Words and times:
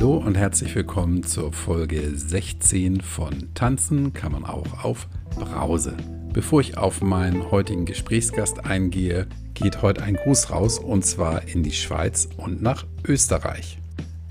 Hallo 0.00 0.16
und 0.16 0.34
herzlich 0.34 0.74
willkommen 0.74 1.24
zur 1.24 1.52
Folge 1.52 2.00
16 2.16 3.02
von 3.02 3.52
Tanzen 3.52 4.14
kann 4.14 4.32
man 4.32 4.46
auch 4.46 4.82
auf 4.82 5.06
Brause. 5.38 5.94
Bevor 6.32 6.62
ich 6.62 6.78
auf 6.78 7.02
meinen 7.02 7.50
heutigen 7.50 7.84
Gesprächsgast 7.84 8.64
eingehe, 8.64 9.26
geht 9.52 9.82
heute 9.82 10.02
ein 10.02 10.14
Gruß 10.14 10.52
raus 10.52 10.78
und 10.78 11.04
zwar 11.04 11.46
in 11.48 11.62
die 11.62 11.72
Schweiz 11.72 12.30
und 12.38 12.62
nach 12.62 12.86
Österreich. 13.06 13.76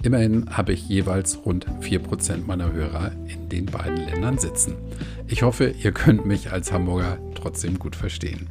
Immerhin 0.02 0.58
habe 0.58 0.74
ich 0.74 0.90
jeweils 0.90 1.46
rund 1.46 1.68
4% 1.82 2.48
meiner 2.48 2.74
Hörer 2.74 3.12
in 3.28 3.48
den 3.50 3.68
beiden 3.68 3.98
Ländern 3.98 4.40
sitzen. 4.40 4.74
Ich 5.28 5.44
hoffe, 5.44 5.76
ihr 5.84 5.92
könnt 5.92 6.26
mich 6.26 6.52
als 6.52 6.72
Hamburger 6.72 7.20
trotzdem 7.36 7.78
gut 7.78 7.96
verstehen. 7.96 8.50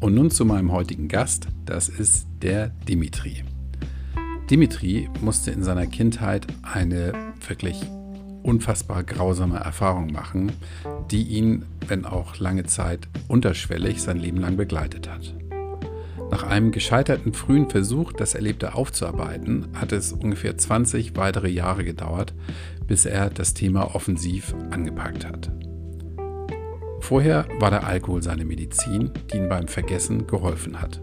Und 0.00 0.14
nun 0.14 0.32
zu 0.32 0.44
meinem 0.44 0.72
heutigen 0.72 1.06
Gast, 1.06 1.46
das 1.64 1.88
ist 1.88 2.26
der 2.42 2.70
Dimitri. 2.88 3.44
Dimitri 4.50 5.08
musste 5.20 5.52
in 5.52 5.62
seiner 5.62 5.86
Kindheit 5.86 6.44
eine 6.62 7.12
wirklich 7.46 7.80
unfassbar 8.42 9.04
grausame 9.04 9.58
Erfahrung 9.58 10.10
machen, 10.10 10.50
die 11.08 11.22
ihn, 11.22 11.66
wenn 11.86 12.04
auch 12.04 12.36
lange 12.38 12.64
Zeit, 12.64 13.06
unterschwellig 13.28 14.02
sein 14.02 14.16
Leben 14.18 14.38
lang 14.38 14.56
begleitet 14.56 15.08
hat. 15.08 15.36
Nach 16.32 16.42
einem 16.42 16.72
gescheiterten 16.72 17.32
frühen 17.32 17.70
Versuch, 17.70 18.12
das 18.12 18.34
Erlebte 18.34 18.74
aufzuarbeiten, 18.74 19.68
hat 19.74 19.92
es 19.92 20.12
ungefähr 20.12 20.58
20 20.58 21.16
weitere 21.16 21.48
Jahre 21.48 21.84
gedauert, 21.84 22.34
bis 22.88 23.06
er 23.06 23.30
das 23.30 23.54
Thema 23.54 23.94
offensiv 23.94 24.54
angepackt 24.70 25.24
hat. 25.24 25.52
Vorher 27.00 27.46
war 27.60 27.70
der 27.70 27.86
Alkohol 27.86 28.22
seine 28.22 28.44
Medizin, 28.44 29.12
die 29.32 29.36
ihm 29.36 29.48
beim 29.48 29.68
Vergessen 29.68 30.26
geholfen 30.26 30.80
hat. 30.80 31.00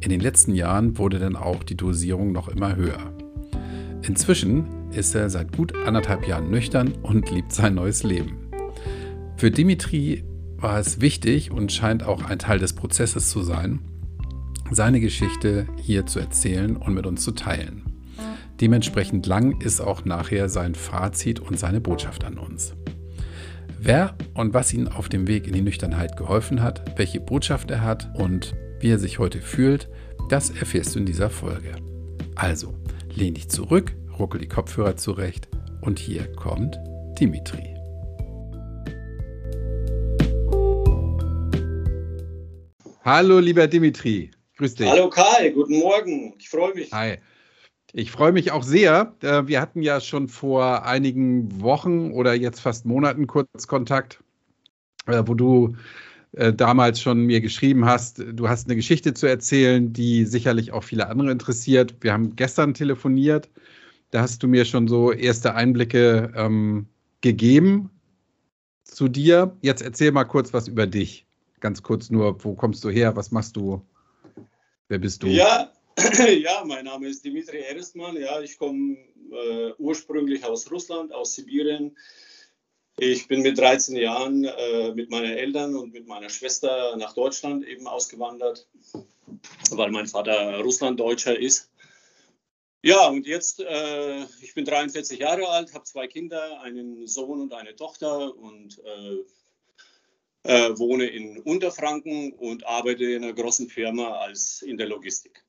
In 0.00 0.10
den 0.10 0.20
letzten 0.20 0.54
Jahren 0.54 0.96
wurde 0.98 1.18
dann 1.18 1.34
auch 1.34 1.64
die 1.64 1.76
Dosierung 1.76 2.32
noch 2.32 2.48
immer 2.48 2.76
höher. 2.76 3.12
Inzwischen 4.02 4.90
ist 4.92 5.14
er 5.14 5.28
seit 5.28 5.56
gut 5.56 5.74
anderthalb 5.86 6.26
Jahren 6.26 6.50
nüchtern 6.50 6.92
und 7.02 7.30
liebt 7.30 7.52
sein 7.52 7.74
neues 7.74 8.04
Leben. 8.04 8.48
Für 9.36 9.50
Dimitri 9.50 10.24
war 10.56 10.78
es 10.78 11.00
wichtig 11.00 11.50
und 11.50 11.72
scheint 11.72 12.04
auch 12.04 12.24
ein 12.24 12.38
Teil 12.38 12.58
des 12.58 12.72
Prozesses 12.72 13.30
zu 13.30 13.42
sein, 13.42 13.80
seine 14.70 15.00
Geschichte 15.00 15.66
hier 15.80 16.06
zu 16.06 16.20
erzählen 16.20 16.76
und 16.76 16.94
mit 16.94 17.06
uns 17.06 17.22
zu 17.22 17.32
teilen. 17.32 17.82
Dementsprechend 18.60 19.26
lang 19.26 19.60
ist 19.60 19.80
auch 19.80 20.04
nachher 20.04 20.48
sein 20.48 20.74
Fazit 20.74 21.38
und 21.40 21.58
seine 21.58 21.80
Botschaft 21.80 22.24
an 22.24 22.38
uns. 22.38 22.74
Wer 23.80 24.16
und 24.34 24.54
was 24.54 24.72
ihm 24.72 24.88
auf 24.88 25.08
dem 25.08 25.28
Weg 25.28 25.46
in 25.46 25.52
die 25.52 25.60
Nüchternheit 25.60 26.16
geholfen 26.16 26.62
hat, 26.62 26.98
welche 26.98 27.20
Botschaft 27.20 27.70
er 27.70 27.82
hat 27.82 28.10
und 28.16 28.54
wie 28.80 28.90
er 28.90 28.98
sich 28.98 29.18
heute 29.18 29.40
fühlt, 29.40 29.88
das 30.28 30.50
erfährst 30.50 30.94
du 30.94 31.00
in 31.00 31.06
dieser 31.06 31.30
Folge. 31.30 31.74
Also, 32.34 32.74
lehn 33.14 33.34
dich 33.34 33.48
zurück, 33.48 33.94
ruckel 34.18 34.40
die 34.40 34.48
Kopfhörer 34.48 34.96
zurecht 34.96 35.48
und 35.80 35.98
hier 35.98 36.30
kommt 36.32 36.78
Dimitri. 37.18 37.74
Hallo, 43.04 43.38
lieber 43.38 43.66
Dimitri. 43.66 44.30
Grüß 44.58 44.74
dich. 44.74 44.88
Hallo 44.88 45.08
Karl, 45.08 45.50
guten 45.52 45.78
Morgen. 45.78 46.34
Ich 46.38 46.48
freue 46.48 46.74
mich. 46.74 46.92
Hi. 46.92 47.18
Ich 47.94 48.10
freue 48.10 48.32
mich 48.32 48.52
auch 48.52 48.62
sehr. 48.62 49.14
Äh, 49.22 49.46
wir 49.46 49.62
hatten 49.62 49.80
ja 49.80 50.00
schon 50.00 50.28
vor 50.28 50.84
einigen 50.84 51.62
Wochen 51.62 52.12
oder 52.12 52.34
jetzt 52.34 52.60
fast 52.60 52.84
Monaten 52.84 53.26
kurz 53.26 53.66
Kontakt, 53.66 54.22
äh, 55.06 55.22
wo 55.24 55.34
du 55.34 55.74
äh, 56.32 56.52
damals 56.52 57.00
schon 57.00 57.20
mir 57.20 57.40
geschrieben 57.40 57.86
hast, 57.86 58.18
du 58.18 58.48
hast 58.48 58.66
eine 58.66 58.76
Geschichte 58.76 59.14
zu 59.14 59.26
erzählen, 59.26 59.92
die 59.92 60.24
sicherlich 60.24 60.72
auch 60.72 60.84
viele 60.84 61.08
andere 61.08 61.30
interessiert. 61.30 61.94
Wir 62.00 62.12
haben 62.12 62.36
gestern 62.36 62.74
telefoniert, 62.74 63.48
da 64.10 64.20
hast 64.22 64.42
du 64.42 64.48
mir 64.48 64.64
schon 64.64 64.88
so 64.88 65.12
erste 65.12 65.54
Einblicke 65.54 66.32
ähm, 66.36 66.86
gegeben 67.20 67.90
zu 68.84 69.08
dir. 69.08 69.56
Jetzt 69.62 69.82
erzähl 69.82 70.12
mal 70.12 70.24
kurz 70.24 70.52
was 70.52 70.68
über 70.68 70.86
dich. 70.86 71.26
Ganz 71.60 71.82
kurz 71.82 72.10
nur, 72.10 72.42
wo 72.44 72.54
kommst 72.54 72.84
du 72.84 72.90
her, 72.90 73.16
was 73.16 73.30
machst 73.30 73.56
du, 73.56 73.82
wer 74.88 74.98
bist 74.98 75.22
du? 75.22 75.28
Ja, 75.28 75.72
ja 75.98 76.62
mein 76.64 76.84
Name 76.84 77.08
ist 77.08 77.24
Dimitri 77.24 77.58
Erstmann. 77.58 78.16
Ja, 78.16 78.40
ich 78.40 78.58
komme 78.58 78.96
äh, 79.32 79.72
ursprünglich 79.78 80.44
aus 80.44 80.70
Russland, 80.70 81.12
aus 81.12 81.34
Sibirien. 81.34 81.96
Ich 83.00 83.28
bin 83.28 83.42
mit 83.42 83.56
13 83.56 83.96
Jahren 83.96 84.44
äh, 84.44 84.92
mit 84.92 85.10
meinen 85.10 85.32
Eltern 85.32 85.76
und 85.76 85.92
mit 85.92 86.08
meiner 86.08 86.28
Schwester 86.28 86.96
nach 86.96 87.14
Deutschland 87.14 87.64
eben 87.64 87.86
ausgewandert, 87.86 88.66
weil 89.70 89.90
mein 89.92 90.06
Vater 90.06 90.58
Russlanddeutscher 90.60 91.38
ist. 91.38 91.70
Ja, 92.82 93.06
und 93.08 93.26
jetzt, 93.26 93.60
äh, 93.60 94.22
ich 94.40 94.54
bin 94.54 94.64
43 94.64 95.20
Jahre 95.20 95.48
alt, 95.48 95.74
habe 95.74 95.84
zwei 95.84 96.08
Kinder, 96.08 96.60
einen 96.60 97.06
Sohn 97.06 97.40
und 97.40 97.54
eine 97.54 97.76
Tochter 97.76 98.36
und 98.36 98.80
äh, 98.84 99.18
äh, 100.44 100.78
wohne 100.78 101.06
in 101.06 101.38
Unterfranken 101.38 102.32
und 102.32 102.66
arbeite 102.66 103.04
in 103.04 103.22
einer 103.22 103.32
großen 103.32 103.68
Firma 103.68 104.18
als 104.18 104.62
in 104.62 104.76
der 104.76 104.88
Logistik. 104.88 105.44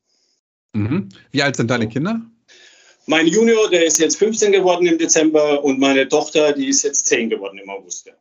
Mhm. 0.72 1.08
Wie 1.32 1.42
alt 1.42 1.56
sind 1.56 1.70
deine 1.70 1.88
Kinder? 1.88 2.20
Mein 3.10 3.26
Junior, 3.26 3.68
der 3.68 3.84
ist 3.84 3.98
jetzt 3.98 4.18
15 4.18 4.52
geworden 4.52 4.86
im 4.86 4.96
Dezember 4.96 5.64
und 5.64 5.80
meine 5.80 6.08
Tochter, 6.08 6.52
die 6.52 6.68
ist 6.68 6.84
jetzt 6.84 7.06
10 7.06 7.28
geworden 7.28 7.58
im 7.58 7.68
August. 7.68 8.06
Ja. 8.06 8.12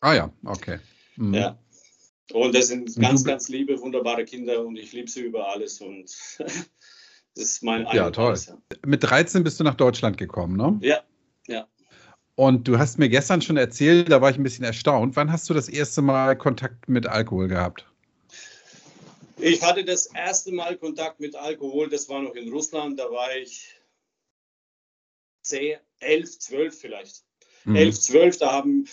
Ah 0.00 0.14
ja, 0.14 0.32
okay. 0.44 0.78
Mhm. 1.16 1.32
Ja. 1.32 1.58
Und 2.34 2.54
das 2.54 2.68
sind 2.68 2.94
ganz, 3.00 3.24
ganz 3.24 3.48
liebe, 3.48 3.80
wunderbare 3.80 4.26
Kinder 4.26 4.62
und 4.66 4.76
ich 4.76 4.92
liebe 4.92 5.08
sie 5.08 5.22
über 5.22 5.48
alles 5.48 5.80
und 5.80 6.14
das 6.38 6.54
ist 7.34 7.62
mein 7.62 7.86
Ja, 7.94 8.10
toll. 8.10 8.36
Ja. 8.46 8.58
Mit 8.84 9.02
13 9.04 9.42
bist 9.42 9.58
du 9.58 9.64
nach 9.64 9.74
Deutschland 9.74 10.18
gekommen, 10.18 10.58
ne? 10.58 10.78
Ja, 10.86 11.00
ja. 11.46 11.66
Und 12.34 12.68
du 12.68 12.78
hast 12.78 12.98
mir 12.98 13.08
gestern 13.08 13.40
schon 13.40 13.56
erzählt, 13.56 14.12
da 14.12 14.20
war 14.20 14.28
ich 14.28 14.36
ein 14.36 14.42
bisschen 14.42 14.66
erstaunt. 14.66 15.16
Wann 15.16 15.32
hast 15.32 15.48
du 15.48 15.54
das 15.54 15.70
erste 15.70 16.02
Mal 16.02 16.36
Kontakt 16.36 16.90
mit 16.90 17.06
Alkohol 17.06 17.48
gehabt? 17.48 17.86
Ich 19.38 19.62
hatte 19.62 19.82
das 19.82 20.04
erste 20.04 20.52
Mal 20.52 20.76
Kontakt 20.76 21.20
mit 21.20 21.34
Alkohol, 21.36 21.88
das 21.88 22.06
war 22.10 22.20
noch 22.20 22.34
in 22.34 22.52
Russland, 22.52 23.00
da 23.00 23.04
war 23.04 23.34
ich 23.34 23.75
10, 25.46 25.78
11, 26.00 26.38
12 26.38 26.78
vielleicht. 26.78 27.24
Mhm. 27.64 27.76
11, 27.76 28.00
12, 28.00 28.38
da 28.38 28.52
haben 28.52 28.86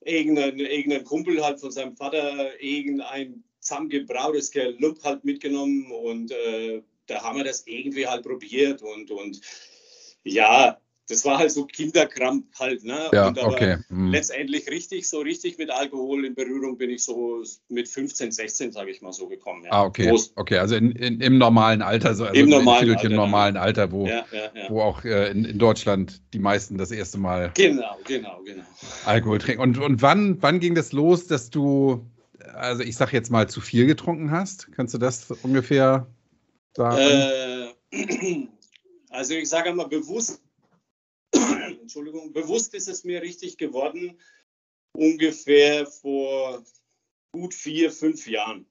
irgendein, 0.00 0.58
irgendein 0.58 1.04
Kumpel 1.04 1.44
halt 1.44 1.60
von 1.60 1.70
seinem 1.70 1.96
Vater 1.96 2.60
irgendein 2.60 3.44
zusammengebrautes 3.60 4.52
Lump 4.78 5.02
halt 5.04 5.24
mitgenommen 5.24 5.90
und 5.90 6.32
äh, 6.32 6.82
da 7.06 7.22
haben 7.22 7.38
wir 7.38 7.44
das 7.44 7.66
irgendwie 7.66 8.06
halt 8.06 8.22
probiert 8.22 8.82
und, 8.82 9.10
und 9.10 9.40
ja, 10.24 10.80
das 11.10 11.24
war 11.24 11.38
halt 11.38 11.50
so 11.50 11.64
Kinderkrampf 11.64 12.46
halt. 12.58 12.84
Ne? 12.84 13.08
Ja, 13.12 13.28
und 13.28 13.38
aber 13.38 13.52
okay. 13.52 13.76
Hm. 13.88 14.10
letztendlich 14.12 14.70
richtig, 14.70 15.08
so 15.08 15.20
richtig 15.20 15.58
mit 15.58 15.70
Alkohol 15.70 16.24
in 16.24 16.34
Berührung 16.34 16.78
bin 16.78 16.90
ich 16.90 17.04
so 17.04 17.42
mit 17.68 17.88
15, 17.88 18.30
16, 18.30 18.72
sage 18.72 18.90
ich 18.90 19.02
mal, 19.02 19.12
so 19.12 19.26
gekommen. 19.26 19.64
Ja. 19.64 19.72
Ah, 19.72 19.84
okay. 19.84 20.16
okay, 20.36 20.58
also 20.58 20.76
in, 20.76 20.92
in, 20.92 21.20
im 21.20 21.38
normalen 21.38 21.82
Alter, 21.82 22.14
so, 22.14 22.24
also 22.24 22.40
im 22.40 22.48
normalen 22.48 22.90
Alter, 22.90 23.08
normalen 23.08 23.56
Alter, 23.56 23.90
wo, 23.90 24.06
ja, 24.06 24.24
ja, 24.30 24.50
wo 24.68 24.82
auch 24.82 25.04
äh, 25.04 25.30
in, 25.30 25.44
in, 25.44 25.58
Deutschland 25.58 26.22
die 26.32 26.38
meisten 26.38 26.78
das 26.78 26.92
erste 26.92 27.18
Mal 27.18 27.50
genau, 27.54 27.96
genau, 28.06 28.40
genau. 28.44 28.62
Alkohol 29.04 29.38
trinken. 29.38 29.62
Und, 29.62 29.78
und 29.78 30.02
wann, 30.02 30.40
wann 30.40 30.60
ging 30.60 30.76
das 30.76 30.92
los, 30.92 31.26
dass 31.26 31.50
du, 31.50 32.06
also 32.54 32.82
ich 32.82 32.96
sage 32.96 33.12
jetzt 33.12 33.30
mal, 33.30 33.48
zu 33.48 33.60
viel 33.60 33.86
getrunken 33.86 34.30
hast? 34.30 34.70
Kannst 34.72 34.94
du 34.94 34.98
das 34.98 35.28
ungefähr 35.42 36.06
sagen? 36.76 36.98
Äh, 36.98 37.68
also 39.10 39.34
ich 39.34 39.48
sage 39.48 39.72
mal 39.72 39.88
bewusst 39.88 40.40
Entschuldigung, 41.90 42.32
bewusst 42.32 42.72
ist 42.74 42.86
es 42.86 43.02
mir 43.02 43.20
richtig 43.20 43.58
geworden, 43.58 44.20
ungefähr 44.92 45.86
vor 45.86 46.64
gut 47.32 47.52
vier, 47.52 47.90
fünf 47.90 48.28
Jahren, 48.28 48.64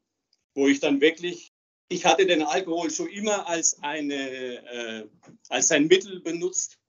wo 0.55 0.69
ich 0.69 0.79
dann 0.79 1.01
wirklich, 1.01 1.51
ich 1.89 2.05
hatte 2.05 2.25
den 2.25 2.43
Alkohol 2.43 2.89
schon 2.89 3.09
immer 3.09 3.45
als, 3.45 3.77
eine, 3.83 4.15
äh, 4.15 5.09
als 5.49 5.69
ein 5.71 5.87
Mittel 5.87 6.21
benutzt, 6.21 6.79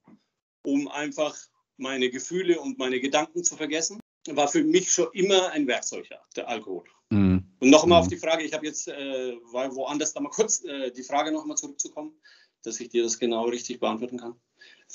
um 0.65 0.87
einfach 0.87 1.37
meine 1.75 2.09
Gefühle 2.09 2.61
und 2.61 2.77
meine 2.77 3.01
Gedanken 3.01 3.43
zu 3.43 3.57
vergessen. 3.57 3.99
War 4.29 4.47
für 4.47 4.63
mich 4.63 4.89
schon 4.89 5.09
immer 5.11 5.49
ein 5.51 5.67
Werkzeug, 5.67 6.07
der 6.37 6.47
Alkohol. 6.47 6.85
Mhm. 7.09 7.43
Und 7.59 7.69
nochmal 7.69 7.99
mhm. 7.99 8.03
auf 8.03 8.07
die 8.07 8.17
Frage, 8.17 8.43
ich 8.43 8.53
habe 8.53 8.67
jetzt, 8.67 8.87
äh, 8.87 9.35
woanders 9.51 10.13
da 10.13 10.21
mal 10.21 10.29
kurz 10.29 10.63
äh, 10.63 10.91
die 10.91 11.03
Frage 11.03 11.33
nochmal 11.33 11.57
zurückzukommen, 11.57 12.17
dass 12.63 12.79
ich 12.79 12.87
dir 12.87 13.03
das 13.03 13.19
genau 13.19 13.49
richtig 13.49 13.81
beantworten 13.81 14.17
kann. 14.17 14.39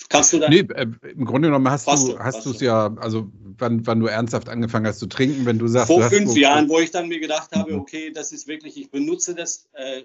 Kannst 0.08 0.32
du 0.32 0.38
da? 0.38 0.48
Nee, 0.48 0.60
äh, 0.74 0.86
im 1.08 1.24
Grunde 1.24 1.48
genommen 1.48 1.70
hast 1.70 1.84
fast 1.84 2.08
du 2.08 2.18
hast 2.18 2.44
du 2.44 2.50
es 2.50 2.60
ja, 2.60 2.94
also 2.96 3.30
wann, 3.58 3.86
wann 3.86 4.00
du 4.00 4.06
ernsthaft 4.06 4.48
angefangen 4.48 4.86
hast 4.86 4.98
zu 4.98 5.06
trinken, 5.06 5.46
wenn 5.46 5.58
du 5.58 5.68
sagst. 5.68 5.88
Vor 5.88 6.02
fünf 6.10 6.30
hast, 6.30 6.36
Jahren, 6.36 6.68
wo 6.68 6.78
ich 6.78 6.90
dann 6.90 7.08
mir 7.08 7.20
gedacht 7.20 7.52
habe, 7.52 7.72
mhm. 7.72 7.80
okay, 7.80 8.10
das 8.10 8.32
ist 8.32 8.46
wirklich, 8.46 8.76
ich 8.76 8.90
benutze 8.90 9.34
das 9.34 9.68
äh, 9.72 10.02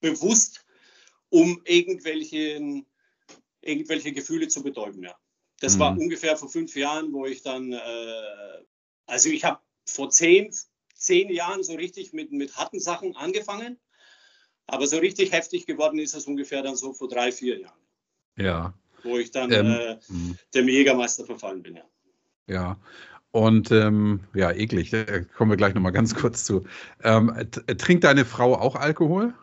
bewusst, 0.00 0.64
um 1.28 1.60
irgendwelche, 1.64 2.82
irgendwelche 3.60 4.12
Gefühle 4.12 4.48
zu 4.48 4.62
betäuben, 4.62 5.02
ja. 5.02 5.14
Das 5.60 5.76
mhm. 5.76 5.80
war 5.80 5.98
ungefähr 5.98 6.36
vor 6.36 6.48
fünf 6.48 6.74
Jahren, 6.76 7.12
wo 7.12 7.26
ich 7.26 7.42
dann, 7.42 7.72
äh, 7.72 7.78
also 9.06 9.28
ich 9.28 9.44
habe 9.44 9.60
vor 9.84 10.10
zehn, 10.10 10.54
zehn 10.94 11.30
Jahren 11.30 11.62
so 11.62 11.74
richtig 11.74 12.12
mit, 12.12 12.32
mit 12.32 12.56
harten 12.56 12.80
Sachen 12.80 13.16
angefangen, 13.16 13.78
aber 14.66 14.86
so 14.86 14.98
richtig 14.98 15.32
heftig 15.32 15.66
geworden 15.66 15.98
ist 15.98 16.14
es 16.14 16.26
ungefähr 16.26 16.62
dann 16.62 16.76
so 16.76 16.92
vor 16.92 17.08
drei, 17.08 17.32
vier 17.32 17.60
Jahren. 17.60 17.78
Ja. 18.40 18.74
wo 19.02 19.18
ich 19.18 19.30
dann 19.30 19.52
ähm, 19.52 19.66
äh, 19.66 19.96
hm. 20.06 20.38
dem 20.54 20.68
Jägermeister 20.68 21.24
verfallen 21.24 21.62
bin, 21.62 21.76
ja. 21.76 21.84
Ja. 22.46 22.76
Und 23.32 23.70
ähm, 23.70 24.20
ja, 24.34 24.50
eklig, 24.50 24.90
da 24.90 25.20
kommen 25.20 25.52
wir 25.52 25.56
gleich 25.56 25.74
nochmal 25.74 25.92
ganz 25.92 26.14
kurz 26.14 26.44
zu. 26.44 26.64
Ähm, 27.04 27.32
trinkt 27.78 28.02
deine 28.02 28.24
Frau 28.24 28.56
auch 28.56 28.74
Alkohol? 28.74 29.34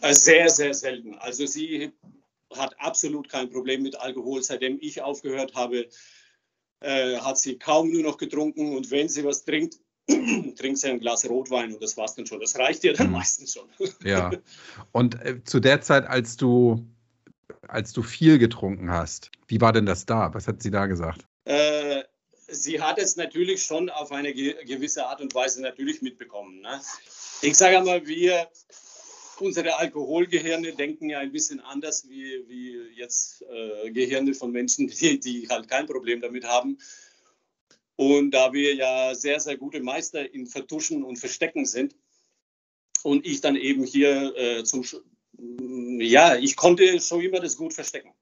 Äh, 0.00 0.14
sehr, 0.14 0.48
sehr 0.48 0.74
selten. 0.74 1.14
Also 1.14 1.46
sie 1.46 1.92
hat 2.56 2.74
absolut 2.78 3.28
kein 3.28 3.50
Problem 3.50 3.82
mit 3.82 4.00
Alkohol. 4.00 4.42
Seitdem 4.42 4.78
ich 4.80 5.02
aufgehört 5.02 5.54
habe, 5.56 5.88
äh, 6.80 7.16
hat 7.16 7.38
sie 7.38 7.58
kaum 7.58 7.90
nur 7.90 8.02
noch 8.02 8.16
getrunken. 8.16 8.76
Und 8.76 8.92
wenn 8.92 9.08
sie 9.08 9.24
was 9.24 9.44
trinkt, 9.44 9.80
trinkt 10.56 10.78
sie 10.78 10.88
ein 10.88 11.00
Glas 11.00 11.28
Rotwein 11.28 11.74
und 11.74 11.82
das 11.82 11.96
war's 11.96 12.14
dann 12.14 12.26
schon. 12.26 12.40
Das 12.40 12.56
reicht 12.58 12.84
ihr 12.84 12.92
dann 12.92 13.08
hm. 13.08 13.12
meistens 13.14 13.54
schon. 13.54 13.68
ja. 14.04 14.30
Und 14.92 15.20
äh, 15.22 15.42
zu 15.44 15.60
der 15.60 15.80
Zeit, 15.80 16.06
als 16.06 16.36
du, 16.36 16.86
als 17.66 17.92
du 17.92 18.02
viel 18.02 18.38
getrunken 18.38 18.90
hast, 18.90 19.30
wie 19.46 19.60
war 19.60 19.72
denn 19.72 19.86
das 19.86 20.06
da? 20.06 20.32
Was 20.34 20.48
hat 20.48 20.62
sie 20.62 20.70
da 20.70 20.86
gesagt? 20.86 21.26
Äh, 21.44 22.02
sie 22.46 22.80
hat 22.80 22.98
es 22.98 23.16
natürlich 23.16 23.62
schon 23.62 23.90
auf 23.90 24.12
eine 24.12 24.32
gewisse 24.32 25.06
Art 25.06 25.20
und 25.20 25.34
Weise 25.34 25.62
natürlich 25.62 26.02
mitbekommen. 26.02 26.60
Ne? 26.60 26.80
Ich 27.42 27.56
sage 27.56 27.78
einmal, 27.78 28.06
wir, 28.06 28.48
unsere 29.40 29.78
Alkoholgehirne 29.78 30.72
denken 30.74 31.08
ja 31.10 31.20
ein 31.20 31.32
bisschen 31.32 31.60
anders 31.60 32.08
wie, 32.08 32.44
wie 32.48 32.96
jetzt 32.96 33.42
äh, 33.42 33.90
Gehirne 33.90 34.34
von 34.34 34.50
Menschen, 34.50 34.88
die, 35.00 35.20
die 35.20 35.48
halt 35.48 35.68
kein 35.68 35.86
Problem 35.86 36.20
damit 36.20 36.44
haben. 36.44 36.78
Und 37.96 38.30
da 38.30 38.52
wir 38.52 38.74
ja 38.74 39.14
sehr, 39.14 39.40
sehr 39.40 39.56
gute 39.56 39.80
Meister 39.80 40.32
in 40.32 40.46
Vertuschen 40.46 41.02
und 41.02 41.16
Verstecken 41.16 41.66
sind 41.66 41.96
und 43.02 43.26
ich 43.26 43.40
dann 43.40 43.56
eben 43.56 43.84
hier 43.84 44.36
äh, 44.36 44.64
zum, 44.64 44.84
ja, 45.38 46.36
ich 46.36 46.56
konnte 46.56 47.00
schon 47.00 47.20
immer 47.20 47.40
das 47.40 47.56
gut 47.56 47.74
verstecken. 47.74 48.12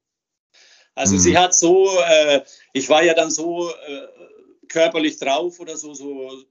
Also 0.95 1.15
mhm. 1.15 1.19
sie 1.19 1.37
hat 1.37 1.53
so, 1.55 1.89
äh, 1.99 2.43
ich 2.73 2.89
war 2.89 3.03
ja 3.03 3.13
dann 3.13 3.31
so 3.31 3.69
äh, 3.69 4.07
körperlich 4.67 5.17
drauf 5.17 5.59
oder 5.59 5.77
so, 5.77 5.93
so, 5.93 6.43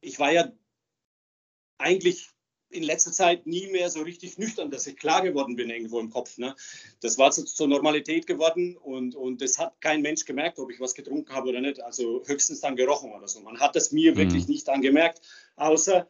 ich 0.00 0.18
war 0.18 0.32
ja 0.32 0.52
eigentlich 1.78 2.28
in 2.70 2.84
letzter 2.84 3.10
Zeit 3.10 3.46
nie 3.46 3.66
mehr 3.68 3.90
so 3.90 4.02
richtig 4.02 4.38
nüchtern, 4.38 4.70
dass 4.70 4.86
ich 4.86 4.96
klar 4.96 5.22
geworden 5.22 5.56
bin 5.56 5.70
irgendwo 5.70 5.98
im 5.98 6.10
Kopf. 6.10 6.38
Ne? 6.38 6.54
Das 7.00 7.18
war 7.18 7.32
so, 7.32 7.42
zur 7.42 7.66
Normalität 7.66 8.26
geworden 8.28 8.76
und, 8.76 9.16
und 9.16 9.42
das 9.42 9.58
hat 9.58 9.80
kein 9.80 10.02
Mensch 10.02 10.24
gemerkt, 10.24 10.58
ob 10.60 10.70
ich 10.70 10.78
was 10.78 10.94
getrunken 10.94 11.32
habe 11.34 11.48
oder 11.48 11.60
nicht. 11.60 11.82
Also 11.82 12.22
höchstens 12.26 12.60
dann 12.60 12.76
gerochen 12.76 13.12
oder 13.12 13.26
so. 13.26 13.40
Man 13.40 13.58
hat 13.58 13.74
das 13.74 13.90
mir 13.90 14.12
mhm. 14.12 14.18
wirklich 14.18 14.46
nicht 14.46 14.68
angemerkt, 14.68 15.20
außer, 15.56 16.08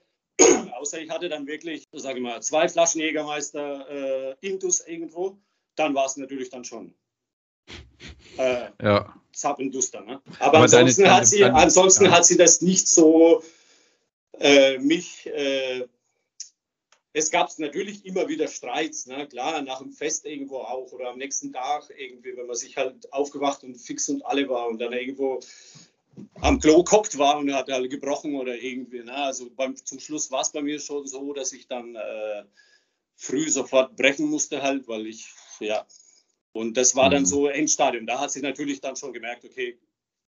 außer 0.78 1.00
ich 1.00 1.10
hatte 1.10 1.28
dann 1.28 1.46
wirklich, 1.46 1.84
sage 1.92 2.18
ich 2.18 2.22
mal, 2.22 2.42
zwei 2.42 2.68
Flaschen 2.68 3.00
Jägermeister 3.00 4.36
äh, 4.40 4.46
Intus 4.46 4.80
irgendwo. 4.80 5.38
Dann 5.76 5.94
war 5.94 6.06
es 6.06 6.16
natürlich 6.16 6.50
dann 6.50 6.64
schon 6.64 6.94
äh, 8.36 8.70
ja. 8.82 9.14
Zappenduster. 9.32 10.00
Ne? 10.02 10.20
Aber, 10.38 10.58
Aber 10.58 10.58
ansonsten, 10.60 11.02
deine, 11.02 11.16
hat, 11.16 11.26
sie, 11.26 11.40
deine, 11.40 11.54
ansonsten 11.54 12.06
ja. 12.06 12.10
hat 12.12 12.24
sie 12.24 12.36
das 12.36 12.60
nicht 12.60 12.88
so 12.88 13.42
äh, 14.38 14.78
mich. 14.78 15.26
Äh, 15.26 15.86
es 17.12 17.30
gab 17.32 17.50
natürlich 17.58 18.06
immer 18.06 18.28
wieder 18.28 18.46
Streits, 18.46 19.06
ne? 19.06 19.26
klar, 19.26 19.62
nach 19.62 19.80
dem 19.80 19.90
Fest 19.90 20.26
irgendwo 20.26 20.58
auch 20.58 20.92
oder 20.92 21.10
am 21.10 21.18
nächsten 21.18 21.52
Tag 21.52 21.92
irgendwie, 21.96 22.36
wenn 22.36 22.46
man 22.46 22.54
sich 22.54 22.76
halt 22.76 23.12
aufgewacht 23.12 23.64
und 23.64 23.74
fix 23.76 24.08
und 24.08 24.24
alle 24.24 24.48
war 24.48 24.68
und 24.68 24.78
dann 24.78 24.92
irgendwo 24.92 25.40
am 26.40 26.60
Klo 26.60 26.82
gehockt 26.82 27.18
war 27.18 27.38
und 27.38 27.52
hat 27.52 27.68
halt 27.68 27.90
gebrochen 27.90 28.34
oder 28.34 28.56
irgendwie. 28.56 29.02
Ne? 29.02 29.14
Also 29.14 29.50
beim, 29.50 29.76
zum 29.76 30.00
Schluss 30.00 30.30
war 30.30 30.42
es 30.42 30.52
bei 30.52 30.62
mir 30.62 30.80
schon 30.80 31.06
so, 31.06 31.32
dass 31.32 31.52
ich 31.52 31.66
dann 31.68 31.94
äh, 31.94 32.44
früh 33.16 33.48
sofort 33.48 33.96
brechen 33.96 34.28
musste 34.28 34.62
halt, 34.62 34.88
weil 34.88 35.06
ich 35.06 35.28
ja 35.60 35.86
und 36.52 36.76
das 36.76 36.96
war 36.96 37.10
dann 37.10 37.22
mhm. 37.22 37.26
so 37.26 37.48
Endstadium. 37.48 38.06
Da 38.06 38.20
hat 38.20 38.32
sie 38.32 38.40
natürlich 38.40 38.80
dann 38.80 38.96
schon 38.96 39.12
gemerkt, 39.12 39.44
okay, 39.44 39.78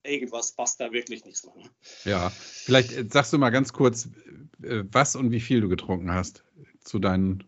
irgendwas 0.03 0.53
passt 0.53 0.79
da 0.79 0.91
wirklich 0.91 1.25
nichts 1.25 1.45
mehr. 1.45 1.55
Ne? 1.55 1.69
Ja, 2.05 2.29
vielleicht 2.29 2.93
äh, 2.93 3.05
sagst 3.09 3.33
du 3.33 3.37
mal 3.37 3.49
ganz 3.49 3.73
kurz, 3.73 4.09
äh, 4.63 4.83
was 4.91 5.15
und 5.15 5.31
wie 5.31 5.41
viel 5.41 5.61
du 5.61 5.69
getrunken 5.69 6.11
hast 6.11 6.43
zu 6.83 6.99
deinen 6.99 7.43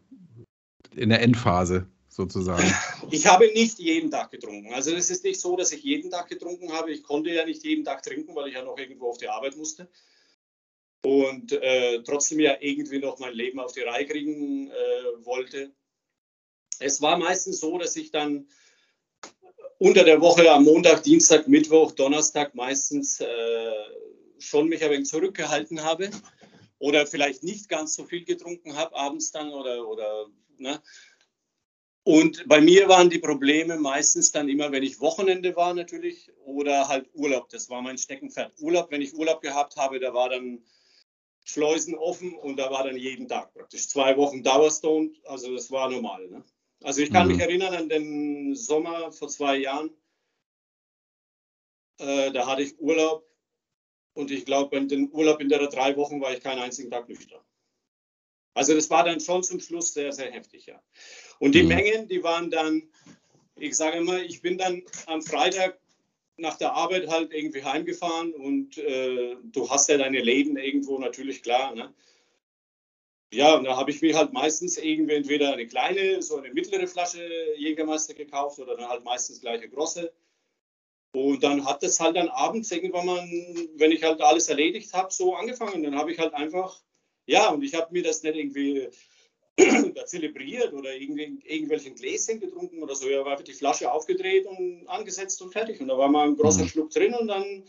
in 0.92 1.10
der 1.10 1.22
Endphase 1.22 1.88
sozusagen. 2.18 2.74
Ich 3.12 3.26
habe 3.26 3.48
nicht 3.54 3.80
jeden 3.80 4.12
Tag 4.12 4.32
getrunken. 4.32 4.74
Also 4.74 4.94
es 4.94 5.10
ist 5.10 5.24
nicht 5.24 5.40
so, 5.40 5.56
dass 5.56 5.72
ich 5.72 5.84
jeden 5.84 6.12
Tag 6.12 6.28
getrunken 6.28 6.74
habe. 6.74 6.92
Ich 6.92 7.04
konnte 7.04 7.30
ja 7.30 7.46
nicht 7.46 7.64
jeden 7.64 7.86
Tag 7.86 8.04
trinken, 8.04 8.36
weil 8.36 8.50
ich 8.50 8.56
ja 8.56 8.64
noch 8.64 8.78
irgendwo 8.78 9.10
auf 9.10 9.18
die 9.18 9.30
Arbeit 9.30 9.56
musste. 9.56 9.88
Und 11.06 11.54
äh, 11.54 12.04
trotzdem 12.04 12.42
ja 12.42 12.58
irgendwie 12.60 13.00
noch 13.00 13.20
mein 13.20 13.34
Leben 13.34 13.60
auf 13.60 13.72
die 13.72 13.82
Reihe 13.82 14.06
kriegen 14.06 14.70
äh, 14.70 15.26
wollte 15.26 15.72
es 16.80 17.02
war 17.02 17.18
meistens 17.18 17.60
so, 17.60 17.78
dass 17.78 17.96
ich 17.96 18.12
dann 18.12 18.48
unter 19.80 20.04
der 20.04 20.22
Woche 20.22 20.50
am 20.52 20.64
Montag, 20.64 21.04
Dienstag, 21.04 21.48
Mittwoch, 21.48 21.92
Donnerstag 21.92 22.56
meistens 22.56 23.20
äh, 23.20 23.72
schon 24.40 24.68
mich 24.70 24.84
ein 24.84 24.92
wenig 24.92 25.08
zurückgehalten 25.08 25.84
habe 25.84 26.10
oder 26.80 27.08
vielleicht 27.08 27.44
nicht 27.44 27.70
ganz 27.70 27.96
so 27.96 28.06
viel 28.06 28.24
getrunken 28.24 28.76
habe 28.76 28.96
abends 28.96 29.32
dann 29.32 29.52
oder, 29.52 29.88
oder 29.88 30.28
ne? 30.58 30.82
Und 32.08 32.48
bei 32.48 32.62
mir 32.62 32.88
waren 32.88 33.10
die 33.10 33.20
Probleme 33.20 33.76
meistens 33.76 34.32
dann 34.32 34.48
immer, 34.48 34.72
wenn 34.72 34.82
ich 34.82 35.02
Wochenende 35.02 35.54
war 35.58 35.74
natürlich 35.74 36.32
oder 36.46 36.88
halt 36.88 37.10
Urlaub. 37.14 37.50
Das 37.50 37.70
war 37.70 37.82
mein 37.82 37.98
Steckenpferd. 37.98 38.54
Urlaub, 38.62 38.90
wenn 38.92 39.02
ich 39.02 39.14
Urlaub 39.14 39.42
gehabt 39.42 39.76
habe, 39.76 40.00
da 40.00 40.14
war 40.14 40.30
dann 40.30 40.64
Schleusen 41.44 41.96
offen 41.96 42.34
und 42.34 42.56
da 42.56 42.72
war 42.72 42.86
dann 42.86 42.96
jeden 42.96 43.28
Tag 43.28 43.54
praktisch 43.54 43.90
zwei 43.90 44.16
Wochen 44.16 44.42
Dauerstone. 44.42 45.12
Also 45.26 45.54
das 45.54 45.70
war 45.70 45.90
normal. 45.90 46.26
Ne? 46.30 46.46
Also 46.82 47.02
ich 47.02 47.12
kann 47.12 47.28
mhm. 47.28 47.34
mich 47.34 47.42
erinnern 47.42 47.74
an 47.74 47.90
den 47.90 48.56
Sommer 48.56 49.12
vor 49.12 49.28
zwei 49.28 49.58
Jahren. 49.58 49.90
Äh, 51.98 52.32
da 52.32 52.48
hatte 52.48 52.62
ich 52.62 52.80
Urlaub 52.80 53.28
und 54.14 54.32
ich 54.32 54.46
glaube, 54.46 54.78
in 54.78 54.88
den 54.88 55.12
Urlaub 55.12 55.42
in 55.42 55.50
der 55.50 55.68
drei 55.68 55.98
Wochen 55.98 56.22
war 56.22 56.32
ich 56.32 56.40
keinen 56.40 56.60
einzigen 56.60 56.90
Tag 56.90 57.10
nüchtern. 57.10 57.42
Also 58.58 58.74
das 58.74 58.90
war 58.90 59.04
dann 59.04 59.20
schon 59.20 59.44
zum 59.44 59.60
Schluss 59.60 59.94
sehr, 59.94 60.12
sehr 60.12 60.32
heftig, 60.32 60.66
ja. 60.66 60.82
Und 61.38 61.54
die 61.54 61.62
mhm. 61.62 61.68
Mengen, 61.70 62.08
die 62.08 62.24
waren 62.24 62.50
dann, 62.50 62.90
ich 63.56 63.78
sage 63.78 63.98
immer, 63.98 64.20
ich 64.24 64.42
bin 64.42 64.58
dann 64.58 64.82
am 65.06 65.22
Freitag 65.22 65.80
nach 66.38 66.58
der 66.58 66.74
Arbeit 66.74 67.08
halt 67.08 67.32
irgendwie 67.32 67.64
heimgefahren 67.64 68.34
und 68.34 68.80
äh, 68.80 69.36
du 69.44 69.70
hast 69.70 69.90
ja 69.90 69.98
deine 69.98 70.22
Läden 70.22 70.58
irgendwo 70.58 70.98
natürlich 70.98 71.44
klar. 71.44 71.76
Ne? 71.76 71.94
Ja, 73.32 73.54
und 73.54 73.66
da 73.66 73.78
habe 73.78 73.92
ich 73.92 74.02
mir 74.02 74.18
halt 74.18 74.34
meistens 74.34 74.78
irgendwie 74.78 75.14
entweder 75.14 75.54
eine 75.54 75.68
kleine, 75.68 76.24
so 76.24 76.38
eine 76.38 76.52
mittlere 76.52 76.88
Flasche 76.88 77.22
Jägermeister 77.58 78.16
gekauft 78.16 78.58
oder 78.58 78.76
dann 78.76 78.90
halt 78.90 79.04
meistens 79.04 79.40
gleich 79.40 79.62
eine 79.62 79.70
große. 79.70 80.12
Und 81.14 81.44
dann 81.44 81.64
hat 81.64 81.84
das 81.84 82.00
halt 82.00 82.16
dann 82.16 82.30
abends 82.30 82.72
irgendwann 82.72 83.06
mal, 83.06 83.30
wenn 83.76 83.92
ich 83.92 84.02
halt 84.04 84.20
alles 84.22 84.50
erledigt 84.50 84.94
habe, 84.94 85.14
so 85.14 85.36
angefangen. 85.36 85.84
Dann 85.84 85.96
habe 85.96 86.12
ich 86.12 86.18
halt 86.18 86.34
einfach, 86.34 86.82
ja, 87.28 87.50
und 87.50 87.64
ich 87.64 87.76
habe 87.76 87.94
mir 87.94 88.02
das 88.02 88.24
nicht 88.24 88.36
irgendwie 88.36 88.90
da 89.96 90.06
zelebriert 90.06 90.74
oder 90.74 90.96
irgendwie 90.96 91.40
irgendwelchen 91.46 91.94
Gläschen 91.94 92.40
getrunken 92.40 92.82
oder 92.82 92.96
so. 92.96 93.08
Ja, 93.08 93.24
war 93.24 93.34
einfach 93.34 93.44
die 93.44 93.54
Flasche 93.54 93.92
aufgedreht 93.92 94.48
und 94.48 94.88
angesetzt 94.88 95.42
und 95.42 95.52
fertig. 95.52 95.80
Und 95.80 95.88
da 95.90 95.98
war 95.98 96.10
mal 96.10 96.28
ein 96.28 96.36
großer 96.36 96.64
mhm. 96.64 96.68
Schluck 96.68 96.90
drin 96.90 97.14
und 97.14 97.28
dann 97.28 97.64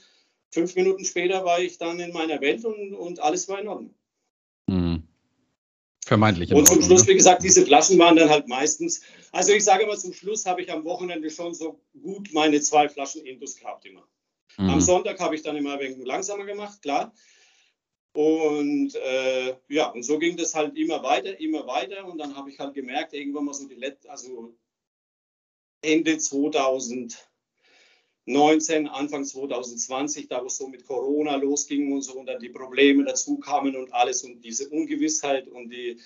fünf 0.51 0.75
Minuten 0.75 1.05
später 1.05 1.45
war 1.45 1.61
ich 1.61 1.77
dann 1.77 2.01
in 2.01 2.13
meiner 2.13 2.41
Welt 2.41 2.65
und, 2.65 2.95
und 2.95 3.21
alles 3.21 3.49
war 3.49 3.61
in 3.61 3.69
Ordnung. 3.69 3.95
Vermeintlich. 6.09 6.55
Und 6.55 6.67
zum 6.67 6.81
Schluss, 6.81 7.03
ne? 7.03 7.09
wie 7.09 7.17
gesagt, 7.17 7.43
diese 7.43 7.67
Flaschen 7.67 7.99
waren 7.99 8.17
dann 8.17 8.31
halt 8.31 8.49
meistens, 8.49 9.03
also 9.31 9.53
ich 9.53 9.63
sage 9.63 9.87
mal, 9.87 9.99
zum 9.99 10.15
Schluss 10.15 10.47
habe 10.47 10.63
ich 10.63 10.73
am 10.73 10.85
Wochenende 10.85 11.29
schon 11.29 11.53
so 11.53 11.83
gut 12.03 12.31
meine 12.33 12.63
zwei 12.63 12.89
Flaschen 12.89 13.27
Indus 13.27 13.57
gehabt 13.57 13.85
immer. 13.85 14.09
Mhm. 14.57 14.71
Am 14.71 14.81
Sonntag 14.81 15.21
habe 15.21 15.35
ich 15.35 15.43
dann 15.43 15.57
immer 15.57 15.75
ein 15.75 15.81
wenig 15.81 16.07
langsamer 16.07 16.47
gemacht, 16.47 16.81
klar. 16.81 17.13
Und 18.19 18.97
äh, 18.97 19.55
ja, 19.69 19.91
und 19.91 20.03
so 20.03 20.19
ging 20.19 20.37
das 20.37 20.53
halt 20.53 20.77
immer 20.77 21.05
weiter, 21.05 21.39
immer 21.39 21.69
weiter. 21.69 22.05
Und 22.05 22.19
dann 22.19 22.35
habe 22.35 22.51
ich 22.51 22.59
halt 22.59 22.75
gemerkt, 22.75 23.15
irgendwann 23.15 23.45
mal 23.45 23.55
so 23.55 23.69
die 23.69 23.77
letzte, 23.77 24.11
also 24.11 24.57
Ende 25.83 26.19
2000, 26.19 27.17
19, 28.25 28.89
Anfang 28.89 29.25
2020, 29.25 30.27
da 30.27 30.43
wo 30.43 30.47
es 30.47 30.57
so 30.57 30.67
mit 30.67 30.85
Corona 30.85 31.37
losging 31.37 31.93
und 31.93 32.03
so 32.03 32.15
und 32.15 32.27
dann 32.27 32.41
die 32.41 32.49
Probleme 32.49 33.05
dazu 33.05 33.39
kamen 33.39 33.77
und 33.77 33.93
alles 33.93 34.25
und 34.25 34.41
diese 34.41 34.69
Ungewissheit 34.69 35.47
und 35.47 35.71
die, 35.71 36.01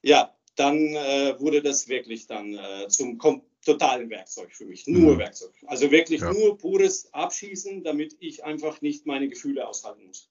ja, 0.00 0.34
dann 0.56 0.78
äh, 0.78 1.38
wurde 1.38 1.60
das 1.60 1.86
wirklich 1.86 2.28
dann 2.28 2.54
äh, 2.54 2.88
zum 2.88 3.18
totalen 3.62 4.08
Werkzeug 4.08 4.54
für 4.54 4.64
mich. 4.64 4.86
Nur 4.86 5.16
mhm. 5.16 5.18
Werkzeug. 5.18 5.52
Also 5.66 5.90
wirklich 5.90 6.22
ja. 6.22 6.32
nur 6.32 6.56
pures 6.56 7.12
Abschießen, 7.12 7.84
damit 7.84 8.16
ich 8.20 8.42
einfach 8.42 8.80
nicht 8.80 9.04
meine 9.04 9.28
Gefühle 9.28 9.68
aushalten 9.68 10.06
muss. 10.06 10.30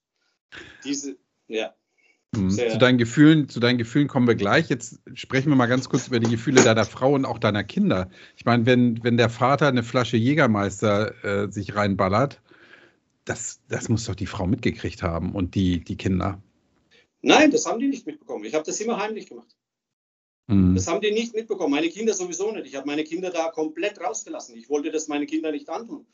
Diese, 0.84 1.16
ja. 1.48 1.74
Mhm. 2.34 2.50
Zu 2.50 2.78
deinen, 2.78 2.98
Gefühlen, 2.98 3.48
zu 3.48 3.58
deinen 3.58 3.78
Gefühlen 3.78 4.06
kommen 4.06 4.28
wir 4.28 4.36
gleich. 4.36 4.68
Jetzt 4.68 5.00
sprechen 5.14 5.48
wir 5.48 5.56
mal 5.56 5.66
ganz 5.66 5.88
kurz 5.88 6.06
über 6.06 6.20
die 6.20 6.30
Gefühle 6.30 6.62
deiner 6.62 6.84
Frau 6.84 7.14
und 7.14 7.24
auch 7.24 7.38
deiner 7.38 7.64
Kinder. 7.64 8.08
Ich 8.36 8.44
meine, 8.44 8.66
wenn, 8.66 9.02
wenn 9.02 9.16
der 9.16 9.30
Vater 9.30 9.66
eine 9.66 9.82
Flasche 9.82 10.16
Jägermeister 10.16 11.24
äh, 11.24 11.50
sich 11.50 11.74
reinballert, 11.74 12.40
das, 13.24 13.60
das 13.68 13.88
muss 13.88 14.04
doch 14.04 14.14
die 14.14 14.26
Frau 14.26 14.46
mitgekriegt 14.46 15.02
haben 15.02 15.34
und 15.34 15.54
die, 15.56 15.82
die 15.82 15.96
Kinder. 15.96 16.40
Nein, 17.22 17.50
das 17.50 17.66
haben 17.66 17.80
die 17.80 17.88
nicht 17.88 18.06
mitbekommen. 18.06 18.44
Ich 18.44 18.54
habe 18.54 18.64
das 18.64 18.80
immer 18.80 18.98
heimlich 18.98 19.28
gemacht. 19.28 19.56
Mhm. 20.46 20.74
Das 20.74 20.86
haben 20.86 21.00
die 21.00 21.10
nicht 21.10 21.34
mitbekommen. 21.34 21.72
Meine 21.72 21.88
Kinder 21.88 22.14
sowieso 22.14 22.52
nicht. 22.52 22.66
Ich 22.66 22.76
habe 22.76 22.86
meine 22.86 23.04
Kinder 23.04 23.30
da 23.30 23.50
komplett 23.50 24.00
rausgelassen. 24.00 24.56
Ich 24.56 24.68
wollte 24.68 24.90
das 24.90 25.08
meine 25.08 25.26
Kinder 25.26 25.52
nicht 25.52 25.68
antun. 25.68 26.06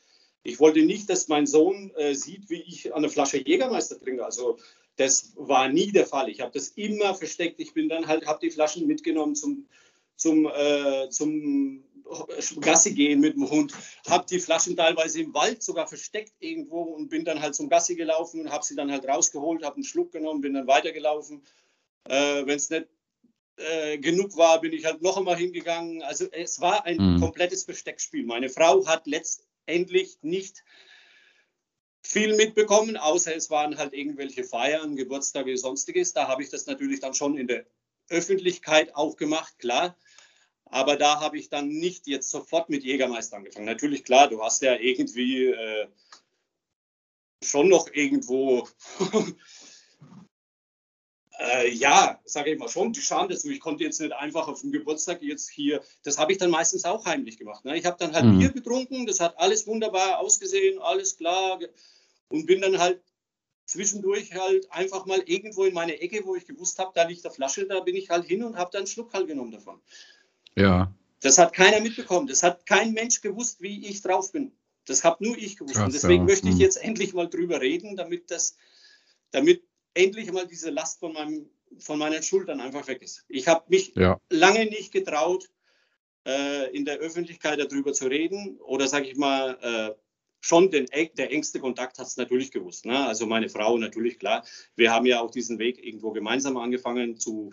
Ich 0.46 0.60
wollte 0.60 0.82
nicht, 0.82 1.10
dass 1.10 1.28
mein 1.28 1.46
Sohn 1.46 1.90
äh, 1.96 2.14
sieht, 2.14 2.48
wie 2.48 2.62
ich 2.62 2.94
eine 2.94 3.08
Flasche 3.08 3.38
Jägermeister 3.38 3.98
trinke. 3.98 4.24
Also 4.24 4.58
das 4.96 5.32
war 5.36 5.68
nie 5.68 5.92
der 5.92 6.06
Fall. 6.06 6.28
Ich 6.28 6.40
habe 6.40 6.52
das 6.52 6.68
immer 6.68 7.14
versteckt. 7.14 7.60
Ich 7.60 7.74
bin 7.74 7.88
dann 7.88 8.06
halt, 8.06 8.26
habe 8.26 8.38
die 8.40 8.50
Flaschen 8.50 8.86
mitgenommen 8.86 9.34
zum, 9.34 9.66
zum, 10.14 10.46
äh, 10.46 11.08
zum 11.10 11.84
Gassi 12.60 12.94
gehen 12.94 13.20
mit 13.20 13.34
dem 13.34 13.50
Hund, 13.50 13.72
habe 14.06 14.26
die 14.30 14.38
Flaschen 14.38 14.76
teilweise 14.76 15.20
im 15.20 15.34
Wald 15.34 15.62
sogar 15.62 15.88
versteckt 15.88 16.32
irgendwo 16.38 16.82
und 16.82 17.08
bin 17.08 17.24
dann 17.24 17.40
halt 17.40 17.54
zum 17.54 17.68
Gassi 17.68 17.96
gelaufen 17.96 18.40
und 18.40 18.50
habe 18.50 18.64
sie 18.64 18.76
dann 18.76 18.92
halt 18.92 19.06
rausgeholt, 19.06 19.64
habe 19.64 19.76
einen 19.76 19.84
Schluck 19.84 20.12
genommen, 20.12 20.40
bin 20.40 20.54
dann 20.54 20.66
weitergelaufen. 20.66 21.42
Äh, 22.04 22.46
Wenn 22.46 22.56
es 22.56 22.70
nicht 22.70 22.86
äh, 23.56 23.98
genug 23.98 24.36
war, 24.36 24.60
bin 24.60 24.72
ich 24.72 24.84
halt 24.84 25.02
noch 25.02 25.16
einmal 25.16 25.36
hingegangen. 25.36 26.02
Also 26.02 26.26
es 26.30 26.60
war 26.60 26.84
ein 26.84 27.16
mhm. 27.16 27.20
komplettes 27.20 27.64
Versteckspiel. 27.64 28.24
Meine 28.24 28.48
Frau 28.48 28.86
hat 28.86 29.06
letztendlich 29.66 30.18
nicht 30.22 30.64
viel 32.02 32.36
mitbekommen, 32.36 32.96
außer 32.96 33.34
es 33.34 33.50
waren 33.50 33.78
halt 33.78 33.92
irgendwelche 33.92 34.44
Feiern, 34.44 34.96
Geburtstage, 34.96 35.56
sonstiges. 35.56 36.12
Da 36.12 36.28
habe 36.28 36.42
ich 36.42 36.50
das 36.50 36.66
natürlich 36.66 37.00
dann 37.00 37.14
schon 37.14 37.36
in 37.36 37.48
der 37.48 37.66
Öffentlichkeit 38.08 38.94
auch 38.94 39.16
gemacht, 39.16 39.58
klar. 39.58 39.98
Aber 40.66 40.96
da 40.96 41.20
habe 41.20 41.38
ich 41.38 41.48
dann 41.48 41.68
nicht 41.68 42.06
jetzt 42.06 42.30
sofort 42.30 42.70
mit 42.70 42.84
Jägermeister 42.84 43.36
angefangen. 43.36 43.66
Natürlich, 43.66 44.04
klar, 44.04 44.28
du 44.28 44.42
hast 44.42 44.62
ja 44.62 44.76
irgendwie 44.76 45.46
äh, 45.46 45.88
schon 47.42 47.68
noch 47.68 47.88
irgendwo, 47.92 48.68
äh, 51.38 51.70
ja, 51.70 52.20
sage 52.24 52.52
ich 52.52 52.58
mal, 52.58 52.68
schon 52.68 52.92
die 52.92 53.00
Scham 53.00 53.28
dazu. 53.28 53.50
Ich 53.50 53.60
konnte 53.60 53.84
jetzt 53.84 54.00
nicht 54.00 54.12
einfach 54.12 54.48
auf 54.48 54.60
dem 54.60 54.72
Geburtstag 54.72 55.22
jetzt 55.22 55.50
hier, 55.50 55.82
das 56.02 56.18
habe 56.18 56.32
ich 56.32 56.38
dann 56.38 56.50
meistens 56.50 56.84
auch 56.84 57.04
heimlich 57.04 57.38
gemacht. 57.38 57.64
Ne? 57.64 57.76
Ich 57.76 57.84
habe 57.84 57.96
dann 57.98 58.14
halt 58.14 58.24
mhm. 58.24 58.38
Bier 58.38 58.50
getrunken, 58.50 59.06
das 59.06 59.20
hat 59.20 59.38
alles 59.38 59.66
wunderbar 59.66 60.18
ausgesehen, 60.18 60.80
alles 60.80 61.16
klar 61.16 61.58
und 62.28 62.46
bin 62.46 62.60
dann 62.60 62.78
halt 62.78 63.00
zwischendurch 63.66 64.32
halt 64.32 64.70
einfach 64.70 65.06
mal 65.06 65.22
irgendwo 65.26 65.64
in 65.64 65.74
meine 65.74 66.00
Ecke, 66.00 66.24
wo 66.24 66.36
ich 66.36 66.46
gewusst 66.46 66.78
habe, 66.78 66.92
da 66.94 67.04
liegt 67.04 67.24
eine 67.24 67.34
Flasche, 67.34 67.66
da 67.66 67.80
bin 67.80 67.96
ich 67.96 68.10
halt 68.10 68.24
hin 68.24 68.44
und 68.44 68.56
habe 68.56 68.70
dann 68.72 68.80
einen 68.80 68.86
Schluck 68.86 69.12
halt 69.12 69.26
genommen 69.26 69.50
davon. 69.50 69.80
Ja. 70.54 70.92
Das 71.20 71.38
hat 71.38 71.52
keiner 71.52 71.80
mitbekommen. 71.80 72.26
Das 72.26 72.42
hat 72.42 72.66
kein 72.66 72.92
Mensch 72.92 73.20
gewusst, 73.20 73.60
wie 73.60 73.86
ich 73.86 74.02
drauf 74.02 74.32
bin. 74.32 74.52
Das 74.84 75.02
habe 75.02 75.24
nur 75.24 75.36
ich 75.36 75.56
gewusst. 75.56 75.74
Krass, 75.74 75.86
und 75.86 75.94
deswegen 75.94 76.22
ja. 76.22 76.32
möchte 76.32 76.46
ich 76.48 76.54
hm. 76.54 76.60
jetzt 76.60 76.76
endlich 76.76 77.12
mal 77.12 77.28
drüber 77.28 77.60
reden, 77.60 77.96
damit 77.96 78.30
das, 78.30 78.56
damit 79.32 79.62
endlich 79.96 80.30
mal 80.32 80.46
diese 80.46 80.70
Last 80.70 81.00
von, 81.00 81.12
meinem, 81.12 81.50
von 81.78 81.98
meinen 81.98 82.22
Schultern 82.22 82.60
einfach 82.60 82.86
weg 82.86 83.02
ist. 83.02 83.24
Ich 83.28 83.48
habe 83.48 83.64
mich 83.68 83.94
ja. 83.94 84.20
lange 84.30 84.66
nicht 84.66 84.92
getraut, 84.92 85.48
äh, 86.26 86.70
in 86.76 86.84
der 86.84 86.98
Öffentlichkeit 86.98 87.58
darüber 87.58 87.92
zu 87.92 88.06
reden. 88.06 88.58
Oder 88.58 88.88
sage 88.88 89.08
ich 89.08 89.16
mal, 89.16 89.58
äh, 89.60 89.94
schon 90.40 90.70
den, 90.70 90.86
der 91.16 91.32
engste 91.32 91.60
Kontakt 91.60 91.98
hat 91.98 92.06
es 92.06 92.16
natürlich 92.16 92.50
gewusst. 92.50 92.84
Ne? 92.86 93.06
Also 93.06 93.26
meine 93.26 93.48
Frau 93.48 93.78
natürlich, 93.78 94.18
klar. 94.18 94.44
Wir 94.76 94.92
haben 94.92 95.06
ja 95.06 95.20
auch 95.20 95.30
diesen 95.30 95.58
Weg 95.58 95.84
irgendwo 95.84 96.12
gemeinsam 96.12 96.56
angefangen 96.56 97.18
zu 97.18 97.52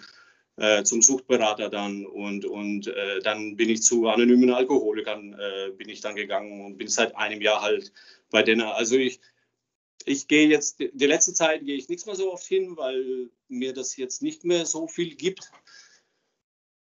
äh, 0.58 0.84
zum 0.84 1.02
Suchtberater 1.02 1.70
dann 1.70 2.06
und, 2.06 2.46
und 2.46 2.88
äh, 2.88 3.20
dann 3.22 3.56
bin 3.56 3.70
ich 3.70 3.82
zu 3.82 4.08
anonymen 4.08 4.52
Alkoholikern 4.52 5.34
äh, 5.34 5.72
bin 5.72 5.90
ich 5.90 6.02
dann 6.02 6.16
gegangen 6.16 6.64
und 6.64 6.78
bin 6.78 6.88
seit 6.88 7.16
einem 7.16 7.42
Jahr 7.42 7.64
halt 7.64 7.92
bei 8.30 8.44
denen. 8.44 8.62
Also 8.62 8.96
ich, 8.96 9.20
ich 10.05 10.27
gehe 10.27 10.48
jetzt, 10.48 10.79
die 10.79 11.05
letzte 11.05 11.33
Zeit 11.33 11.65
gehe 11.65 11.75
ich 11.75 11.89
nichts 11.89 12.05
mehr 12.05 12.15
so 12.15 12.31
oft 12.31 12.45
hin, 12.45 12.77
weil 12.77 13.29
mir 13.48 13.74
das 13.74 13.95
jetzt 13.98 14.22
nicht 14.22 14.43
mehr 14.43 14.65
so 14.65 14.88
viel 14.88 15.15
gibt. 15.15 15.51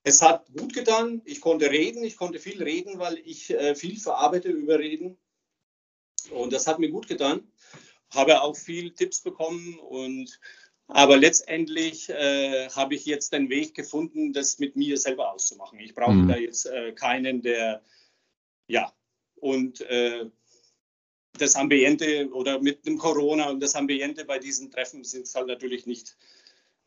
Es 0.04 0.22
hat 0.22 0.52
gut 0.54 0.74
getan, 0.74 1.22
ich 1.26 1.40
konnte 1.40 1.72
reden, 1.72 2.04
ich 2.04 2.18
konnte 2.18 2.40
viel 2.40 2.62
reden, 2.62 3.00
weil 3.00 3.18
ich 3.20 3.50
äh, 3.52 3.76
viel 3.76 4.00
verarbeite 4.00 4.50
über 4.50 4.80
Reden 4.80 5.18
und 6.32 6.54
das 6.54 6.68
hat 6.68 6.80
mir 6.80 6.90
gut 6.90 7.08
getan. 7.08 7.48
Habe 8.10 8.42
auch 8.42 8.56
viel 8.56 8.92
Tipps 8.94 9.22
bekommen 9.22 9.80
und 9.80 10.40
aber 10.88 11.18
letztendlich 11.18 12.10
äh, 12.10 12.70
habe 12.70 12.96
ich 12.96 13.06
jetzt 13.06 13.34
den 13.34 13.50
Weg 13.50 13.74
gefunden, 13.74 14.34
das 14.34 14.60
mit 14.60 14.76
mir 14.76 14.98
selber 14.98 15.32
auszumachen. 15.32 15.80
Ich 15.80 15.96
brauche 15.96 16.14
mhm. 16.14 16.28
da 16.28 16.36
jetzt 16.36 16.66
äh, 16.66 16.92
keinen, 16.92 17.42
der, 17.42 17.82
ja, 18.68 18.94
und 19.36 19.82
äh, 19.82 20.30
das 21.38 21.56
Ambiente 21.56 22.30
oder 22.32 22.62
mit 22.62 22.86
dem 22.86 22.98
Corona 22.98 23.50
und 23.50 23.60
das 23.62 23.76
Ambiente 23.76 24.26
bei 24.26 24.40
diesen 24.40 24.72
Treffen 24.72 25.04
sind 25.04 25.28
halt 25.34 25.48
natürlich 25.48 25.86
nicht 25.86 26.16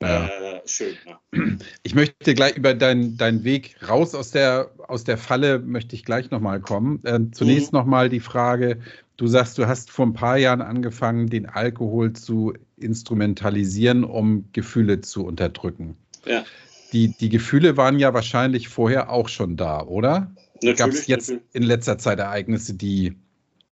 ja. 0.03 0.27
Äh, 0.27 0.61
schön. 0.67 0.95
Ne? 1.33 1.59
Ich 1.83 1.95
möchte 1.95 2.35
gleich 2.35 2.57
über 2.57 2.75
deinen 2.75 3.17
dein 3.17 3.45
Weg 3.45 3.77
raus 3.89 4.15
aus 4.15 4.31
der, 4.31 4.71
aus 4.89 5.05
der 5.05 5.17
Falle, 5.17 5.59
möchte 5.59 5.97
ich 5.97 6.05
gleich 6.05 6.31
nochmal 6.31 6.61
kommen. 6.61 7.01
Äh, 7.05 7.21
zunächst 7.33 7.73
mhm. 7.73 7.79
nochmal 7.79 8.09
die 8.11 8.21
Frage, 8.21 8.79
du 9.17 9.27
sagst, 9.27 9.57
du 9.57 9.67
hast 9.67 9.91
vor 9.91 10.07
ein 10.07 10.13
paar 10.13 10.37
Jahren 10.37 10.61
angefangen, 10.61 11.29
den 11.29 11.47
Alkohol 11.47 12.13
zu 12.13 12.53
instrumentalisieren, 12.77 14.05
um 14.05 14.45
Gefühle 14.53 15.01
zu 15.01 15.25
unterdrücken. 15.25 15.97
Ja. 16.27 16.45
Die, 16.93 17.09
die 17.17 17.31
Gefühle 17.31 17.77
waren 17.77 17.99
ja 17.99 18.13
wahrscheinlich 18.13 18.69
vorher 18.69 19.11
auch 19.11 19.29
schon 19.29 19.57
da, 19.57 19.83
oder? 19.83 20.31
Gab 20.77 20.91
es 20.91 21.07
jetzt 21.07 21.31
natürlich. 21.31 21.55
in 21.55 21.63
letzter 21.63 21.99
Zeit 21.99 22.19
Ereignisse, 22.19 22.75
die 22.75 23.17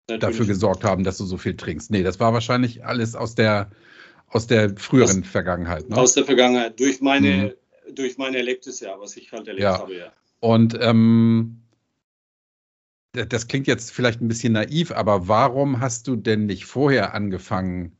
natürlich. 0.09 0.37
dafür 0.37 0.47
gesorgt 0.47 0.85
haben, 0.85 1.05
dass 1.05 1.19
du 1.19 1.25
so 1.25 1.37
viel 1.37 1.57
trinkst? 1.57 1.91
Nee, 1.91 2.03
das 2.03 2.21
war 2.21 2.33
wahrscheinlich 2.33 2.85
alles 2.85 3.15
aus 3.15 3.35
der, 3.35 3.71
aus 4.29 4.47
der 4.47 4.77
früheren 4.77 5.23
aus, 5.23 5.29
Vergangenheit. 5.29 5.89
Ne? 5.89 5.97
Aus 5.97 6.15
der 6.15 6.25
Vergangenheit, 6.25 6.79
durch 6.79 7.01
meine, 7.01 7.55
mhm. 7.89 7.95
durch 7.95 8.19
mein 8.19 8.35
erlebtes 8.35 8.81
Jahr, 8.81 9.01
was 9.01 9.17
ich 9.17 9.33
halt 9.33 9.49
erlebt 9.49 9.63
ja. 9.63 9.79
habe, 9.79 9.97
ja. 9.97 10.13
Und 10.41 10.79
ähm, 10.81 11.63
das 13.13 13.47
klingt 13.49 13.67
jetzt 13.67 13.93
vielleicht 13.93 14.21
ein 14.21 14.29
bisschen 14.29 14.53
naiv, 14.53 14.93
aber 14.93 15.29
warum 15.29 15.81
hast 15.81 16.07
du 16.07 16.17
denn 16.17 16.47
nicht 16.47 16.67
vorher 16.67 17.15
angefangen, 17.15 17.97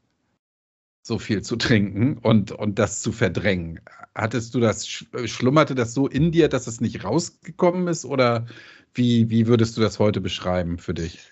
so 1.03 1.19
viel 1.19 1.43
zu 1.43 1.57
trinken 1.57 2.19
und, 2.19 2.53
und 2.53 2.79
das 2.79 3.01
zu 3.01 3.13
verdrängen? 3.13 3.81
Hattest 4.15 4.55
du 4.55 4.61
das, 4.61 4.87
schlummerte 4.87 5.75
das 5.75 5.95
so 5.95 6.07
in 6.07 6.33
dir, 6.33 6.49
dass 6.49 6.67
es 6.67 6.81
nicht 6.81 7.05
rausgekommen 7.05 7.89
ist? 7.89 8.05
Oder 8.05 8.47
wie, 8.95 9.31
wie 9.31 9.47
würdest 9.47 9.77
du 9.77 9.81
das 9.81 9.99
heute 9.99 10.21
beschreiben 10.21 10.79
für 10.79 10.95
dich? 10.95 11.31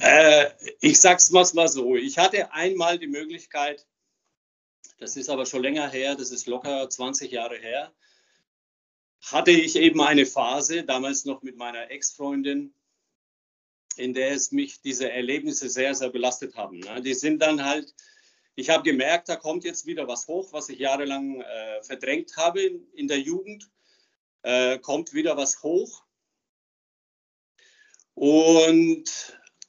Äh, 0.00 0.50
ich 0.80 1.00
sag's 1.00 1.30
mal 1.30 1.68
so. 1.68 1.96
Ich 1.96 2.18
hatte 2.18 2.52
einmal 2.52 2.98
die 2.98 3.06
Möglichkeit, 3.06 3.86
das 4.98 5.16
ist 5.16 5.30
aber 5.30 5.46
schon 5.46 5.62
länger 5.62 5.88
her, 5.88 6.14
das 6.14 6.30
ist 6.30 6.46
locker 6.46 6.88
20 6.88 7.30
Jahre 7.30 7.56
her, 7.56 7.92
hatte 9.22 9.50
ich 9.50 9.76
eben 9.76 10.00
eine 10.00 10.26
Phase, 10.26 10.84
damals 10.84 11.24
noch 11.24 11.42
mit 11.42 11.56
meiner 11.56 11.90
Ex-Freundin, 11.90 12.74
in 13.96 14.14
der 14.14 14.32
es 14.32 14.52
mich 14.52 14.80
diese 14.80 15.10
Erlebnisse 15.10 15.68
sehr, 15.68 15.94
sehr 15.94 16.10
belastet 16.10 16.56
haben. 16.56 16.80
Ne? 16.80 17.02
Die 17.02 17.14
sind 17.14 17.40
dann 17.40 17.64
halt, 17.64 17.94
ich 18.54 18.70
habe 18.70 18.82
gemerkt, 18.82 19.28
da 19.28 19.36
kommt 19.36 19.64
jetzt 19.64 19.86
wieder 19.86 20.08
was 20.08 20.26
hoch, 20.26 20.52
was 20.52 20.68
ich 20.68 20.78
jahrelang 20.78 21.40
äh, 21.40 21.82
verdrängt 21.82 22.36
habe 22.36 22.62
in 22.62 23.08
der 23.08 23.20
Jugend, 23.20 23.70
äh, 24.42 24.78
kommt 24.78 25.12
wieder 25.12 25.36
was 25.36 25.62
hoch. 25.62 26.04
Und 28.20 29.04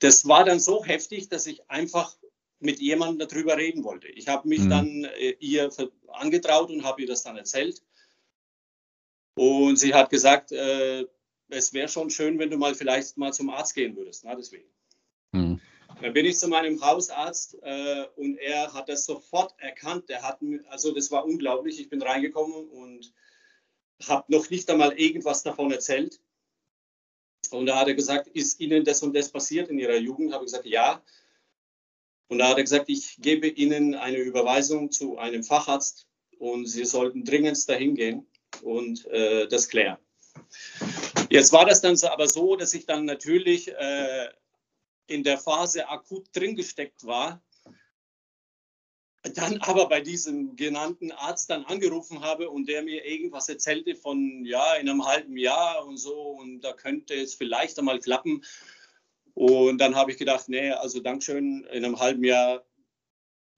das 0.01 0.27
war 0.27 0.43
dann 0.43 0.60
so 0.60 0.84
heftig, 0.84 1.29
dass 1.29 1.48
ich 1.48 1.70
einfach 1.70 2.17
mit 2.60 2.81
jemandem 2.81 3.25
darüber 3.25 3.55
reden 3.55 3.86
wollte. 3.86 4.10
Ich 4.10 4.27
habe 4.27 4.46
mich 4.46 4.60
mhm. 4.60 4.70
dann 4.70 5.03
äh, 5.05 5.38
ihr 5.39 5.72
angetraut 6.10 6.70
und 6.70 6.84
habe 6.84 7.00
ihr 7.00 7.08
das 7.08 7.24
dann 7.24 7.38
erzählt. 7.38 7.81
Und 9.36 9.79
sie 9.79 9.93
hat 9.93 10.10
gesagt, 10.10 10.51
äh, 10.51 11.05
es 11.48 11.72
wäre 11.72 11.88
schon 11.88 12.10
schön, 12.10 12.39
wenn 12.39 12.50
du 12.50 12.58
mal 12.58 12.75
vielleicht 12.75 13.15
mal 13.15 13.31
zum 13.31 13.50
Arzt 13.51 13.74
gehen 13.74 13.96
würdest. 13.96 14.25
Na, 14.25 14.36
deswegen. 14.36 14.67
Mhm. 15.31 15.62
Dann 16.01 16.12
bin 16.12 16.25
ich 16.25 16.38
zu 16.38 16.50
meinem 16.50 16.81
Hausarzt 16.81 17.58
äh, 17.62 18.03
und 18.17 18.36
er 18.36 18.74
hat 18.74 18.89
das 18.89 19.05
sofort 19.05 19.53
erkannt. 19.60 20.10
Der 20.10 20.24
hat, 20.24 20.39
also 20.70 20.93
das 20.93 21.10
war 21.10 21.24
unglaublich. 21.24 21.79
Ich 21.79 21.89
bin 21.89 22.01
reingekommen 22.01 22.67
und 22.67 23.13
habe 24.10 24.25
noch 24.27 24.50
nicht 24.50 24.70
einmal 24.70 24.91
irgendwas 25.00 25.41
davon 25.41 25.72
erzählt. 25.72 26.20
Und 27.51 27.65
da 27.65 27.79
hat 27.79 27.88
er 27.88 27.93
gesagt, 27.93 28.27
ist 28.27 28.60
Ihnen 28.60 28.84
das 28.84 29.03
und 29.03 29.15
das 29.15 29.29
passiert 29.29 29.70
in 29.70 29.77
Ihrer 29.77 29.98
Jugend? 29.98 30.34
Habe 30.34 30.46
ich 30.46 30.51
gesagt, 30.51 30.65
ja. 30.65 31.03
Und 32.27 32.39
da 32.39 32.50
hat 32.50 32.58
er 32.58 32.63
gesagt, 32.63 32.86
ich 32.88 33.17
gebe 33.20 33.48
Ihnen 33.48 33.96
eine 33.96 34.17
Überweisung 34.17 34.91
zu 34.91 35.17
einem 35.17 35.43
Facharzt 35.43 36.08
und 36.39 36.65
Sie 36.67 36.86
sollten 36.86 37.25
dringend 37.25 37.67
dahin 37.67 37.96
gehen 37.96 38.27
und 38.62 39.05
äh, 39.08 39.48
das 39.48 39.67
klären. 39.67 39.98
Jetzt 41.29 41.51
war 41.53 41.65
das 41.65 41.81
dann 41.81 41.98
aber 42.03 42.27
so, 42.27 42.55
dass 42.55 42.74
ich 42.74 42.86
dann 42.86 43.05
natürlich 43.05 43.70
äh, 43.70 44.29
in 45.08 45.24
der 45.24 45.38
Phase 45.38 45.89
akut 45.89 46.27
drin 46.34 46.55
gesteckt 46.55 47.05
war, 47.05 47.41
dann 49.24 49.58
aber 49.62 49.88
bei 49.88 50.01
diesem 50.01 50.56
genannten 50.56 51.12
Arzt 51.12 51.50
dann 51.50 51.63
angerufen 51.66 52.22
habe 52.22 52.50
und 52.50 52.68
der 52.68 52.82
mir 52.82 53.06
irgendwas 53.06 53.50
erzählte 53.50 53.96
von, 53.96 54.44
ja, 54.46 54.75
in 54.75 54.90
einem 54.90 55.06
halben 55.06 55.38
Jahr 55.38 55.86
und 55.86 55.98
so 55.98 56.32
und 56.32 56.62
da 56.62 56.74
könnte 56.74 57.13
es 57.13 57.36
vielleicht 57.36 57.78
einmal 57.78 58.00
klappen. 58.00 58.44
Und 59.34 59.78
dann 59.78 59.96
habe 59.96 60.12
ich 60.12 60.18
gedacht, 60.18 60.50
nee, 60.50 60.72
also 60.72 61.00
Dankeschön, 61.00 61.63
in 61.72 61.86
einem 61.86 62.00
halben 62.00 62.24
Jahr 62.24 62.66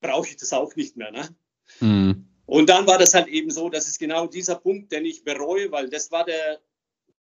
brauche 0.01 0.27
ich 0.27 0.37
das 0.37 0.53
auch 0.53 0.75
nicht 0.75 0.97
mehr. 0.97 1.11
Ne? 1.11 1.35
Mhm. 1.79 2.27
Und 2.45 2.69
dann 2.69 2.85
war 2.85 2.97
das 2.97 3.13
halt 3.13 3.27
eben 3.27 3.49
so, 3.49 3.69
das 3.69 3.87
ist 3.87 3.99
genau 3.99 4.27
dieser 4.27 4.55
Punkt, 4.55 4.91
den 4.91 5.05
ich 5.05 5.23
bereue, 5.23 5.71
weil 5.71 5.89
das 5.89 6.11
war 6.11 6.25
der, 6.25 6.59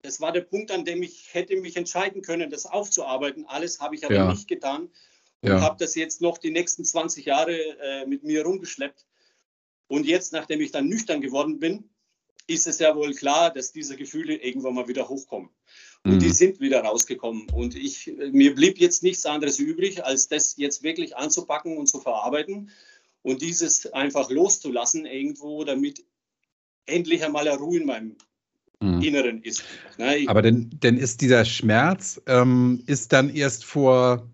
das 0.03 0.21
war 0.21 0.31
der 0.31 0.41
Punkt, 0.41 0.69
an 0.71 0.85
dem 0.85 1.01
ich 1.01 1.33
hätte 1.33 1.55
mich 1.57 1.75
entscheiden 1.75 2.21
können, 2.21 2.51
das 2.51 2.67
aufzuarbeiten. 2.67 3.45
Alles 3.47 3.79
habe 3.79 3.95
ich 3.95 4.05
aber 4.05 4.13
ja. 4.13 4.29
nicht 4.29 4.47
getan 4.47 4.89
und 5.41 5.49
ja. 5.49 5.61
habe 5.61 5.77
das 5.79 5.95
jetzt 5.95 6.21
noch 6.21 6.37
die 6.37 6.51
nächsten 6.51 6.83
20 6.83 7.25
Jahre 7.25 7.55
äh, 7.55 8.05
mit 8.05 8.23
mir 8.23 8.43
rumgeschleppt. 8.43 9.05
Und 9.87 10.05
jetzt, 10.05 10.33
nachdem 10.33 10.61
ich 10.61 10.71
dann 10.71 10.87
nüchtern 10.87 11.21
geworden 11.21 11.59
bin, 11.59 11.89
ist 12.47 12.65
es 12.65 12.79
ja 12.79 12.95
wohl 12.95 13.13
klar, 13.13 13.53
dass 13.53 13.71
diese 13.71 13.95
Gefühle 13.97 14.35
irgendwann 14.35 14.73
mal 14.73 14.87
wieder 14.87 15.07
hochkommen. 15.09 15.49
Und 16.03 16.15
mhm. 16.15 16.19
die 16.19 16.29
sind 16.29 16.59
wieder 16.59 16.81
rausgekommen. 16.81 17.49
Und 17.49 17.75
ich, 17.75 18.11
mir 18.31 18.55
blieb 18.55 18.79
jetzt 18.79 19.03
nichts 19.03 19.25
anderes 19.25 19.59
übrig, 19.59 20.03
als 20.03 20.27
das 20.27 20.55
jetzt 20.57 20.81
wirklich 20.81 21.15
anzupacken 21.17 21.77
und 21.77 21.87
zu 21.87 21.99
verarbeiten 21.99 22.71
und 23.21 23.41
dieses 23.41 23.91
einfach 23.93 24.29
loszulassen 24.29 25.05
irgendwo, 25.05 25.63
damit 25.65 26.05
endlich 26.85 27.23
einmal 27.23 27.47
Ruhe 27.49 27.79
in 27.79 27.85
meinem 27.85 28.15
mhm. 28.79 29.01
Inneren 29.01 29.43
ist. 29.43 29.63
Ne? 29.97 30.23
Aber 30.27 30.41
denn, 30.41 30.69
denn 30.81 30.97
ist 30.97 31.21
dieser 31.21 31.43
Schmerz, 31.43 32.21
ähm, 32.27 32.83
ist 32.87 33.11
dann 33.11 33.29
erst 33.29 33.65
vor 33.65 34.29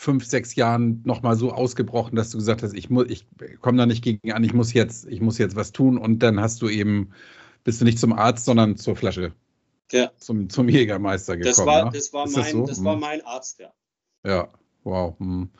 fünf, 0.00 0.24
sechs 0.24 0.54
Jahren 0.54 1.02
nochmal 1.04 1.34
so 1.34 1.50
ausgebrochen, 1.50 2.14
dass 2.14 2.30
du 2.30 2.38
gesagt 2.38 2.62
hast, 2.62 2.72
ich, 2.72 2.88
ich 3.08 3.26
komme 3.60 3.78
da 3.78 3.84
nicht 3.84 4.04
gegen 4.04 4.30
an, 4.30 4.44
ich 4.44 4.54
muss, 4.54 4.72
jetzt, 4.72 5.08
ich 5.08 5.20
muss 5.20 5.38
jetzt 5.38 5.56
was 5.56 5.72
tun 5.72 5.98
und 5.98 6.20
dann 6.20 6.40
hast 6.40 6.62
du 6.62 6.68
eben, 6.68 7.10
bist 7.64 7.80
du 7.80 7.84
nicht 7.84 7.98
zum 7.98 8.12
Arzt, 8.12 8.44
sondern 8.44 8.76
zur 8.76 8.94
Flasche. 8.94 9.32
Ja. 9.90 10.12
Zum, 10.16 10.48
zum 10.50 10.68
Jägermeister 10.68 11.36
gekommen. 11.36 11.56
Das 11.56 11.66
war, 11.66 11.84
ne? 11.86 11.90
das 11.92 12.12
war, 12.12 12.26
mein, 12.26 12.34
das, 12.34 12.50
so? 12.52 12.66
das 12.66 12.84
war 12.84 12.92
hm. 12.92 13.00
mein 13.00 13.26
Arzt, 13.26 13.58
ja. 13.58 13.72
Ja, 14.24 14.48
wow. 14.84 15.18
Hm. 15.18 15.50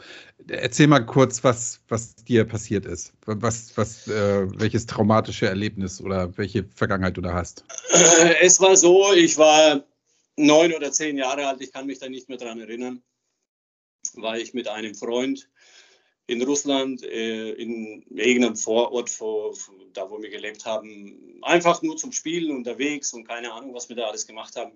Erzähl 0.47 0.87
mal 0.87 1.05
kurz, 1.05 1.43
was, 1.43 1.81
was 1.89 2.15
dir 2.15 2.45
passiert 2.45 2.87
ist. 2.87 3.15
Was, 3.27 3.77
was, 3.77 4.07
äh, 4.07 4.47
welches 4.61 4.87
traumatische 4.87 5.49
Erlebnis 5.49 6.01
oder 6.01 6.39
welche 6.39 6.65
Vergangenheit 6.77 7.17
du 7.17 7.23
da 7.23 7.35
hast. 7.35 7.65
Es 8.41 8.61
war 8.61 8.77
so, 8.77 9.13
ich 9.15 9.37
war 9.37 9.83
neun 10.37 10.73
oder 10.75 10.93
zehn 10.93 11.19
Jahre 11.19 11.49
alt, 11.49 11.61
ich 11.61 11.73
kann 11.73 11.87
mich 11.87 11.99
da 11.99 12.09
nicht 12.09 12.29
mehr 12.29 12.39
dran 12.39 12.61
erinnern 12.61 13.03
war 14.17 14.39
ich 14.39 14.55
mit 14.55 14.69
einem 14.69 14.95
Freund 14.95 15.49
in 16.27 16.43
Russland, 16.43 17.03
äh, 17.03 17.53
in 17.53 18.05
irgendeinem 18.11 18.57
Vorort, 18.57 19.09
vor, 19.09 19.55
da 19.95 20.11
wo 20.11 20.21
wir 20.21 20.29
gelebt 20.29 20.67
haben, 20.67 21.41
einfach 21.43 21.81
nur 21.83 21.97
zum 21.97 22.13
Spielen 22.13 22.55
unterwegs 22.55 23.15
und 23.15 23.27
keine 23.27 23.53
Ahnung, 23.53 23.75
was 23.75 23.89
wir 23.89 23.97
da 23.97 24.09
alles 24.09 24.27
gemacht 24.27 24.55
haben. 24.55 24.73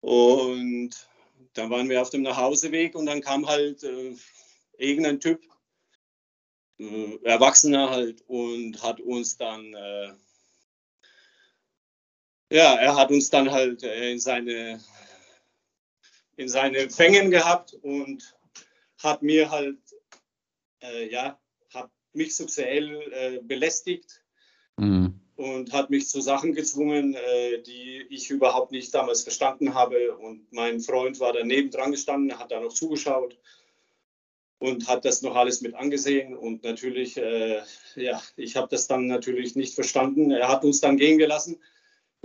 Und 0.00 0.90
dann 1.54 1.70
waren 1.70 1.88
wir 1.88 2.02
auf 2.02 2.10
dem 2.10 2.22
Nachhauseweg 2.22 2.94
und 2.94 3.06
dann 3.06 3.22
kam 3.22 3.46
halt 3.46 3.82
äh, 3.82 4.14
irgendein 4.76 5.20
Typ, 5.20 5.42
äh, 6.78 7.18
Erwachsener 7.24 7.88
halt, 7.88 8.22
und 8.28 8.82
hat 8.82 9.00
uns 9.00 9.38
dann, 9.38 9.72
äh, 9.72 10.12
ja, 12.50 12.74
er 12.74 12.94
hat 12.94 13.10
uns 13.10 13.30
dann 13.30 13.50
halt 13.50 13.82
äh, 13.82 14.12
in 14.12 14.20
seine 14.20 14.80
in 16.36 16.48
seine 16.48 16.90
Fängen 16.90 17.30
gehabt 17.30 17.74
und 17.82 18.36
hat 19.02 19.22
mir 19.22 19.50
halt, 19.50 19.78
äh, 20.82 21.08
ja, 21.10 21.38
hat 21.72 21.90
mich 22.12 22.36
sexuell 22.36 23.02
äh, 23.12 23.40
belästigt 23.42 24.22
mhm. 24.76 25.20
und 25.36 25.72
hat 25.72 25.90
mich 25.90 26.08
zu 26.08 26.20
Sachen 26.20 26.54
gezwungen, 26.54 27.14
äh, 27.14 27.62
die 27.62 28.06
ich 28.10 28.30
überhaupt 28.30 28.72
nicht 28.72 28.94
damals 28.94 29.22
verstanden 29.22 29.74
habe. 29.74 30.16
Und 30.16 30.52
mein 30.52 30.80
Freund 30.80 31.20
war 31.20 31.32
daneben 31.32 31.70
dran 31.70 31.92
gestanden, 31.92 32.38
hat 32.38 32.50
da 32.50 32.60
noch 32.60 32.72
zugeschaut 32.72 33.38
und 34.58 34.88
hat 34.88 35.04
das 35.04 35.22
noch 35.22 35.36
alles 35.36 35.60
mit 35.60 35.74
angesehen. 35.74 36.36
Und 36.36 36.64
natürlich, 36.64 37.16
äh, 37.16 37.62
ja, 37.94 38.22
ich 38.36 38.56
habe 38.56 38.68
das 38.70 38.86
dann 38.86 39.06
natürlich 39.06 39.56
nicht 39.56 39.74
verstanden. 39.74 40.30
Er 40.30 40.48
hat 40.48 40.64
uns 40.64 40.80
dann 40.80 40.96
gehen 40.96 41.18
gelassen. 41.18 41.60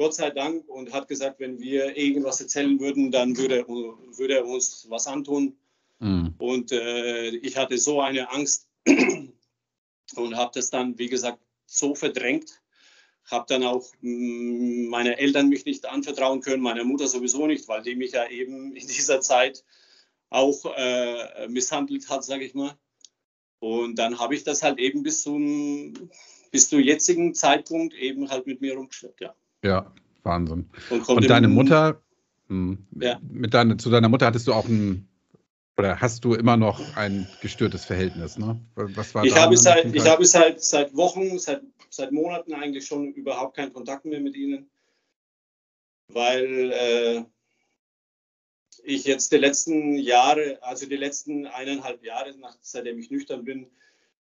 Gott 0.01 0.15
sei 0.15 0.31
Dank 0.31 0.67
und 0.67 0.93
hat 0.93 1.07
gesagt, 1.07 1.39
wenn 1.39 1.59
wir 1.59 1.95
irgendwas 1.95 2.41
erzählen 2.41 2.79
würden, 2.79 3.11
dann 3.11 3.37
würde, 3.37 3.67
würde 3.67 4.33
er 4.33 4.47
uns 4.47 4.87
was 4.89 5.05
antun. 5.05 5.55
Mhm. 5.99 6.33
Und 6.39 6.71
äh, 6.71 7.29
ich 7.29 7.55
hatte 7.55 7.77
so 7.77 8.01
eine 8.01 8.31
Angst 8.31 8.67
und 10.15 10.35
habe 10.35 10.51
das 10.55 10.71
dann, 10.71 10.97
wie 10.97 11.07
gesagt, 11.07 11.37
so 11.67 11.93
verdrängt. 11.93 12.63
Habe 13.25 13.45
dann 13.47 13.63
auch 13.63 13.93
mm, 14.01 14.87
meine 14.87 15.19
Eltern 15.19 15.49
mich 15.49 15.65
nicht 15.65 15.85
anvertrauen 15.85 16.41
können, 16.41 16.63
meine 16.63 16.83
Mutter 16.83 17.05
sowieso 17.05 17.45
nicht, 17.45 17.67
weil 17.67 17.83
die 17.83 17.95
mich 17.95 18.13
ja 18.13 18.27
eben 18.27 18.75
in 18.75 18.87
dieser 18.87 19.21
Zeit 19.21 19.63
auch 20.31 20.65
äh, 20.77 21.47
misshandelt 21.47 22.09
hat, 22.09 22.23
sage 22.23 22.43
ich 22.43 22.55
mal. 22.55 22.75
Und 23.59 23.99
dann 23.99 24.17
habe 24.17 24.33
ich 24.33 24.43
das 24.43 24.63
halt 24.63 24.79
eben 24.79 25.03
bis 25.03 25.21
zum, 25.21 25.93
bis 26.49 26.69
zum 26.69 26.79
jetzigen 26.79 27.35
Zeitpunkt 27.35 27.93
eben 27.93 28.31
halt 28.31 28.47
mit 28.47 28.61
mir 28.61 28.73
rumgeschleppt, 28.73 29.21
ja. 29.21 29.35
Ja, 29.63 29.93
Wahnsinn. 30.23 30.69
Und, 30.89 31.07
und 31.07 31.29
deine 31.29 31.47
Mutter, 31.47 32.01
hm, 32.47 32.85
ja. 32.99 33.19
mit 33.21 33.53
deine, 33.53 33.77
zu 33.77 33.89
deiner 33.89 34.09
Mutter 34.09 34.27
hattest 34.27 34.47
du 34.47 34.53
auch 34.53 34.67
ein, 34.67 35.07
oder 35.77 35.99
hast 35.99 36.23
du 36.25 36.33
immer 36.33 36.57
noch 36.57 36.95
ein 36.95 37.27
gestörtes 37.41 37.85
Verhältnis, 37.85 38.37
ne? 38.37 38.59
Was 38.75 39.15
war 39.15 39.23
ich 39.23 39.35
habe 39.35 39.57
seit, 39.57 39.93
ich 39.93 40.05
habe 40.05 40.25
seit, 40.25 40.61
seit 40.63 40.95
Wochen, 40.95 41.39
seit, 41.39 41.61
seit 41.89 42.11
Monaten 42.11 42.53
eigentlich 42.53 42.85
schon 42.85 43.13
überhaupt 43.13 43.55
keinen 43.55 43.73
Kontakt 43.73 44.05
mehr 44.05 44.19
mit 44.19 44.35
ihnen, 44.35 44.69
weil 46.07 46.71
äh, 46.71 47.23
ich 48.83 49.05
jetzt 49.05 49.31
die 49.31 49.37
letzten 49.37 49.97
Jahre, 49.97 50.59
also 50.61 50.87
die 50.87 50.97
letzten 50.97 51.45
eineinhalb 51.45 52.03
Jahre, 52.03 52.37
nach, 52.37 52.57
seitdem 52.61 52.99
ich 52.99 53.11
nüchtern 53.11 53.43
bin, 53.43 53.67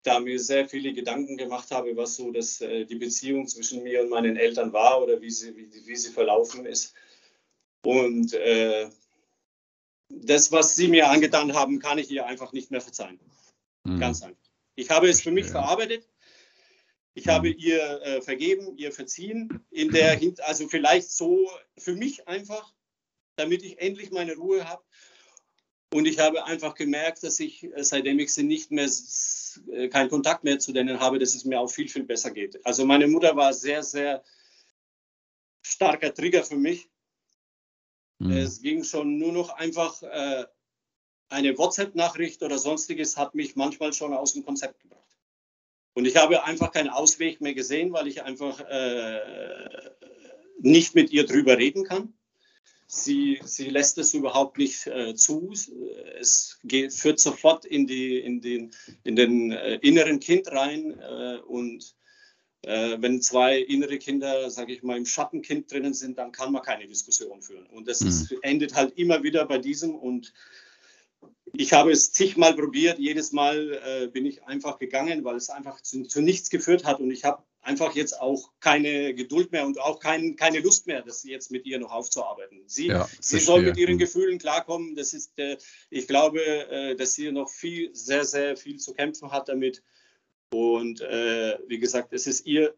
da 0.04 0.20
mir 0.20 0.40
sehr 0.40 0.68
viele 0.68 0.94
Gedanken 0.94 1.38
gemacht 1.38 1.72
habe, 1.72 1.96
was 1.96 2.16
so 2.16 2.32
das, 2.32 2.62
äh, 2.62 2.86
die 2.86 2.96
Beziehung 2.96 3.48
zwischen 3.48 3.84
mir 3.84 4.02
und 4.02 4.10
meinen 4.10 4.36
Eltern 4.36 4.74
war 4.74 5.02
oder 5.02 5.22
wie 5.22 5.30
sie, 5.30 5.56
wie, 5.56 5.70
wie 5.86 5.96
sie 5.96 6.12
verlaufen 6.12 6.66
ist. 6.66 6.94
Und 7.84 8.34
äh, 8.34 8.90
das, 10.10 10.52
was 10.52 10.76
sie 10.76 10.88
mir 10.88 11.10
angetan 11.10 11.54
haben, 11.54 11.80
kann 11.80 11.98
ich 11.98 12.10
ihr 12.12 12.26
einfach 12.26 12.52
nicht 12.54 12.72
mehr 12.72 12.82
verzeihen. 12.82 13.20
Mhm. 13.84 14.00
Ganz 14.00 14.22
einfach. 14.22 14.42
Ich 14.76 14.90
habe 14.90 15.10
es 15.10 15.22
für 15.22 15.32
mich 15.32 15.48
verarbeitet. 15.48 16.08
Ich 17.14 17.26
mhm. 17.26 17.32
habe 17.32 17.50
ihr 17.50 18.02
äh, 18.02 18.22
vergeben, 18.22 18.78
ihr 18.78 18.92
verziehen, 18.92 19.64
in 19.70 19.92
der 19.92 20.20
also 20.46 20.68
vielleicht 20.68 21.12
so 21.12 21.50
für 21.78 21.96
mich 21.96 22.28
einfach, 22.28 22.74
damit 23.36 23.64
ich 23.64 23.80
endlich 23.80 24.12
meine 24.12 24.36
Ruhe 24.36 24.68
habe. 24.68 24.84
Und 25.94 26.08
ich 26.08 26.20
habe 26.20 26.46
einfach 26.46 26.76
gemerkt, 26.76 27.24
dass 27.24 27.40
ich, 27.40 27.64
äh, 27.64 27.84
seitdem 27.84 28.20
ich 28.20 28.34
sie 28.34 28.44
nicht 28.44 28.72
mehr, 28.72 28.90
äh, 29.72 29.90
keinen 29.90 30.10
Kontakt 30.10 30.44
mehr 30.44 30.60
zu 30.60 30.72
denen 30.72 31.00
habe, 31.00 31.20
dass 31.20 31.36
es 31.36 31.44
mir 31.44 31.60
auch 31.60 31.70
viel, 31.70 31.90
viel 31.90 32.04
besser 32.04 32.32
geht. 32.32 32.66
Also 32.66 32.86
meine 32.86 33.08
Mutter 33.08 33.36
war 33.36 33.54
sehr, 33.54 33.84
sehr 33.84 34.24
starker 35.62 36.14
Trigger 36.14 36.44
für 36.44 36.56
mich. 36.56 36.90
Mhm. 38.20 38.32
Es 38.32 38.62
ging 38.62 38.84
schon 38.84 39.18
nur 39.18 39.34
noch 39.34 39.50
einfach, 39.50 40.02
äh, 40.04 40.46
eine 41.30 41.58
WhatsApp-Nachricht 41.58 42.44
oder 42.44 42.58
sonstiges 42.58 43.18
hat 43.18 43.36
mich 43.36 43.56
manchmal 43.56 43.94
schon 43.94 44.14
aus 44.14 44.34
dem 44.34 44.46
Konzept 44.46 44.82
gebracht. 44.82 45.02
Und 45.94 46.06
ich 46.06 46.16
habe 46.16 46.44
einfach 46.44 46.72
keinen 46.72 46.90
Ausweg 46.90 47.42
mehr 47.42 47.54
gesehen, 47.54 47.92
weil 47.94 48.08
ich 48.08 48.24
einfach 48.24 48.60
äh, 48.62 49.92
nicht 50.60 50.96
mit 50.96 51.12
ihr 51.12 51.26
drüber 51.26 51.58
reden 51.58 51.84
kann. 51.84 52.14
Sie, 52.94 53.40
sie 53.46 53.70
lässt 53.70 53.98
es 54.00 54.14
überhaupt 54.14 54.58
nicht 54.58 54.86
äh, 54.86 55.16
zu. 55.16 55.54
Es 56.20 56.60
geht, 56.66 56.92
führt 56.94 57.22
sofort 57.22 57.64
in, 57.64 57.88
die, 57.88 58.20
in 58.20 58.42
den, 58.42 58.74
in 59.06 59.16
den 59.16 59.54
äh, 59.54 59.76
inneren 59.76 60.20
Kind 60.20 60.52
rein. 60.52 61.00
Äh, 61.00 61.38
und 61.48 61.96
äh, 62.64 62.98
wenn 63.00 63.22
zwei 63.22 63.60
innere 63.60 63.98
Kinder, 63.98 64.50
sage 64.50 64.74
ich 64.74 64.84
mal, 64.84 64.98
im 64.98 65.06
Schattenkind 65.06 65.72
drinnen 65.72 65.94
sind, 65.94 66.18
dann 66.18 66.34
kann 66.34 66.52
man 66.52 66.64
keine 66.64 66.86
Diskussion 66.86 67.42
führen. 67.42 67.66
Und 67.68 67.88
das 67.88 68.02
mhm. 68.02 68.10
ist, 68.10 68.36
endet 68.42 68.76
halt 68.76 68.98
immer 68.98 69.24
wieder 69.24 69.46
bei 69.46 69.58
diesem. 69.58 69.96
Und 69.96 70.34
ich 71.54 71.72
habe 71.72 71.94
es 71.94 72.12
zigmal 72.12 72.54
probiert. 72.56 73.00
Jedes 73.00 73.32
Mal 73.32 73.80
äh, 73.86 74.08
bin 74.08 74.26
ich 74.26 74.44
einfach 74.44 74.80
gegangen, 74.80 75.24
weil 75.24 75.38
es 75.38 75.50
einfach 75.50 75.80
zu, 75.80 76.04
zu 76.04 76.22
nichts 76.22 76.50
geführt 76.50 76.84
hat. 76.84 77.00
Und 77.00 77.12
ich 77.12 77.24
habe 77.24 77.42
einfach 77.62 77.96
jetzt 77.96 78.20
auch 78.20 78.52
keine 78.60 79.14
Geduld 79.14 79.52
mehr 79.52 79.66
und 79.66 79.80
auch 79.80 80.00
kein, 80.00 80.36
keine 80.36 80.60
Lust 80.60 80.88
mehr, 80.88 81.02
das 81.02 81.24
jetzt 81.24 81.52
mit 81.52 81.66
ihr 81.66 81.80
noch 81.80 81.92
aufzuarbeiten. 81.92 82.64
Sie, 82.66 82.88
ja, 82.88 83.08
sie 83.20 83.40
soll 83.40 83.62
mit 83.62 83.78
ihren 83.78 83.94
hm. 83.94 84.00
Gefühlen 84.00 84.40
klarkommen. 84.40 84.96
Das 84.96 85.14
ist, 85.14 85.38
äh, 85.38 85.58
ich 85.90 86.08
glaube, 86.08 86.42
äh, 86.42 86.96
dass 86.96 87.14
sie 87.14 87.32
noch 87.32 87.50
viel, 87.50 87.94
sehr, 87.94 88.26
sehr 88.26 88.58
viel 88.58 88.78
zu 88.78 88.94
kämpfen 88.94 89.32
hat 89.32 89.50
damit. 89.50 89.84
Und 90.54 91.02
äh, 91.02 91.58
wie 91.68 91.80
gesagt, 91.80 92.14
es 92.14 92.28
ist 92.28 92.46
ihr. 92.46 92.76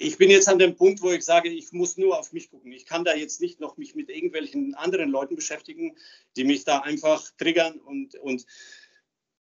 Ich 0.00 0.16
bin 0.16 0.30
jetzt 0.30 0.48
an 0.48 0.60
dem 0.60 0.76
Punkt, 0.76 1.02
wo 1.02 1.10
ich 1.10 1.24
sage, 1.24 1.48
ich 1.48 1.72
muss 1.72 1.96
nur 1.96 2.16
auf 2.16 2.32
mich 2.32 2.50
gucken. 2.50 2.70
Ich 2.70 2.86
kann 2.86 3.04
da 3.04 3.16
jetzt 3.16 3.40
nicht 3.40 3.58
noch 3.58 3.78
mich 3.78 3.96
mit 3.96 4.10
irgendwelchen 4.10 4.74
anderen 4.76 5.10
Leuten 5.10 5.34
beschäftigen, 5.34 5.96
die 6.36 6.44
mich 6.44 6.64
da 6.64 6.78
einfach 6.80 7.32
triggern 7.36 7.80
und, 7.80 8.14
und 8.14 8.46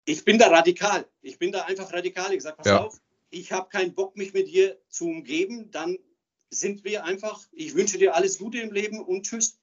ich 0.04 0.22
bin 0.26 0.36
da 0.36 0.48
radikal. 0.48 1.08
Ich 1.22 1.38
bin 1.38 1.50
da 1.50 1.62
einfach 1.62 1.90
radikal. 1.94 2.34
Ich 2.34 2.42
sage, 2.42 2.56
pass 2.58 2.66
ja. 2.66 2.84
auf, 2.84 3.00
ich 3.34 3.52
habe 3.52 3.68
keinen 3.68 3.94
Bock, 3.94 4.16
mich 4.16 4.32
mit 4.32 4.48
dir 4.48 4.78
zu 4.88 5.06
umgeben, 5.06 5.70
dann 5.70 5.98
sind 6.50 6.84
wir 6.84 7.04
einfach, 7.04 7.44
ich 7.52 7.74
wünsche 7.74 7.98
dir 7.98 8.14
alles 8.14 8.38
Gute 8.38 8.58
im 8.60 8.72
Leben 8.72 9.00
und 9.00 9.26
tschüss. 9.26 9.58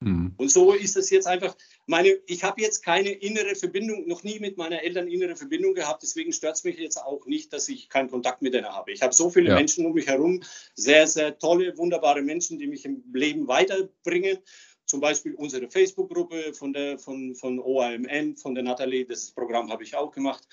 Mhm. 0.00 0.34
Und 0.36 0.50
so 0.50 0.72
ist 0.72 0.96
es 0.96 1.10
jetzt 1.10 1.26
einfach. 1.26 1.56
Meine, 1.86 2.10
ich 2.26 2.44
habe 2.44 2.60
jetzt 2.60 2.84
keine 2.84 3.10
innere 3.10 3.54
Verbindung, 3.54 4.06
noch 4.06 4.22
nie 4.22 4.38
mit 4.38 4.56
meiner 4.56 4.82
Eltern 4.82 5.08
innere 5.08 5.34
Verbindung 5.34 5.74
gehabt. 5.74 6.02
Deswegen 6.02 6.32
stört 6.32 6.56
es 6.56 6.64
mich 6.64 6.78
jetzt 6.78 6.98
auch 6.98 7.26
nicht, 7.26 7.52
dass 7.52 7.68
ich 7.68 7.88
keinen 7.88 8.10
Kontakt 8.10 8.42
mit 8.42 8.54
denen 8.54 8.68
habe. 8.68 8.92
Ich 8.92 9.02
habe 9.02 9.14
so 9.14 9.30
viele 9.30 9.50
ja. 9.50 9.54
Menschen 9.56 9.86
um 9.86 9.94
mich 9.94 10.06
herum, 10.06 10.42
sehr, 10.74 11.06
sehr 11.06 11.38
tolle, 11.38 11.76
wunderbare 11.76 12.22
Menschen, 12.22 12.58
die 12.58 12.66
mich 12.66 12.84
im 12.84 13.02
Leben 13.12 13.48
weiterbringen. 13.48 14.38
Zum 14.86 15.00
Beispiel 15.00 15.34
unsere 15.34 15.68
Facebook-Gruppe 15.70 16.52
von, 16.52 16.74
von, 16.98 17.34
von 17.34 17.58
OAMN, 17.58 18.36
von 18.36 18.54
der 18.54 18.62
Nathalie, 18.62 19.06
das 19.06 19.30
Programm 19.30 19.72
habe 19.72 19.82
ich 19.82 19.96
auch 19.96 20.12
gemacht. 20.12 20.46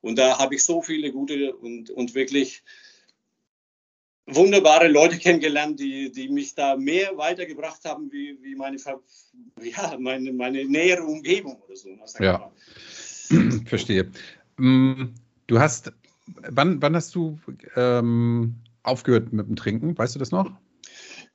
Und 0.00 0.16
da 0.16 0.38
habe 0.38 0.54
ich 0.54 0.64
so 0.64 0.82
viele 0.82 1.12
gute 1.12 1.56
und, 1.56 1.90
und 1.90 2.14
wirklich 2.14 2.62
wunderbare 4.28 4.88
Leute 4.88 5.18
kennengelernt, 5.18 5.78
die, 5.80 6.12
die 6.12 6.28
mich 6.28 6.54
da 6.54 6.76
mehr 6.76 7.16
weitergebracht 7.16 7.82
haben, 7.84 8.12
wie, 8.12 8.38
wie 8.42 8.54
meine, 8.54 8.76
ja, 9.62 9.96
meine, 9.98 10.32
meine 10.32 10.66
nähere 10.66 11.04
Umgebung 11.04 11.56
oder 11.62 11.74
so. 11.76 11.88
Ja, 12.20 12.52
verstehe. 13.66 14.10
Mm, 14.58 15.14
du 15.46 15.58
hast, 15.58 15.92
wann, 16.26 16.82
wann 16.82 16.94
hast 16.94 17.14
du 17.14 17.38
ähm, 17.76 18.56
aufgehört 18.82 19.32
mit 19.32 19.48
dem 19.48 19.56
Trinken? 19.56 19.96
Weißt 19.96 20.14
du 20.14 20.18
das 20.18 20.30
noch? 20.30 20.50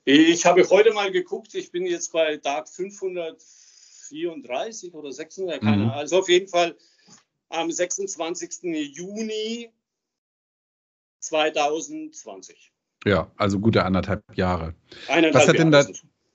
Ich 0.05 0.45
habe 0.45 0.69
heute 0.69 0.93
mal 0.93 1.11
geguckt, 1.11 1.55
ich 1.55 1.71
bin 1.71 1.85
jetzt 1.85 2.11
bei 2.11 2.35
Tag 2.37 2.69
534 2.69 4.93
oder 4.93 5.11
600, 5.11 5.61
keine 5.61 5.77
mhm. 5.77 5.83
Ahnung. 5.83 5.95
Also 5.95 6.19
auf 6.19 6.29
jeden 6.29 6.49
Fall 6.49 6.75
am 7.53 7.71
26. 7.71 8.63
Juni 8.93 9.69
2020. 11.19 12.71
Ja, 13.05 13.31
also 13.37 13.59
gute 13.59 13.85
anderthalb 13.85 14.23
Jahre. 14.35 14.73
Eineinhalb 15.07 15.35
was 15.35 15.47
hat, 15.47 15.55
Jahre 15.55 15.57
denn 15.57 15.71
da, 15.71 15.87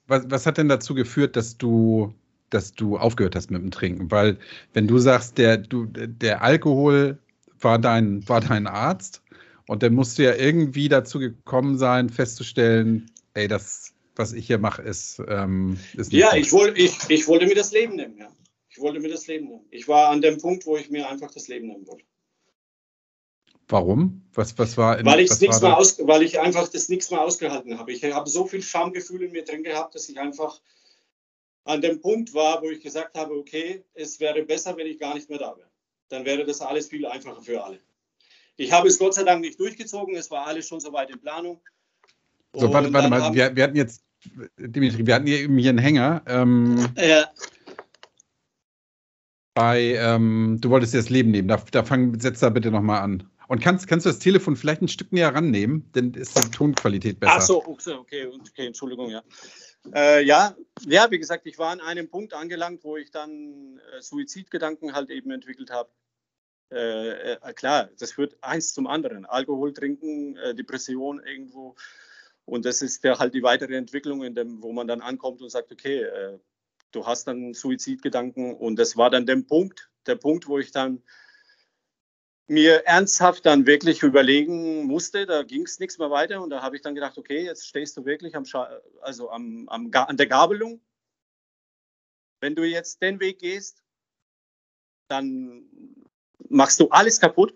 was, 0.07 0.29
was 0.29 0.45
hat 0.45 0.57
denn 0.57 0.69
dazu 0.69 0.93
geführt, 0.93 1.35
dass 1.35 1.57
du, 1.57 2.13
dass 2.49 2.73
du 2.73 2.97
aufgehört 2.97 3.35
hast 3.35 3.51
mit 3.51 3.61
dem 3.61 3.71
Trinken? 3.71 4.09
Weil, 4.11 4.37
wenn 4.73 4.87
du 4.87 4.97
sagst, 4.99 5.37
der, 5.37 5.57
du, 5.57 5.85
der 5.85 6.41
Alkohol 6.41 7.19
war 7.59 7.79
dein, 7.79 8.27
war 8.27 8.41
dein 8.41 8.67
Arzt 8.67 9.21
und 9.67 9.83
der 9.83 9.91
musste 9.91 10.23
ja 10.23 10.35
irgendwie 10.35 10.89
dazu 10.89 11.19
gekommen 11.19 11.77
sein, 11.77 12.09
festzustellen, 12.09 13.11
ey, 13.33 13.47
das, 13.47 13.93
was 14.15 14.33
ich 14.33 14.47
hier 14.47 14.57
mache, 14.57 14.81
ist, 14.81 15.21
ähm, 15.27 15.79
ist 15.95 16.13
Ja, 16.13 16.35
ich, 16.35 16.51
woll, 16.51 16.73
ich, 16.75 16.97
ich 17.09 17.27
wollte 17.27 17.45
mir 17.45 17.55
das 17.55 17.71
Leben 17.71 17.95
nehmen, 17.95 18.17
ja. 18.17 18.29
Ich 18.79 18.83
wollte 18.83 19.01
mir 19.01 19.09
das 19.09 19.27
Leben 19.27 19.49
nehmen. 19.49 19.65
Ich 19.71 19.89
war 19.89 20.07
an 20.07 20.21
dem 20.21 20.37
Punkt, 20.37 20.65
wo 20.65 20.77
ich 20.77 20.89
mir 20.89 21.09
einfach 21.09 21.29
das 21.31 21.49
Leben 21.49 21.67
nehmen 21.67 21.85
wollte. 21.85 22.05
Warum? 23.67 24.21
Was, 24.33 24.57
was 24.57 24.77
war 24.77 24.97
in, 24.97 25.05
weil, 25.05 25.29
was 25.29 25.41
nichts 25.41 25.61
war 25.61 25.71
mehr 25.71 25.77
aus, 25.77 26.07
weil 26.07 26.23
ich 26.23 26.39
einfach 26.39 26.69
das 26.69 26.87
nichts 26.87 27.11
mehr 27.11 27.19
ausgehalten 27.19 27.77
habe. 27.77 27.91
Ich 27.91 28.01
habe 28.05 28.29
so 28.29 28.45
viel 28.45 28.63
Schamgefühl 28.63 29.23
in 29.23 29.33
mir 29.33 29.43
drin 29.43 29.63
gehabt, 29.63 29.95
dass 29.95 30.07
ich 30.07 30.17
einfach 30.17 30.61
an 31.65 31.81
dem 31.81 31.99
Punkt 31.99 32.33
war, 32.33 32.61
wo 32.61 32.69
ich 32.69 32.79
gesagt 32.79 33.17
habe, 33.17 33.33
okay, 33.33 33.83
es 33.95 34.21
wäre 34.21 34.43
besser, 34.43 34.77
wenn 34.77 34.87
ich 34.87 34.97
gar 34.97 35.13
nicht 35.13 35.29
mehr 35.29 35.39
da 35.39 35.57
wäre. 35.57 35.69
Dann 36.07 36.23
wäre 36.23 36.45
das 36.45 36.61
alles 36.61 36.87
viel 36.87 37.05
einfacher 37.05 37.41
für 37.41 37.61
alle. 37.61 37.81
Ich 38.55 38.71
habe 38.71 38.87
es 38.87 38.97
Gott 38.97 39.13
sei 39.13 39.23
Dank 39.23 39.41
nicht 39.41 39.59
durchgezogen, 39.59 40.15
es 40.15 40.31
war 40.31 40.47
alles 40.47 40.65
schon 40.65 40.79
soweit 40.79 41.09
in 41.09 41.19
Planung. 41.19 41.59
So, 42.53 42.71
warte, 42.71 42.93
warte 42.93 43.09
mal, 43.09 43.33
wir, 43.33 43.53
wir, 43.53 43.63
hatten 43.63 43.75
jetzt, 43.75 44.05
Dimitri, 44.57 45.05
wir 45.05 45.15
hatten 45.15 45.27
hier 45.27 45.39
eben 45.39 45.57
hier 45.57 45.71
einen 45.71 45.79
Hänger. 45.79 46.23
Ähm, 46.27 46.87
ja. 46.95 47.29
Bei, 49.59 49.95
ähm, 49.99 50.57
du 50.61 50.69
wolltest 50.69 50.93
dir 50.93 50.99
das 50.99 51.09
Leben 51.09 51.31
nehmen, 51.31 51.49
da, 51.49 51.61
da 51.71 51.83
fang, 51.83 52.17
setz 52.17 52.39
da 52.39 52.49
bitte 52.49 52.71
nochmal 52.71 53.01
an. 53.01 53.29
Und 53.49 53.59
kannst, 53.59 53.89
kannst 53.89 54.05
du 54.05 54.09
das 54.09 54.19
Telefon 54.19 54.55
vielleicht 54.55 54.81
ein 54.81 54.87
Stück 54.87 55.11
näher 55.11 55.35
rannehmen? 55.35 55.89
Dann 55.91 56.13
ist 56.13 56.37
die 56.37 56.49
Tonqualität 56.49 57.19
besser. 57.19 57.33
Ach 57.35 57.41
so, 57.41 57.65
okay, 57.67 57.95
okay, 57.95 58.27
okay 58.27 58.67
Entschuldigung, 58.67 59.09
ja. 59.09 59.21
Äh, 59.93 60.23
ja, 60.23 60.55
ja, 60.87 61.11
wie 61.11 61.19
gesagt, 61.19 61.45
ich 61.45 61.59
war 61.59 61.71
an 61.71 61.81
einem 61.81 62.09
Punkt 62.09 62.33
angelangt, 62.33 62.85
wo 62.85 62.95
ich 62.95 63.11
dann 63.11 63.81
äh, 63.97 64.01
Suizidgedanken 64.01 64.93
halt 64.93 65.09
eben 65.09 65.29
entwickelt 65.31 65.71
habe. 65.71 65.89
Äh, 66.71 67.33
äh, 67.33 67.53
klar, 67.53 67.89
das 67.99 68.13
führt 68.13 68.37
eins 68.41 68.73
zum 68.73 68.87
anderen. 68.87 69.25
Alkohol 69.25 69.73
trinken, 69.73 70.37
äh, 70.37 70.55
Depression 70.55 71.21
irgendwo. 71.21 71.75
Und 72.45 72.63
das 72.63 72.81
ist 72.81 73.03
ja 73.03 73.19
halt 73.19 73.33
die 73.33 73.43
weitere 73.43 73.75
Entwicklung, 73.75 74.23
in 74.23 74.35
dem, 74.35 74.63
wo 74.63 74.71
man 74.71 74.87
dann 74.87 75.01
ankommt 75.01 75.41
und 75.41 75.49
sagt, 75.49 75.69
okay, 75.69 76.03
äh, 76.03 76.39
du 76.91 77.05
hast 77.05 77.25
dann 77.25 77.53
Suizidgedanken. 77.53 78.55
Und 78.55 78.77
das 78.77 78.97
war 78.97 79.09
dann 79.09 79.25
der 79.25 79.37
Punkt, 79.37 79.89
der 80.05 80.15
Punkt, 80.15 80.47
wo 80.47 80.59
ich 80.59 80.71
dann 80.71 81.03
mir 82.47 82.85
ernsthaft 82.87 83.45
dann 83.45 83.67
wirklich 83.67 84.01
überlegen 84.01 84.85
musste, 84.85 85.27
da 85.27 85.43
ging 85.43 85.63
es 85.63 85.79
nichts 85.79 85.99
mehr 85.99 86.09
weiter 86.09 86.41
und 86.41 86.49
da 86.49 86.63
habe 86.63 86.75
ich 86.75 86.81
dann 86.81 86.95
gedacht, 86.95 87.17
okay, 87.17 87.45
jetzt 87.45 87.67
stehst 87.67 87.95
du 87.95 88.05
wirklich 88.05 88.35
am 88.35 88.43
also 89.01 89.29
am, 89.29 89.69
am, 89.69 89.91
an 89.93 90.17
der 90.17 90.25
Gabelung. 90.25 90.81
Wenn 92.41 92.55
du 92.55 92.63
jetzt 92.63 93.03
den 93.03 93.19
Weg 93.19 93.39
gehst, 93.39 93.83
dann 95.09 95.69
machst 96.49 96.79
du 96.79 96.89
alles 96.89 97.19
kaputt. 97.19 97.53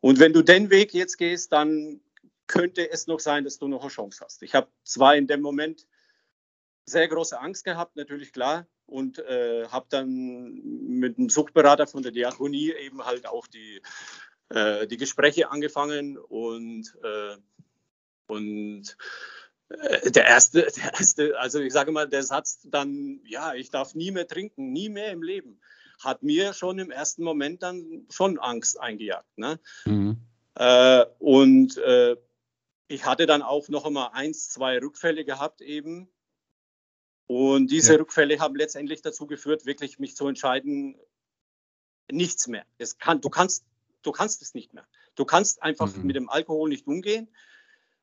Und 0.00 0.18
wenn 0.18 0.32
du 0.32 0.42
den 0.42 0.70
Weg 0.70 0.94
jetzt 0.94 1.18
gehst, 1.18 1.52
dann 1.52 2.00
könnte 2.46 2.90
es 2.90 3.06
noch 3.06 3.20
sein, 3.20 3.44
dass 3.44 3.58
du 3.58 3.68
noch 3.68 3.82
eine 3.82 3.90
Chance 3.90 4.24
hast. 4.24 4.42
Ich 4.42 4.54
habe 4.54 4.68
zwar 4.84 5.16
in 5.16 5.26
dem 5.26 5.40
Moment 5.40 5.86
sehr 6.86 7.08
große 7.08 7.40
Angst 7.40 7.64
gehabt, 7.64 7.96
natürlich 7.96 8.32
klar, 8.32 8.66
und 8.86 9.18
äh, 9.18 9.66
habe 9.68 9.86
dann 9.88 10.60
mit 10.62 11.18
einem 11.18 11.28
Suchtberater 11.28 11.86
von 11.86 12.02
der 12.02 12.12
Diakonie 12.12 12.72
eben 12.72 13.04
halt 13.04 13.26
auch 13.26 13.46
die, 13.46 13.80
äh, 14.50 14.86
die 14.86 14.98
Gespräche 14.98 15.50
angefangen 15.50 16.18
und, 16.18 16.94
äh, 17.02 17.36
und 18.26 18.96
äh, 19.70 20.10
der 20.10 20.26
erste, 20.26 20.62
der 20.76 20.92
erste, 20.92 21.38
also 21.38 21.60
ich 21.60 21.72
sage 21.72 21.92
mal, 21.92 22.08
der 22.08 22.22
Satz 22.22 22.60
dann, 22.64 23.20
ja, 23.24 23.54
ich 23.54 23.70
darf 23.70 23.94
nie 23.94 24.10
mehr 24.10 24.28
trinken, 24.28 24.72
nie 24.72 24.88
mehr 24.88 25.10
im 25.12 25.22
Leben, 25.22 25.60
hat 26.00 26.22
mir 26.22 26.52
schon 26.52 26.78
im 26.78 26.90
ersten 26.90 27.22
Moment 27.22 27.62
dann 27.62 28.06
schon 28.10 28.38
Angst 28.38 28.78
eingejagt. 28.78 29.38
Ne? 29.38 29.58
Mhm. 29.86 30.18
Äh, 30.56 31.06
und 31.18 31.78
äh, 31.78 32.16
ich 32.88 33.06
hatte 33.06 33.26
dann 33.26 33.42
auch 33.42 33.68
noch 33.68 33.86
einmal 33.86 34.10
eins, 34.12 34.50
zwei 34.50 34.78
Rückfälle 34.78 35.24
gehabt 35.24 35.62
eben 35.62 36.10
und 37.26 37.70
diese 37.70 37.92
ja. 37.94 37.98
Rückfälle 37.98 38.38
haben 38.38 38.56
letztendlich 38.56 39.02
dazu 39.02 39.26
geführt, 39.26 39.64
wirklich 39.66 39.98
mich 39.98 40.16
zu 40.16 40.26
entscheiden, 40.28 40.96
nichts 42.10 42.48
mehr. 42.48 42.64
Es 42.78 42.98
kann, 42.98 43.20
du, 43.20 43.30
kannst, 43.30 43.64
du 44.02 44.12
kannst 44.12 44.42
es 44.42 44.54
nicht 44.54 44.74
mehr. 44.74 44.86
Du 45.14 45.24
kannst 45.24 45.62
einfach 45.62 45.94
mhm. 45.94 46.04
mit 46.04 46.16
dem 46.16 46.28
Alkohol 46.28 46.68
nicht 46.68 46.86
umgehen. 46.86 47.28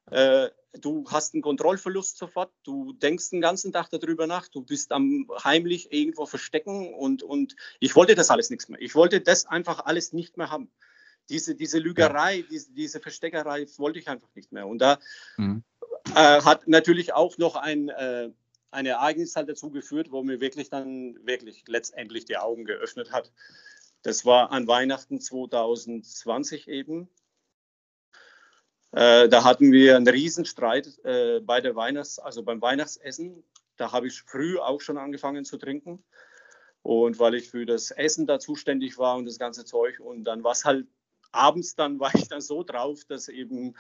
Äh, 0.10 0.50
du 0.74 1.06
hast 1.10 1.34
einen 1.34 1.44
Kontrollverlust 1.44 2.18
sofort. 2.18 2.52
Du 2.64 2.94
denkst 2.94 3.30
den 3.30 3.42
ganzen 3.42 3.72
Tag 3.72 3.90
darüber 3.90 4.26
nach. 4.26 4.48
Du 4.48 4.62
bist 4.62 4.92
am 4.92 5.30
heimlich 5.44 5.92
irgendwo 5.92 6.26
verstecken. 6.26 6.94
Und, 6.94 7.22
und 7.22 7.56
ich 7.80 7.96
wollte 7.96 8.16
das 8.16 8.32
alles 8.32 8.50
nichts 8.50 8.70
mehr. 8.70 8.82
Ich 8.82 8.96
wollte 8.96 9.22
das 9.22 9.46
einfach 9.46 9.86
alles 9.86 10.14
nicht 10.14 10.38
mehr 10.38 10.50
haben. 10.50 10.72
Diese, 11.30 11.54
diese 11.56 11.78
Lügerei, 11.78 12.38
ja. 12.38 12.46
diese, 12.50 12.72
diese 12.72 13.00
Versteckerei 13.00 13.68
wollte 13.78 14.00
ich 14.00 14.08
einfach 14.10 14.30
nicht 14.34 14.52
mehr. 14.52 14.66
Und 14.66 14.80
da 14.80 15.00
mhm. 15.38 15.64
äh, 16.16 16.42
hat 16.42 16.68
natürlich 16.68 17.14
auch 17.14 17.38
noch 17.38 17.56
ein, 17.56 17.90
äh, 17.90 18.32
ein 18.72 18.86
Ereignis 18.86 19.36
halt 19.36 19.50
dazu 19.50 19.70
geführt, 19.70 20.12
wo 20.12 20.24
mir 20.24 20.40
wirklich 20.40 20.70
dann 20.70 21.16
wirklich 21.26 21.64
letztendlich 21.68 22.26
die 22.26 22.38
Augen 22.38 22.66
geöffnet 22.66 23.12
hat. 23.12 23.32
Das 24.02 24.26
war 24.26 24.52
an 24.52 24.68
Weihnachten 24.68 25.20
2020 25.20 26.68
eben. 26.68 27.10
Äh, 28.92 29.30
da 29.30 29.44
hatten 29.44 29.72
wir 29.72 29.96
einen 29.96 30.08
Riesenstreit 30.08 31.00
äh, 31.06 31.40
bei 31.42 31.62
der 31.62 31.76
Weihnachts-, 31.76 32.20
also 32.20 32.44
beim 32.44 32.62
Weihnachtsessen. 32.62 33.44
Da 33.78 33.92
habe 33.92 34.08
ich 34.08 34.22
früh 34.24 34.58
auch 34.58 34.82
schon 34.82 34.98
angefangen 34.98 35.46
zu 35.46 35.58
trinken. 35.58 36.04
Und 36.82 37.20
weil 37.20 37.36
ich 37.36 37.50
für 37.50 37.66
das 37.66 37.92
Essen 37.92 38.26
da 38.26 38.40
zuständig 38.40 38.98
war 38.98 39.18
und 39.18 39.26
das 39.26 39.38
ganze 39.38 39.66
Zeug. 39.66 40.00
Und 40.00 40.24
dann 40.24 40.44
war 40.44 40.54
es 40.54 40.66
halt 40.66 40.88
abends, 41.32 41.76
dann 41.76 42.00
war 42.00 42.14
ich 42.16 42.28
dann 42.28 42.42
so 42.42 42.64
drauf, 42.64 43.06
dass 43.06 43.28
eben, 43.28 43.76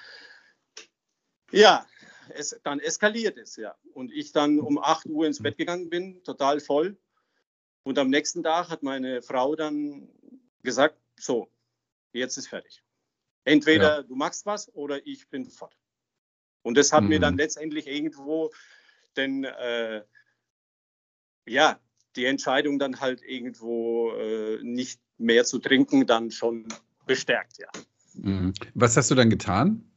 ja, 1.51 1.85
es 2.35 2.59
dann 2.63 2.79
eskaliert 2.79 3.37
ist, 3.37 3.57
ja. 3.57 3.75
Und 3.93 4.11
ich 4.11 4.31
dann 4.31 4.59
um 4.59 4.77
8 4.77 5.07
Uhr 5.07 5.27
ins 5.27 5.41
Bett 5.41 5.57
gegangen 5.57 5.89
bin, 5.89 6.23
total 6.23 6.59
voll. 6.59 6.97
Und 7.83 7.97
am 7.97 8.09
nächsten 8.09 8.43
Tag 8.43 8.69
hat 8.69 8.83
meine 8.83 9.21
Frau 9.21 9.55
dann 9.55 10.09
gesagt, 10.63 10.97
so, 11.19 11.49
jetzt 12.13 12.37
ist 12.37 12.47
fertig. 12.47 12.83
Entweder 13.43 13.97
ja. 13.97 14.03
du 14.03 14.15
machst 14.15 14.45
was 14.45 14.73
oder 14.73 15.05
ich 15.05 15.29
bin 15.29 15.49
fort. 15.49 15.75
Und 16.61 16.77
das 16.77 16.93
hat 16.93 17.03
mhm. 17.03 17.09
mir 17.09 17.19
dann 17.19 17.37
letztendlich 17.37 17.87
irgendwo 17.87 18.51
denn 19.17 19.43
äh, 19.43 20.03
ja, 21.45 21.79
die 22.15 22.25
Entscheidung 22.25 22.79
dann 22.79 22.99
halt 22.99 23.21
irgendwo 23.23 24.11
äh, 24.11 24.59
nicht 24.63 25.01
mehr 25.17 25.45
zu 25.45 25.59
trinken 25.59 26.05
dann 26.05 26.31
schon 26.31 26.67
bestärkt, 27.05 27.57
ja. 27.59 27.69
Mhm. 28.13 28.53
Was 28.73 28.97
hast 28.97 29.09
du 29.11 29.15
dann 29.15 29.29
getan? 29.29 29.90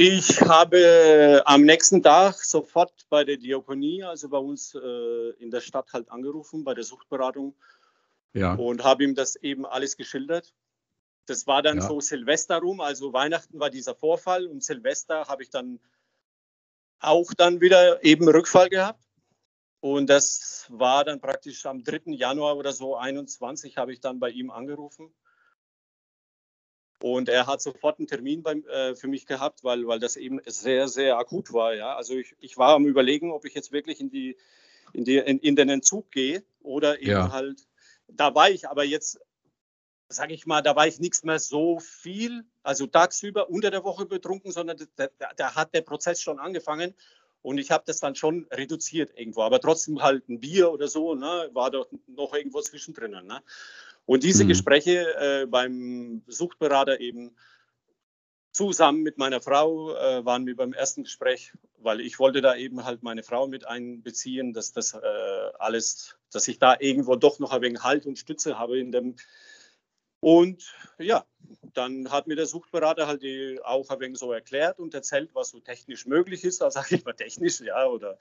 Ich 0.00 0.40
habe 0.42 1.42
am 1.44 1.62
nächsten 1.62 2.04
Tag 2.04 2.36
sofort 2.36 2.92
bei 3.08 3.24
der 3.24 3.36
Diakonie, 3.36 4.04
also 4.04 4.28
bei 4.28 4.38
uns 4.38 4.72
äh, 4.76 5.30
in 5.40 5.50
der 5.50 5.60
Stadt 5.60 5.92
halt 5.92 6.08
angerufen, 6.08 6.62
bei 6.62 6.72
der 6.72 6.84
Suchtberatung 6.84 7.56
ja. 8.32 8.54
und 8.54 8.84
habe 8.84 9.02
ihm 9.02 9.16
das 9.16 9.34
eben 9.34 9.66
alles 9.66 9.96
geschildert. 9.96 10.54
Das 11.26 11.48
war 11.48 11.62
dann 11.62 11.78
ja. 11.78 11.88
so 11.88 11.98
Silvester 11.98 12.58
rum, 12.58 12.80
also 12.80 13.12
Weihnachten 13.12 13.58
war 13.58 13.70
dieser 13.70 13.96
Vorfall 13.96 14.46
und 14.46 14.62
Silvester 14.62 15.26
habe 15.26 15.42
ich 15.42 15.50
dann 15.50 15.80
auch 17.00 17.34
dann 17.36 17.60
wieder 17.60 18.04
eben 18.04 18.28
Rückfall 18.28 18.68
gehabt. 18.68 19.02
Und 19.80 20.08
das 20.08 20.66
war 20.68 21.02
dann 21.02 21.20
praktisch 21.20 21.66
am 21.66 21.82
3. 21.82 22.12
Januar 22.12 22.56
oder 22.56 22.72
so 22.72 22.94
21 22.94 23.76
habe 23.76 23.92
ich 23.92 23.98
dann 23.98 24.20
bei 24.20 24.30
ihm 24.30 24.52
angerufen. 24.52 25.12
Und 27.00 27.28
er 27.28 27.46
hat 27.46 27.62
sofort 27.62 27.98
einen 27.98 28.08
Termin 28.08 28.42
beim, 28.42 28.64
äh, 28.64 28.96
für 28.96 29.06
mich 29.06 29.26
gehabt, 29.26 29.62
weil, 29.62 29.86
weil 29.86 30.00
das 30.00 30.16
eben 30.16 30.40
sehr, 30.46 30.88
sehr 30.88 31.16
akut 31.16 31.52
war. 31.52 31.74
Ja? 31.74 31.94
Also 31.94 32.14
ich, 32.14 32.34
ich 32.40 32.58
war 32.58 32.74
am 32.74 32.86
Überlegen, 32.86 33.30
ob 33.30 33.44
ich 33.44 33.54
jetzt 33.54 33.70
wirklich 33.70 34.00
in, 34.00 34.10
die, 34.10 34.36
in, 34.92 35.04
die, 35.04 35.18
in, 35.18 35.38
in 35.38 35.54
den 35.54 35.68
Entzug 35.68 36.10
gehe 36.10 36.42
oder 36.60 37.00
eben 37.00 37.10
ja. 37.10 37.30
halt, 37.30 37.66
da 38.08 38.34
war 38.34 38.50
ich 38.50 38.68
aber 38.68 38.82
jetzt, 38.84 39.20
sage 40.08 40.34
ich 40.34 40.46
mal, 40.46 40.60
da 40.62 40.74
war 40.74 40.88
ich 40.88 40.98
nichts 40.98 41.22
mehr 41.22 41.38
so 41.38 41.78
viel, 41.78 42.44
also 42.64 42.86
tagsüber 42.86 43.48
unter 43.48 43.70
der 43.70 43.84
Woche 43.84 44.06
betrunken, 44.06 44.50
sondern 44.50 44.78
da, 44.96 45.08
da 45.36 45.54
hat 45.54 45.74
der 45.74 45.82
Prozess 45.82 46.20
schon 46.20 46.40
angefangen. 46.40 46.94
Und 47.40 47.58
ich 47.58 47.70
habe 47.70 47.84
das 47.86 48.00
dann 48.00 48.16
schon 48.16 48.46
reduziert 48.50 49.16
irgendwo, 49.16 49.42
aber 49.42 49.60
trotzdem 49.60 50.02
halt 50.02 50.28
ein 50.28 50.40
Bier 50.40 50.72
oder 50.72 50.88
so, 50.88 51.14
ne, 51.14 51.48
war 51.52 51.70
doch 51.70 51.88
noch 52.08 52.34
irgendwo 52.34 52.60
zwischendrin. 52.60 53.12
Ne? 53.12 53.42
Und 54.08 54.22
diese 54.22 54.44
mhm. 54.44 54.48
Gespräche 54.48 55.14
äh, 55.18 55.46
beim 55.46 56.22
Suchtberater 56.26 56.98
eben 56.98 57.36
zusammen 58.52 59.02
mit 59.02 59.18
meiner 59.18 59.42
Frau 59.42 59.94
äh, 59.94 60.24
waren 60.24 60.46
wir 60.46 60.56
beim 60.56 60.72
ersten 60.72 61.02
Gespräch, 61.02 61.52
weil 61.76 62.00
ich 62.00 62.18
wollte 62.18 62.40
da 62.40 62.56
eben 62.56 62.86
halt 62.86 63.02
meine 63.02 63.22
Frau 63.22 63.46
mit 63.48 63.66
einbeziehen, 63.66 64.54
dass 64.54 64.72
das 64.72 64.94
äh, 64.94 64.98
alles, 65.58 66.16
dass 66.32 66.48
ich 66.48 66.58
da 66.58 66.74
irgendwo 66.80 67.16
doch 67.16 67.38
noch 67.38 67.52
ein 67.52 67.60
wenig 67.60 67.82
Halt 67.82 68.06
und 68.06 68.18
Stütze 68.18 68.58
habe 68.58 68.78
in 68.78 68.92
dem. 68.92 69.16
Und 70.20 70.74
ja, 70.98 71.26
dann 71.74 72.10
hat 72.10 72.28
mir 72.28 72.36
der 72.36 72.46
Suchtberater 72.46 73.06
halt 73.06 73.22
die 73.22 73.60
auch 73.62 73.90
ein 73.90 74.00
wenig 74.00 74.18
so 74.18 74.32
erklärt 74.32 74.78
und 74.78 74.94
erzählt, 74.94 75.34
was 75.34 75.50
so 75.50 75.60
technisch 75.60 76.06
möglich 76.06 76.44
ist. 76.44 76.60
Da 76.62 76.70
sage 76.70 76.94
ich 76.94 77.04
mal 77.04 77.12
technisch, 77.12 77.60
ja, 77.60 77.84
oder. 77.84 78.16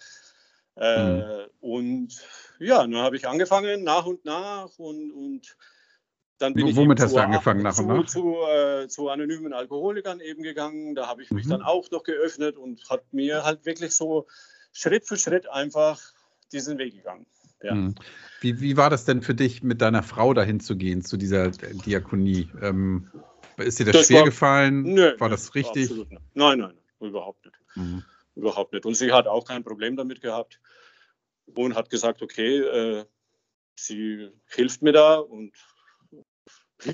Äh, 0.75 1.05
mhm. 1.05 1.45
Und 1.61 2.27
ja, 2.59 2.79
dann 2.79 2.97
habe 2.97 3.15
ich 3.15 3.25
angefangen 3.25 3.85
nach 3.85 4.05
und 4.05 4.25
nach 4.25 4.77
und, 4.77 5.13
und 5.13 5.55
dann 6.37 6.53
bin 6.53 6.75
Womit 6.75 6.99
ich 6.99 7.03
hast 7.03 7.11
zu, 7.11 7.17
du 7.17 7.23
angefangen 7.23 7.63
nach 7.63 7.77
und 7.77 7.87
nach? 7.87 8.05
Zu, 8.05 8.21
zu, 8.21 8.35
äh, 8.47 8.87
zu 8.87 9.09
anonymen 9.09 9.53
Alkoholikern 9.53 10.19
eben 10.19 10.43
gegangen. 10.43 10.95
Da 10.95 11.07
habe 11.07 11.23
ich 11.23 11.31
mich 11.31 11.45
mhm. 11.45 11.51
dann 11.51 11.61
auch 11.63 11.89
noch 11.91 12.03
geöffnet 12.03 12.57
und 12.57 12.89
hat 12.89 13.11
mir 13.11 13.43
halt 13.43 13.65
wirklich 13.65 13.91
so 13.91 14.27
Schritt 14.71 15.07
für 15.07 15.17
Schritt 15.17 15.49
einfach 15.49 15.99
diesen 16.51 16.77
Weg 16.77 16.95
gegangen. 16.95 17.25
Ja. 17.63 17.73
Mhm. 17.73 17.95
Wie, 18.41 18.61
wie 18.61 18.77
war 18.77 18.89
das 18.89 19.05
denn 19.05 19.21
für 19.21 19.33
dich, 19.33 19.63
mit 19.63 19.81
deiner 19.81 20.03
Frau 20.03 20.33
dahin 20.33 20.59
zu 20.59 20.77
gehen, 20.77 21.01
zu 21.03 21.17
dieser 21.17 21.49
Diakonie? 21.49 22.49
Ähm, 22.61 23.09
ist 23.57 23.79
dir 23.79 23.85
das, 23.85 23.97
das 23.97 24.07
schwer 24.07 24.19
war, 24.19 24.25
gefallen? 24.25 24.83
Nö, 24.83 25.15
war 25.19 25.29
das 25.29 25.55
richtig? 25.55 25.89
Nicht. 25.89 26.11
Nein, 26.35 26.59
nein, 26.59 26.77
überhaupt 26.99 27.43
nicht. 27.45 27.57
Mhm. 27.75 28.03
Überhaupt 28.35 28.73
nicht. 28.73 28.85
Und 28.85 28.93
sie 28.93 29.11
hat 29.11 29.25
auch 29.25 29.45
kein 29.45 29.63
Problem 29.63 29.95
damit 29.95 30.21
gehabt 30.21 30.59
und 31.55 31.73
hat 31.73 31.89
gesagt, 31.89 32.21
okay, 32.21 32.59
äh, 32.59 33.05
sie 33.75 34.29
hilft 34.45 34.83
mir 34.83 34.91
da 34.91 35.15
und 35.17 35.53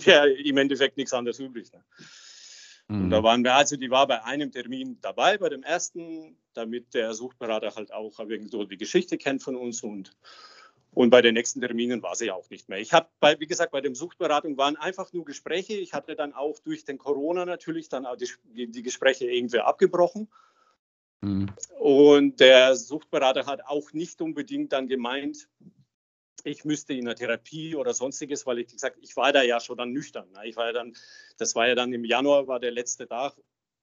ja 0.05 0.25
im 0.25 0.57
Endeffekt 0.57 0.97
nichts 0.97 1.13
anderes 1.13 1.39
übrig. 1.39 1.71
Ne? 1.71 1.83
Mhm. 2.87 3.03
Und 3.03 3.09
da 3.09 3.23
waren 3.23 3.43
wir, 3.43 3.53
also 3.53 3.75
die 3.77 3.89
war 3.89 4.07
bei 4.07 4.23
einem 4.23 4.51
Termin 4.51 4.97
dabei, 5.01 5.37
bei 5.37 5.49
dem 5.49 5.63
ersten, 5.63 6.37
damit 6.53 6.93
der 6.93 7.13
Suchtberater 7.13 7.75
halt 7.75 7.93
auch 7.93 8.19
so 8.49 8.63
die 8.65 8.77
Geschichte 8.77 9.17
kennt 9.17 9.43
von 9.43 9.55
uns 9.55 9.83
und 9.83 10.15
und 10.95 11.09
bei 11.09 11.21
den 11.21 11.33
nächsten 11.33 11.59
Terminen 11.59 12.03
war 12.03 12.15
sie 12.15 12.31
auch 12.31 12.49
nicht 12.49 12.69
mehr. 12.69 12.77
Ich 12.77 12.93
habe, 12.93 13.07
wie 13.39 13.47
gesagt, 13.47 13.71
bei 13.71 13.81
der 13.81 13.95
Suchtberatung 13.95 14.57
waren 14.57 14.75
einfach 14.75 15.11
nur 15.11 15.25
Gespräche. 15.25 15.73
Ich 15.73 15.93
hatte 15.93 16.15
dann 16.15 16.33
auch 16.33 16.59
durch 16.59 16.85
den 16.85 16.99
Corona 16.99 17.45
natürlich 17.45 17.89
dann 17.89 18.05
auch 18.05 18.15
die, 18.15 18.67
die 18.67 18.83
Gespräche 18.83 19.25
irgendwie 19.25 19.59
abgebrochen. 19.59 20.27
Mhm. 21.21 21.47
Und 21.79 22.39
der 22.39 22.75
Suchtberater 22.75 23.45
hat 23.45 23.65
auch 23.65 23.91
nicht 23.93 24.21
unbedingt 24.21 24.71
dann 24.71 24.87
gemeint, 24.87 25.47
ich 26.43 26.65
müsste 26.65 26.93
in 26.93 27.05
der 27.05 27.15
Therapie 27.15 27.75
oder 27.75 27.93
sonstiges, 27.93 28.45
weil 28.45 28.59
ich 28.59 28.67
gesagt, 28.67 28.97
ich 29.01 29.15
war 29.15 29.31
da 29.31 29.41
ja 29.41 29.59
schon 29.59 29.77
dann 29.77 29.91
nüchtern. 29.91 30.29
Ne? 30.31 30.47
Ich 30.47 30.55
war 30.55 30.67
ja 30.67 30.73
dann, 30.73 30.95
das 31.37 31.55
war 31.55 31.67
ja 31.67 31.75
dann 31.75 31.93
im 31.93 32.03
Januar, 32.03 32.47
war 32.47 32.59
der 32.59 32.71
letzte 32.71 33.07
Tag, 33.07 33.35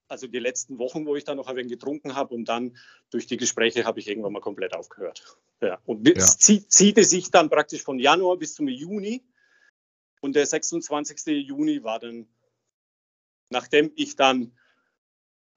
also 0.08 0.26
die 0.26 0.38
letzten 0.38 0.78
Wochen, 0.78 1.06
wo 1.06 1.16
ich 1.16 1.24
dann 1.24 1.36
noch 1.36 1.48
ein 1.48 1.56
wenig 1.56 1.72
getrunken 1.72 2.14
habe 2.14 2.34
und 2.34 2.46
dann 2.46 2.76
durch 3.10 3.26
die 3.26 3.36
Gespräche 3.36 3.84
habe 3.84 4.00
ich 4.00 4.08
irgendwann 4.08 4.32
mal 4.32 4.40
komplett 4.40 4.74
aufgehört. 4.74 5.38
Ja. 5.62 5.80
Und 5.84 6.06
ja. 6.06 6.14
es 6.16 6.38
zieht, 6.38 6.70
zieht 6.70 6.98
es 6.98 7.10
sich 7.10 7.30
dann 7.30 7.48
praktisch 7.48 7.82
von 7.82 7.98
Januar 7.98 8.36
bis 8.36 8.54
zum 8.54 8.68
Juni 8.68 9.24
und 10.20 10.36
der 10.36 10.46
26. 10.46 11.26
Juni 11.46 11.82
war 11.82 11.98
dann, 11.98 12.28
nachdem 13.48 13.92
ich 13.96 14.16
dann 14.16 14.52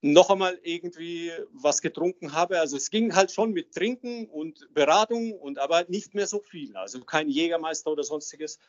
noch 0.04 0.30
einmal 0.30 0.60
irgendwie 0.63 1.32
was 1.54 1.82
getrunken 1.82 2.34
habe. 2.34 2.60
Also 2.60 2.76
es 2.76 2.92
ging 2.92 3.16
halt 3.16 3.32
schon 3.32 3.54
mit 3.54 3.74
Trinken 3.74 4.28
und 4.28 4.68
Beratung 4.74 5.32
und 5.32 5.60
aber 5.60 5.86
nicht 5.88 6.13
mehr 6.13 6.28
so 6.28 6.42
viel. 6.42 6.76
Also 6.76 7.06
kein 7.06 7.30
Jägermeister 7.30 7.89
oder 7.89 8.04
sonstiges, 8.04 8.60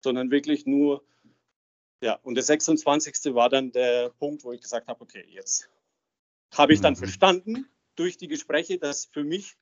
sondern 0.00 0.30
wirklich 0.30 0.66
nur, 0.66 1.02
ja, 2.02 2.18
und 2.22 2.34
der 2.34 2.44
26. 2.44 3.34
war 3.34 3.48
dann 3.48 3.72
der 3.72 4.10
Punkt, 4.10 4.44
wo 4.44 4.52
ich 4.52 4.60
gesagt 4.60 4.86
habe, 4.86 5.00
okay, 5.00 5.24
jetzt 5.30 5.70
habe 6.52 6.74
ich 6.74 6.82
dann 6.82 6.92
mhm. 6.92 6.98
verstanden 6.98 7.70
durch 7.96 8.18
die 8.18 8.28
Gespräche, 8.28 8.76
dass 8.76 9.06
für 9.06 9.24
mich 9.24 9.56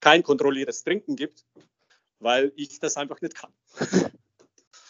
kein 0.00 0.24
kontrolliertes 0.24 0.82
Trinken 0.82 1.14
gibt, 1.14 1.46
weil 2.18 2.52
ich 2.56 2.80
das 2.80 2.96
einfach 2.96 3.20
nicht 3.20 3.36
kann. 3.36 3.52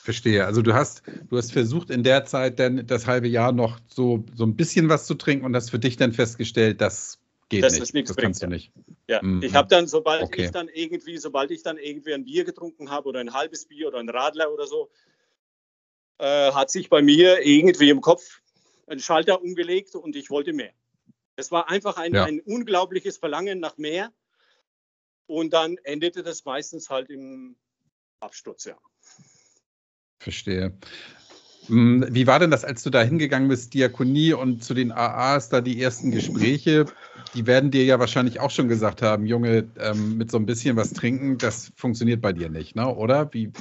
Verstehe. 0.09 0.47
Also 0.47 0.63
du 0.63 0.73
hast, 0.73 1.03
du 1.29 1.37
hast 1.37 1.53
versucht 1.53 1.91
in 1.91 2.03
der 2.03 2.25
Zeit 2.25 2.59
dann 2.59 2.87
das 2.87 3.07
halbe 3.07 3.29
Jahr 3.29 3.53
noch 3.53 3.79
so, 3.89 4.25
so 4.35 4.47
ein 4.47 4.57
bisschen 4.57 4.89
was 4.89 5.07
zu 5.07 5.15
trinken 5.15 5.45
und 5.45 5.55
hast 5.55 5.69
für 5.69 5.79
dich 5.79 5.99
dann 5.99 6.15
festgestellt, 6.15 6.81
das 6.81 7.19
geht 7.51 7.63
das 7.63 7.75
nicht. 7.75 7.83
das 7.83 7.93
bringt, 7.93 8.17
kannst 8.17 8.43
du 8.43 8.47
nicht. 8.47 8.73
Ja, 9.07 9.23
mhm. 9.23 9.43
ich 9.43 9.55
habe 9.55 9.69
dann, 9.69 9.87
sobald 9.87 10.23
okay. 10.23 10.47
ich 10.47 10.51
dann 10.51 10.69
irgendwie, 10.69 11.19
sobald 11.19 11.51
ich 11.51 11.63
dann 11.63 11.77
irgendwie 11.77 12.15
ein 12.15 12.25
Bier 12.25 12.47
getrunken 12.47 12.91
habe 12.91 13.07
oder 13.07 13.21
ein 13.21 13.35
halbes 13.35 13.67
Bier 13.67 13.89
oder 13.89 13.99
ein 13.99 14.09
Radler 14.09 14.51
oder 14.51 14.67
so, 14.67 14.89
äh, 16.17 16.53
hat 16.53 16.71
sich 16.71 16.89
bei 16.89 17.03
mir 17.03 17.45
irgendwie 17.45 17.91
im 17.91 18.01
Kopf 18.01 18.41
ein 18.87 19.01
Schalter 19.01 19.43
umgelegt 19.43 19.95
und 19.95 20.17
ich 20.17 20.31
wollte 20.31 20.55
mehr. 20.55 20.73
Es 21.37 21.53
war 21.53 21.69
einfach 21.69 21.99
ein, 21.99 22.15
ja. 22.15 22.25
ein 22.25 22.41
unglaubliches 22.41 23.19
Verlangen 23.19 23.61
nach 23.61 23.77
mehr. 23.77 24.11
Und 25.27 25.53
dann 25.53 25.77
endete 25.85 26.23
das 26.23 26.47
meistens 26.47 26.89
halt 26.89 27.11
im 27.11 27.57
Absturz, 28.21 28.65
ja. 28.65 28.79
Verstehe. 30.19 30.73
Hm, 31.69 32.07
wie 32.11 32.27
war 32.27 32.39
denn 32.39 32.51
das, 32.51 32.65
als 32.65 32.83
du 32.83 32.91
da 32.91 33.03
hingegangen 33.03 33.49
bist, 33.49 33.75
Diakonie 33.75 34.33
und 34.33 34.65
zu 34.65 34.75
den 34.75 34.91
AAs, 34.91 35.51
da 35.51 35.61
die 35.61 35.81
ersten 35.83 36.11
Gespräche? 36.11 36.87
Die 37.35 37.47
werden 37.47 37.71
dir 37.71 37.85
ja 37.85 37.99
wahrscheinlich 37.99 38.41
auch 38.41 38.51
schon 38.51 38.69
gesagt 38.69 39.03
haben, 39.03 39.27
Junge, 39.27 39.71
ähm, 39.79 40.17
mit 40.17 40.31
so 40.31 40.39
ein 40.39 40.47
bisschen 40.47 40.77
was 40.77 40.93
trinken, 40.93 41.37
das 41.37 41.71
funktioniert 41.77 42.23
bei 42.23 42.33
dir 42.33 42.49
nicht, 42.49 42.75
ne? 42.75 42.89
oder? 42.89 43.33
Wie, 43.35 43.53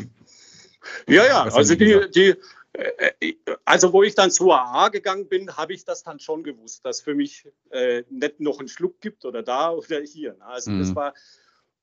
wie 1.05 1.15
ja, 1.15 1.25
ja, 1.25 1.43
also 1.43 1.75
die, 1.75 1.99
die, 2.15 2.35
äh, 2.73 3.33
also 3.65 3.91
wo 3.91 4.03
ich 4.03 4.15
dann 4.15 4.31
zur 4.31 4.57
AA 4.57 4.87
gegangen 4.89 5.27
bin, 5.27 5.55
habe 5.57 5.73
ich 5.73 5.83
das 5.83 6.03
dann 6.03 6.19
schon 6.19 6.43
gewusst, 6.43 6.85
dass 6.85 7.01
für 7.01 7.13
mich 7.13 7.45
äh, 7.71 8.03
nicht 8.09 8.39
noch 8.39 8.59
einen 8.59 8.69
Schluck 8.69 9.01
gibt 9.01 9.25
oder 9.25 9.43
da 9.43 9.71
oder 9.71 9.99
hier. 10.01 10.33
Ne? 10.33 10.45
Also 10.45 10.71
mhm. 10.71 10.79
das 10.79 10.95
war 10.95 11.13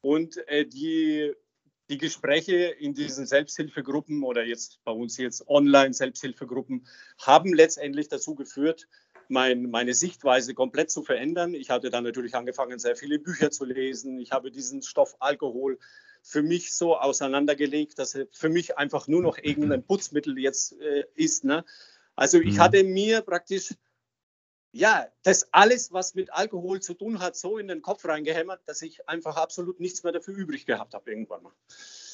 und 0.00 0.36
äh, 0.48 0.66
die 0.66 1.32
die 1.90 1.98
Gespräche 1.98 2.54
in 2.54 2.94
diesen 2.94 3.26
Selbsthilfegruppen 3.26 4.22
oder 4.22 4.44
jetzt 4.44 4.82
bei 4.84 4.92
uns 4.92 5.16
jetzt 5.18 5.46
Online-Selbsthilfegruppen 5.48 6.86
haben 7.18 7.52
letztendlich 7.52 8.08
dazu 8.08 8.34
geführt, 8.34 8.88
mein, 9.28 9.70
meine 9.70 9.94
Sichtweise 9.94 10.54
komplett 10.54 10.90
zu 10.90 11.02
verändern. 11.02 11.54
Ich 11.54 11.70
hatte 11.70 11.90
dann 11.90 12.04
natürlich 12.04 12.34
angefangen, 12.34 12.78
sehr 12.78 12.96
viele 12.96 13.18
Bücher 13.18 13.50
zu 13.50 13.64
lesen. 13.64 14.18
Ich 14.18 14.32
habe 14.32 14.50
diesen 14.50 14.82
Stoff 14.82 15.16
Alkohol 15.20 15.78
für 16.22 16.42
mich 16.42 16.74
so 16.74 16.96
auseinandergelegt, 16.96 17.98
dass 17.98 18.14
er 18.14 18.26
für 18.32 18.48
mich 18.48 18.78
einfach 18.78 19.08
nur 19.08 19.22
noch 19.22 19.38
irgendein 19.38 19.82
Putzmittel 19.82 20.38
jetzt 20.38 20.78
äh, 20.80 21.04
ist. 21.14 21.44
Ne? 21.44 21.64
Also 22.16 22.40
ich 22.40 22.54
mhm. 22.54 22.60
hatte 22.60 22.84
mir 22.84 23.20
praktisch 23.20 23.74
ja, 24.74 25.06
das 25.22 25.46
alles, 25.52 25.92
was 25.92 26.16
mit 26.16 26.32
Alkohol 26.32 26.80
zu 26.80 26.94
tun 26.94 27.20
hat, 27.20 27.36
so 27.36 27.58
in 27.58 27.68
den 27.68 27.80
Kopf 27.80 28.04
reingehämmert, 28.04 28.60
dass 28.66 28.82
ich 28.82 29.08
einfach 29.08 29.36
absolut 29.36 29.78
nichts 29.78 30.02
mehr 30.02 30.12
dafür 30.12 30.34
übrig 30.34 30.66
gehabt 30.66 30.94
habe 30.94 31.10
irgendwann 31.10 31.44
mal. 31.44 31.52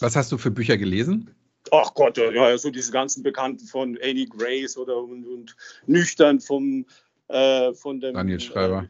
Was 0.01 0.15
hast 0.15 0.31
du 0.31 0.37
für 0.37 0.51
Bücher 0.51 0.77
gelesen? 0.77 1.35
Ach 1.73 1.95
Gott, 1.95 2.19
ja, 2.19 2.59
so 2.59 2.71
diese 2.71 2.93
ganzen 2.93 3.23
Bekannten 3.23 3.67
von 3.67 3.99
Annie 4.03 4.27
Grace 4.27 4.77
oder 4.77 4.99
und, 4.99 5.27
und 5.27 5.57
Nüchtern 5.87 6.41
vom, 6.41 6.87
äh, 7.29 7.73
von 7.73 8.01
dem. 8.01 8.15
Daniel 8.15 8.41
Schreiber. 8.41 8.89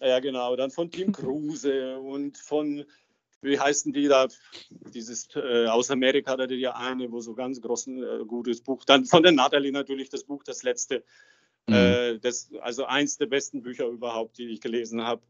Äh, 0.00 0.08
ja, 0.08 0.18
genau. 0.18 0.56
Dann 0.56 0.72
von 0.72 0.90
Tim 0.90 1.12
Kruse 1.12 1.98
und 1.98 2.38
von, 2.38 2.84
wie 3.40 3.58
heißen 3.58 3.92
die 3.92 4.08
da? 4.08 4.26
Dieses 4.92 5.28
äh, 5.36 5.66
aus 5.66 5.92
Amerika, 5.92 6.36
da 6.36 6.48
die 6.48 6.56
ja 6.56 6.74
eine, 6.74 7.10
wo 7.12 7.20
so 7.20 7.34
ganz 7.34 7.60
großen, 7.60 8.02
äh, 8.02 8.24
gutes 8.26 8.62
Buch. 8.62 8.84
Dann 8.84 9.04
von 9.04 9.22
der 9.22 9.32
Natalie 9.32 9.70
natürlich 9.70 10.08
das 10.08 10.24
Buch, 10.24 10.42
das 10.42 10.64
letzte 10.64 11.04
Mhm. 11.66 11.74
Äh, 11.74 12.18
das, 12.18 12.50
also 12.60 12.84
eins 12.84 13.18
der 13.18 13.26
besten 13.26 13.62
Bücher 13.62 13.86
überhaupt, 13.86 14.38
die 14.38 14.48
ich 14.48 14.60
gelesen 14.60 15.02
habe. 15.02 15.22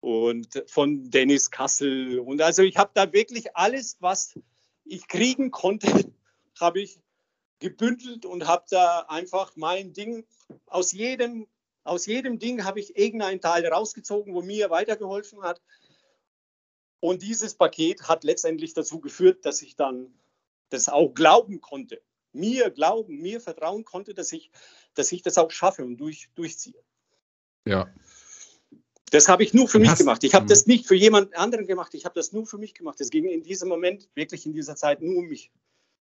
Und 0.00 0.64
von 0.66 1.10
Dennis 1.10 1.50
Kassel. 1.50 2.20
Und 2.20 2.40
also 2.40 2.62
ich 2.62 2.76
habe 2.76 2.90
da 2.94 3.12
wirklich 3.12 3.54
alles, 3.56 3.96
was 4.00 4.38
ich 4.84 5.08
kriegen 5.08 5.50
konnte, 5.50 5.86
habe 6.60 6.80
ich 6.80 7.00
gebündelt 7.58 8.24
und 8.24 8.46
habe 8.46 8.64
da 8.70 9.00
einfach 9.08 9.52
mein 9.56 9.92
Ding 9.92 10.26
aus 10.66 10.92
jedem, 10.92 11.46
aus 11.84 12.06
jedem 12.06 12.38
Ding 12.38 12.64
habe 12.64 12.80
ich 12.80 12.96
irgendeinen 12.96 13.40
Teil 13.40 13.66
rausgezogen, 13.66 14.34
wo 14.34 14.42
mir 14.42 14.70
weitergeholfen 14.70 15.42
hat. 15.42 15.60
Und 17.00 17.22
dieses 17.22 17.54
Paket 17.54 18.08
hat 18.08 18.24
letztendlich 18.24 18.74
dazu 18.74 19.00
geführt, 19.00 19.44
dass 19.44 19.62
ich 19.62 19.76
dann 19.76 20.14
das 20.70 20.88
auch 20.88 21.10
glauben 21.10 21.60
konnte. 21.60 22.02
Mir 22.32 22.70
glauben, 22.70 23.20
mir 23.20 23.40
vertrauen 23.40 23.84
konnte, 23.84 24.14
dass 24.14 24.32
ich, 24.32 24.50
dass 24.94 25.10
ich 25.12 25.22
das 25.22 25.38
auch 25.38 25.50
schaffe 25.50 25.84
und 25.84 25.96
durch, 25.96 26.28
durchziehe. 26.34 26.82
Ja. 27.66 27.92
Das 29.10 29.28
habe 29.28 29.42
ich 29.42 29.52
nur 29.52 29.68
für 29.68 29.80
mich 29.80 29.94
gemacht. 29.96 30.22
Ich 30.22 30.34
habe 30.34 30.46
das 30.46 30.66
nicht 30.66 30.86
für 30.86 30.94
jemand 30.94 31.36
anderen 31.36 31.66
gemacht. 31.66 31.94
Ich 31.94 32.04
habe 32.04 32.14
das 32.14 32.32
nur 32.32 32.46
für 32.46 32.58
mich 32.58 32.74
gemacht. 32.74 33.00
Es 33.00 33.10
ging 33.10 33.24
in 33.24 33.42
diesem 33.42 33.68
Moment, 33.68 34.08
wirklich 34.14 34.46
in 34.46 34.52
dieser 34.52 34.76
Zeit, 34.76 35.02
nur 35.02 35.16
um 35.16 35.26
mich. 35.26 35.50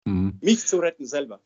Mhm. 0.05 0.39
Mich 0.41 0.65
zu 0.65 0.77
retten 0.77 1.05
selber. 1.05 1.39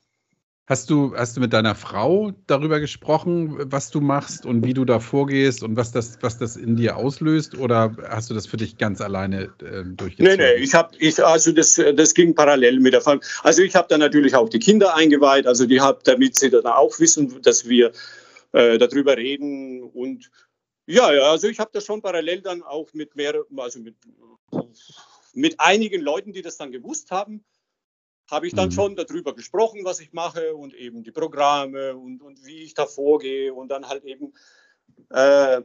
Hast 0.67 0.89
du, 0.89 1.13
hast 1.17 1.35
du 1.35 1.41
mit 1.41 1.51
deiner 1.51 1.75
Frau 1.75 2.31
darüber 2.47 2.79
gesprochen, 2.79 3.57
was 3.71 3.89
du 3.89 3.99
machst 3.99 4.45
und 4.45 4.65
wie 4.65 4.73
du 4.73 4.85
da 4.85 4.99
vorgehst 4.99 5.63
und 5.63 5.75
was 5.75 5.91
das, 5.91 6.19
was 6.21 6.37
das 6.37 6.55
in 6.55 6.77
dir 6.77 6.95
auslöst? 6.95 7.57
Oder 7.57 7.95
hast 8.07 8.29
du 8.29 8.33
das 8.33 8.45
für 8.45 8.57
dich 8.57 8.77
ganz 8.77 9.01
alleine 9.01 9.53
äh, 9.61 9.83
durchgezogen? 9.83 10.37
Nee, 10.37 10.37
nee, 10.37 10.53
ich 10.63 10.73
habe, 10.73 10.95
ich, 10.99 11.21
also 11.23 11.51
das, 11.51 11.81
das 11.95 12.13
ging 12.13 12.35
parallel 12.35 12.79
mit 12.79 12.93
der 12.93 13.01
Fall. 13.01 13.19
Also 13.43 13.63
ich 13.63 13.75
habe 13.75 13.87
dann 13.89 13.99
natürlich 13.99 14.35
auch 14.35 14.47
die 14.47 14.59
Kinder 14.59 14.95
eingeweiht, 14.95 15.45
also 15.45 15.65
die 15.65 15.81
hab, 15.81 16.03
damit 16.03 16.37
sie 16.37 16.49
dann 16.49 16.65
auch 16.65 16.97
wissen, 16.99 17.41
dass 17.41 17.67
wir 17.67 17.91
äh, 18.53 18.77
darüber 18.77 19.17
reden 19.17 19.81
und 19.81 20.29
ja, 20.85 21.13
ja, 21.13 21.31
also 21.31 21.47
ich 21.47 21.59
habe 21.59 21.71
das 21.73 21.85
schon 21.85 22.01
parallel 22.01 22.41
dann 22.41 22.63
auch 22.63 22.93
mit 22.93 23.15
mehr, 23.15 23.33
also 23.57 23.79
mit, 23.79 23.95
mit 25.33 25.59
einigen 25.59 26.01
Leuten, 26.01 26.33
die 26.33 26.41
das 26.41 26.57
dann 26.57 26.71
gewusst 26.71 27.11
haben, 27.11 27.43
habe 28.31 28.47
ich 28.47 28.55
dann 28.55 28.69
mhm. 28.69 28.73
schon 28.73 28.95
darüber 28.95 29.35
gesprochen, 29.35 29.83
was 29.83 29.99
ich 29.99 30.13
mache 30.13 30.55
und 30.55 30.73
eben 30.73 31.03
die 31.03 31.11
Programme 31.11 31.95
und, 31.95 32.21
und 32.21 32.43
wie 32.45 32.63
ich 32.63 32.73
da 32.73 32.85
vorgehe 32.85 33.53
und 33.53 33.67
dann 33.67 33.87
halt 33.87 34.05
eben 34.05 34.33
äh, 35.09 35.61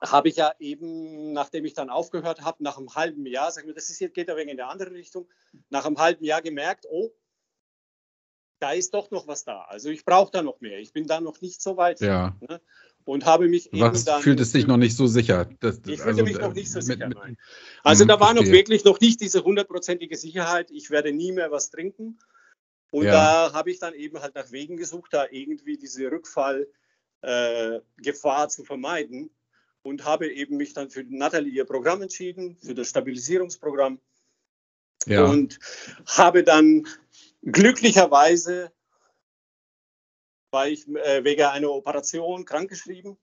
habe 0.00 0.28
ich 0.28 0.36
ja 0.36 0.52
eben, 0.58 1.32
nachdem 1.32 1.64
ich 1.64 1.74
dann 1.74 1.88
aufgehört 1.88 2.42
habe, 2.42 2.62
nach 2.62 2.76
einem 2.76 2.94
halben 2.94 3.24
Jahr, 3.26 3.50
sag 3.50 3.62
ich 3.62 3.68
mir, 3.68 3.74
das 3.74 3.88
ist 3.88 4.00
jetzt, 4.00 4.14
geht 4.14 4.28
ein 4.28 4.36
wenig 4.36 4.50
in 4.50 4.56
der 4.56 4.68
andere 4.68 4.90
Richtung, 4.90 5.28
nach 5.70 5.86
einem 5.86 5.98
halben 5.98 6.24
Jahr 6.24 6.42
gemerkt, 6.42 6.86
oh, 6.90 7.12
da 8.58 8.72
ist 8.72 8.94
doch 8.94 9.10
noch 9.10 9.26
was 9.26 9.44
da. 9.44 9.62
Also 9.62 9.90
ich 9.90 10.04
brauche 10.04 10.30
da 10.30 10.42
noch 10.42 10.60
mehr. 10.60 10.78
Ich 10.78 10.92
bin 10.92 11.06
da 11.06 11.20
noch 11.20 11.40
nicht 11.40 11.60
so 11.60 11.76
weit. 11.76 12.00
Ja. 12.00 12.36
Ne? 12.40 12.60
Und 13.04 13.24
habe 13.26 13.48
mich 13.48 13.68
Was 13.72 14.04
dann, 14.04 14.22
fühlt 14.22 14.40
es 14.40 14.52
sich 14.52 14.66
noch 14.66 14.76
nicht 14.76 14.96
so 14.96 15.06
sicher? 15.06 15.48
Das, 15.60 15.78
ich 15.86 16.00
fühlte 16.00 16.04
also, 16.04 16.24
mich 16.24 16.38
noch 16.38 16.54
nicht 16.54 16.70
so 16.70 16.78
mit, 16.78 16.86
sicher. 16.86 17.08
Mit, 17.08 17.18
also 17.82 18.04
da 18.04 18.20
war 18.20 18.34
noch 18.34 18.44
wirklich 18.44 18.84
noch 18.84 19.00
nicht 19.00 19.20
diese 19.20 19.42
hundertprozentige 19.44 20.16
Sicherheit. 20.16 20.70
Ich 20.70 20.90
werde 20.90 21.12
nie 21.12 21.32
mehr 21.32 21.50
was 21.50 21.70
trinken. 21.70 22.18
Und 22.90 23.06
ja. 23.06 23.12
da 23.12 23.52
habe 23.54 23.70
ich 23.70 23.78
dann 23.78 23.94
eben 23.94 24.20
halt 24.20 24.34
nach 24.34 24.52
Wegen 24.52 24.76
gesucht, 24.76 25.14
da 25.14 25.26
irgendwie 25.30 25.78
diese 25.78 26.10
Rückfallgefahr 26.10 26.66
äh, 27.22 28.48
zu 28.48 28.64
vermeiden 28.64 29.30
und 29.82 30.04
habe 30.04 30.30
eben 30.30 30.56
mich 30.56 30.74
dann 30.74 30.90
für 30.90 31.02
Natalie 31.08 31.52
ihr 31.52 31.64
Programm 31.64 32.02
entschieden, 32.02 32.56
für 32.60 32.74
das 32.74 32.88
Stabilisierungsprogramm. 32.88 33.98
Ja. 35.06 35.24
Und 35.24 35.58
habe 36.06 36.44
dann 36.44 36.86
glücklicherweise 37.42 38.70
war 40.52 40.68
ich 40.68 40.86
äh, 40.88 41.24
wegen 41.24 41.44
einer 41.44 41.70
Operation 41.70 42.44
krankgeschrieben 42.44 43.16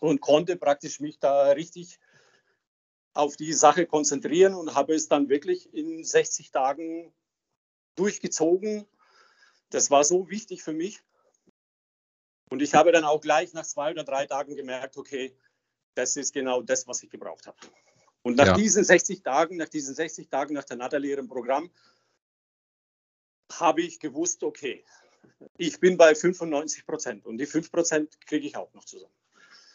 und 0.00 0.20
konnte 0.20 0.56
praktisch 0.56 1.00
mich 1.00 1.18
da 1.18 1.50
richtig 1.50 1.98
auf 3.14 3.36
die 3.36 3.52
Sache 3.52 3.86
konzentrieren 3.86 4.54
und 4.54 4.74
habe 4.74 4.94
es 4.94 5.08
dann 5.08 5.28
wirklich 5.28 5.72
in 5.72 6.04
60 6.04 6.50
Tagen 6.50 7.14
durchgezogen. 7.94 8.86
Das 9.70 9.90
war 9.90 10.04
so 10.04 10.28
wichtig 10.28 10.62
für 10.62 10.74
mich. 10.74 11.02
Und 12.50 12.62
ich 12.62 12.74
habe 12.74 12.92
dann 12.92 13.04
auch 13.04 13.20
gleich 13.20 13.54
nach 13.54 13.66
zwei 13.66 13.90
oder 13.90 14.04
drei 14.04 14.26
Tagen 14.26 14.54
gemerkt, 14.54 14.96
okay, 14.96 15.36
das 15.94 16.16
ist 16.16 16.34
genau 16.34 16.62
das, 16.62 16.86
was 16.86 17.02
ich 17.02 17.10
gebraucht 17.10 17.46
habe. 17.46 17.56
Und 18.22 18.36
nach 18.36 18.48
ja. 18.48 18.52
diesen 18.54 18.84
60 18.84 19.22
Tagen, 19.22 19.56
nach 19.56 19.68
diesen 19.68 19.94
60 19.94 20.28
Tagen 20.28 20.54
nach 20.54 20.64
der 20.64 20.76
Natalie 20.76 21.16
im 21.16 21.28
Programm, 21.28 21.70
habe 23.52 23.82
ich 23.82 23.98
gewusst, 23.98 24.42
okay, 24.42 24.84
ich 25.56 25.80
bin 25.80 25.96
bei 25.96 26.14
95 26.14 26.86
Prozent 26.86 27.26
und 27.26 27.38
die 27.38 27.46
5 27.46 27.70
Prozent 27.70 28.20
kriege 28.26 28.46
ich 28.46 28.56
auch 28.56 28.72
noch 28.74 28.84
zusammen. 28.84 29.12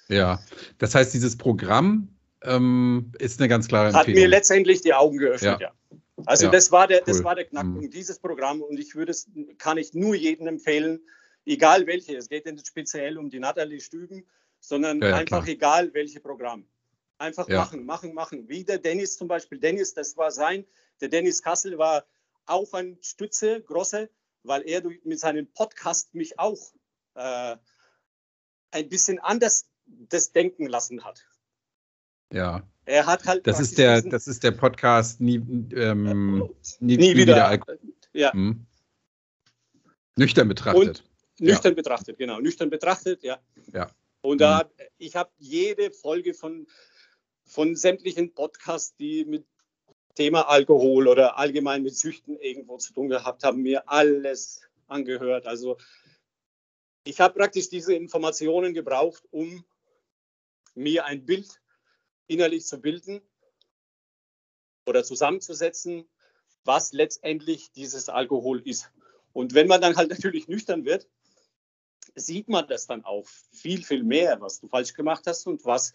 Ja, 0.08 0.44
das 0.78 0.96
heißt, 0.96 1.14
dieses 1.14 1.38
Programm 1.38 2.10
ähm, 2.44 3.12
ist 3.20 3.40
eine 3.40 3.48
ganz 3.48 3.68
klare 3.68 3.88
Empfehlung. 3.88 4.08
Hat 4.08 4.16
mir 4.16 4.28
letztendlich 4.28 4.82
die 4.82 4.94
Augen 4.94 5.18
geöffnet, 5.18 5.62
ja. 5.62 5.68
ja. 5.68 5.98
Also 6.26 6.46
ja, 6.46 6.52
das 6.52 6.72
war 6.72 6.88
der, 6.88 7.00
cool. 7.00 7.04
das 7.08 7.24
war 7.24 7.36
der 7.36 7.46
Knackpunkt, 7.46 7.84
mhm. 7.84 7.90
dieses 7.90 8.20
Programm 8.20 8.62
und 8.62 8.80
ich 8.80 8.96
würde 8.96 9.12
es, 9.12 9.28
kann 9.58 9.78
ich 9.78 9.94
nur 9.94 10.16
jedem 10.16 10.48
empfehlen, 10.48 11.00
egal 11.46 11.88
welche, 11.88 12.16
es 12.16 12.30
geht 12.30 12.46
nicht 12.46 12.68
speziell 12.68 13.18
um 13.18 13.30
die 13.30 13.40
Natalie 13.40 13.80
Stüben, 13.80 14.26
sondern 14.60 15.02
ja, 15.02 15.16
einfach 15.16 15.44
klar. 15.44 15.48
egal 15.48 15.94
welche 15.94 16.20
Programm. 16.20 16.66
Einfach 17.18 17.48
machen, 17.48 17.86
machen, 17.86 18.14
machen. 18.14 18.50
Wie 18.50 18.64
der 18.64 18.80
Dennis 18.80 19.16
zum 19.16 19.28
Beispiel. 19.28 19.60
Dennis, 19.60 19.94
das 19.94 20.18
war 20.18 20.32
sein, 20.32 20.66
der 21.02 21.10
Dennis 21.10 21.42
Kassel 21.42 21.78
war 21.78 22.06
auch 22.46 22.74
ein 22.74 22.98
Stütze, 23.02 23.62
große, 23.62 24.10
weil 24.44 24.62
er 24.68 24.84
mit 25.04 25.20
seinem 25.20 25.48
Podcast 25.48 26.14
mich 26.14 26.40
auch 26.40 26.74
äh, 27.16 27.58
ein 28.72 28.90
bisschen 28.90 29.20
anders 29.20 29.70
das 29.86 30.32
denken 30.32 30.68
lassen 30.68 31.04
hat. 31.04 31.26
Ja. 32.32 32.64
Er 32.86 33.06
hat 33.06 33.26
halt. 33.26 33.46
Das 33.46 33.60
ist 33.60 33.78
der, 33.78 34.02
das 34.02 34.28
ist 34.28 34.44
der 34.44 34.52
Podcast 34.52 35.22
nie, 35.22 35.36
ähm, 35.76 36.50
nie, 36.80 36.98
nie, 36.98 37.16
wieder, 37.16 37.34
wieder 37.34 37.48
Alkohol. 37.48 37.80
Ja. 38.14 38.34
Hm. 38.34 38.66
Nüchtern 40.16 40.48
betrachtet. 40.48 41.04
Und 41.04 41.04
nüchtern 41.40 41.72
ja. 41.74 41.76
betrachtet, 41.76 42.18
genau. 42.18 42.40
Nüchtern 42.40 42.70
betrachtet, 42.70 43.24
ja. 43.24 43.40
Ja. 43.74 43.92
Und 44.22 44.42
da, 44.42 44.62
hm. 44.62 44.68
ich 44.98 45.16
habe 45.16 45.32
jede 45.38 45.92
Folge 45.92 46.34
von, 46.34 46.68
von 47.46 47.76
sämtlichen 47.76 48.34
Podcasts, 48.34 48.96
die 48.96 49.26
mit 49.26 49.46
Thema 50.16 50.50
Alkohol 50.50 51.08
oder 51.08 51.38
allgemein 51.38 51.84
mit 51.84 51.96
Süchten 51.96 52.38
irgendwo 52.38 52.78
zu 52.78 52.94
tun 52.94 53.10
gehabt 53.10 53.44
haben, 53.44 53.62
mir 53.62 53.90
alles 53.90 54.62
angehört. 54.88 55.48
Also 55.48 55.78
ich 57.04 57.20
habe 57.20 57.34
praktisch 57.34 57.70
diese 57.70 57.94
Informationen 57.94 58.74
gebraucht, 58.74 59.24
um 59.32 59.66
mir 60.76 61.06
ein 61.06 61.26
Bild 61.26 61.62
innerlich 62.28 62.66
zu 62.66 62.80
bilden 62.80 63.22
oder 64.86 65.04
zusammenzusetzen, 65.04 66.08
was 66.64 66.94
letztendlich 66.94 67.72
dieses 67.72 68.10
Alkohol 68.10 68.62
ist. 68.68 68.92
Und 69.34 69.54
wenn 69.54 69.68
man 69.68 69.82
dann 69.82 69.96
halt 69.96 70.10
natürlich 70.10 70.48
nüchtern 70.48 70.86
wird, 70.86 71.08
sieht 72.16 72.50
man 72.50 72.68
das 72.68 72.88
dann 72.88 73.06
auch 73.06 73.26
viel, 73.52 73.84
viel 73.84 74.04
mehr, 74.04 74.42
was 74.42 74.60
du 74.60 74.68
falsch 74.68 74.94
gemacht 74.94 75.24
hast 75.28 75.48
und 75.48 75.66
was 75.66 75.94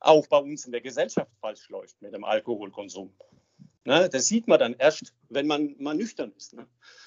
auch 0.00 0.26
bei 0.26 0.38
uns 0.38 0.66
in 0.66 0.72
der 0.72 0.80
Gesellschaft 0.80 1.30
falsch 1.40 1.68
läuft 1.68 2.00
mit 2.02 2.12
dem 2.12 2.24
Alkoholkonsum. 2.24 3.12
Ne, 3.84 4.08
das 4.08 4.26
sieht 4.26 4.46
man 4.46 4.60
dann 4.60 4.74
erst, 4.74 5.12
wenn 5.28 5.46
man 5.46 5.74
mal 5.78 5.94
nüchtern 5.94 6.32
ist. 6.36 6.54
Ne? 6.54 6.66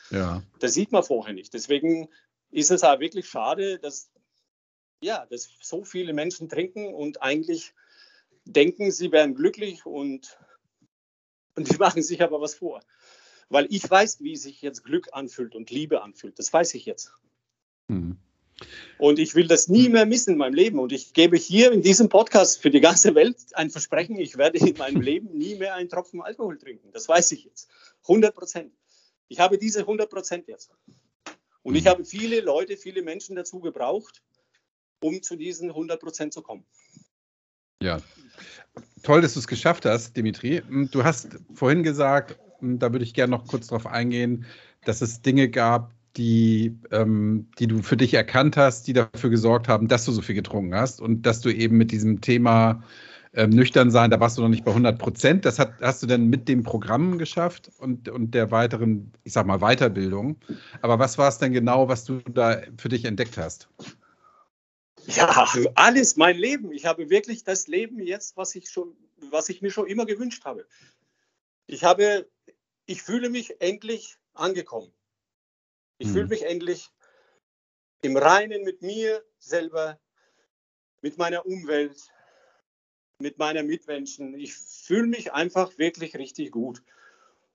Ja. 0.10 0.43
Das 0.60 0.73
sieht 0.73 0.91
man 0.91 1.04
vorher 1.04 1.34
nicht. 1.34 1.54
Deswegen 1.54 2.10
ist 2.51 2.69
es 2.69 2.84
auch 2.84 2.99
wirklich 2.99 3.28
schade, 3.28 3.80
dass, 3.80 4.12
ja, 5.01 5.25
dass 5.28 5.49
so 5.62 5.86
viele 5.86 6.12
Menschen 6.12 6.49
trinken 6.49 6.93
und 6.93 7.21
eigentlich 7.21 7.73
denken, 8.43 8.91
sie 8.91 9.12
wären 9.12 9.36
glücklich 9.36 9.86
und, 9.86 10.38
und 11.56 11.71
die 11.71 11.78
machen 11.80 12.04
sich 12.04 12.21
aber 12.21 12.41
was 12.41 12.56
vor. 12.56 12.82
Weil 13.47 13.67
ich 13.69 13.89
weiß, 13.89 14.21
wie 14.21 14.36
sich 14.36 14.62
jetzt 14.62 14.84
Glück 14.84 15.10
anfühlt 15.13 15.56
und 15.56 15.69
Liebe 15.69 16.01
anfühlt. 16.01 16.38
Das 16.39 16.51
weiß 16.51 16.73
ich 16.73 16.86
jetzt. 16.86 17.13
Mhm. 17.88 18.17
Und 18.98 19.20
ich 19.20 19.36
will 19.36 19.48
das 19.48 19.68
nie 19.68 19.89
mehr 19.89 20.06
missen 20.06 20.34
in 20.34 20.38
meinem 20.38 20.54
Leben. 20.54 20.80
Und 20.80 20.91
ich 20.91 21.13
gebe 21.13 21.38
hier 21.38 21.72
in 21.72 21.82
diesem 21.82 22.08
Podcast 22.08 22.62
für 22.62 22.70
die 22.70 22.80
ganze 22.80 23.13
Welt 23.13 23.38
ein 23.54 23.70
Versprechen, 23.70 24.18
ich 24.18 24.38
werde 24.38 24.60
in 24.60 24.78
meinem 24.78 25.02
Leben 25.02 25.38
nie 25.38 25.56
mehr 25.56 25.76
einen 25.76 25.89
Tropfen 25.89 26.22
Alkohol 26.22 26.58
trinken. 26.58 26.91
Das 26.94 27.10
weiß 27.10 27.34
ich 27.34 27.46
jetzt. 27.46 27.70
100 28.04 28.34
Prozent. 28.34 28.72
Ich 29.28 29.39
habe 29.39 29.58
diese 29.58 29.80
100 29.80 30.10
Prozent 30.10 30.48
jetzt. 30.48 30.72
Und 31.63 31.76
ich 31.76 31.84
mhm. 31.84 31.89
habe 31.89 32.06
viele 32.06 32.41
Leute, 32.41 32.78
viele 32.78 33.02
Menschen 33.02 33.36
dazu 33.36 33.60
gebraucht, 33.60 34.22
um 35.02 35.22
zu 35.22 35.36
diesen 35.36 35.70
100 35.70 36.00
Prozent 36.00 36.34
zu 36.34 36.41
kommen. 36.41 36.65
Ja, 37.82 38.00
toll, 39.04 39.22
dass 39.22 39.34
du 39.34 39.39
es 39.39 39.48
geschafft 39.48 39.86
hast, 39.86 40.15
Dimitri. 40.15 40.62
Du 40.91 41.04
hast 41.04 41.38
vorhin 41.54 41.84
gesagt, 41.84 42.39
da 42.62 42.91
würde 42.91 43.04
ich 43.04 43.13
gerne 43.13 43.32
noch 43.32 43.48
kurz 43.48 43.68
darauf 43.68 43.86
eingehen, 43.86 44.45
dass 44.86 45.01
es 45.01 45.22
Dinge 45.22 45.49
gab, 45.49 45.91
die, 46.18 46.78
ähm, 46.91 47.47
die 47.59 47.68
du 47.68 47.82
für 47.82 47.97
dich 47.97 48.13
erkannt 48.13 48.57
hast, 48.57 48.88
die 48.88 48.93
dafür 48.93 49.30
gesorgt 49.30 49.68
haben, 49.68 49.88
dass 49.88 50.05
du 50.05 50.11
so 50.11 50.22
viel 50.22 50.36
getrunken 50.36 50.76
hast 50.76 51.01
und 51.01 51.24
dass 51.24 51.41
du 51.41 51.49
eben 51.49 51.78
mit 51.78 51.91
diesem 51.91 52.22
Thema 52.22 52.84
ähm, 53.34 53.49
nüchtern 53.49 53.91
sein, 53.91 54.11
da 54.11 54.20
warst 54.20 54.38
du 54.38 54.41
noch 54.41 54.49
nicht 54.49 54.63
bei 54.63 54.72
100 54.72 54.97
Prozent. 54.97 55.45
Das 55.45 55.59
hat, 55.59 55.74
hast 55.82 56.01
du 56.01 56.07
denn 56.07 56.28
mit 56.28 56.47
dem 56.47 56.63
Programm 56.63 57.18
geschafft 57.18 57.70
und, 57.80 58.07
und 58.07 58.32
der 58.32 58.51
weiteren, 58.51 59.11
ich 59.24 59.34
sag 59.34 59.45
mal, 59.45 59.59
Weiterbildung. 59.59 60.38
Aber 60.82 60.99
was 60.99 61.18
war 61.18 61.28
es 61.28 61.38
denn 61.38 61.51
genau, 61.51 61.89
was 61.89 62.05
du 62.05 62.22
da 62.32 62.61
für 62.78 62.89
dich 62.89 63.03
entdeckt 63.03 63.38
hast? 63.38 63.68
Ja, 65.07 65.47
alles, 65.76 66.16
mein 66.16 66.38
Leben. 66.38 66.72
Ich 66.72 66.86
habe 66.86 67.09
wirklich 67.09 67.43
das 67.43 67.68
Leben 67.68 67.99
jetzt, 67.99 68.38
was 68.38 68.55
ich 68.55 68.70
schon, 68.70 68.95
was 69.30 69.49
ich 69.49 69.61
mir 69.61 69.70
schon 69.70 69.88
immer 69.88 70.05
gewünscht 70.05 70.45
habe. 70.45 70.66
Ich 71.68 71.84
habe, 71.84 72.28
ich 72.86 73.03
fühle 73.03 73.30
mich 73.30 73.61
endlich 73.61 74.18
angekommen. 74.34 74.91
Ich 75.98 76.08
hm. 76.08 76.14
fühle 76.14 76.28
mich 76.28 76.43
endlich 76.43 76.89
im 78.02 78.18
Reinen 78.18 78.64
mit 78.64 78.82
mir 78.82 79.24
selber, 79.39 80.00
mit 81.02 81.18
meiner 81.18 81.46
Umwelt, 81.46 82.12
mit 83.20 83.38
meinen 83.38 83.68
Mitmenschen. 83.68 84.34
Ich 84.34 84.56
fühle 84.56 85.08
mich 85.08 85.34
einfach 85.34 85.78
wirklich 85.78 86.16
richtig 86.16 86.52
gut. 86.52 86.84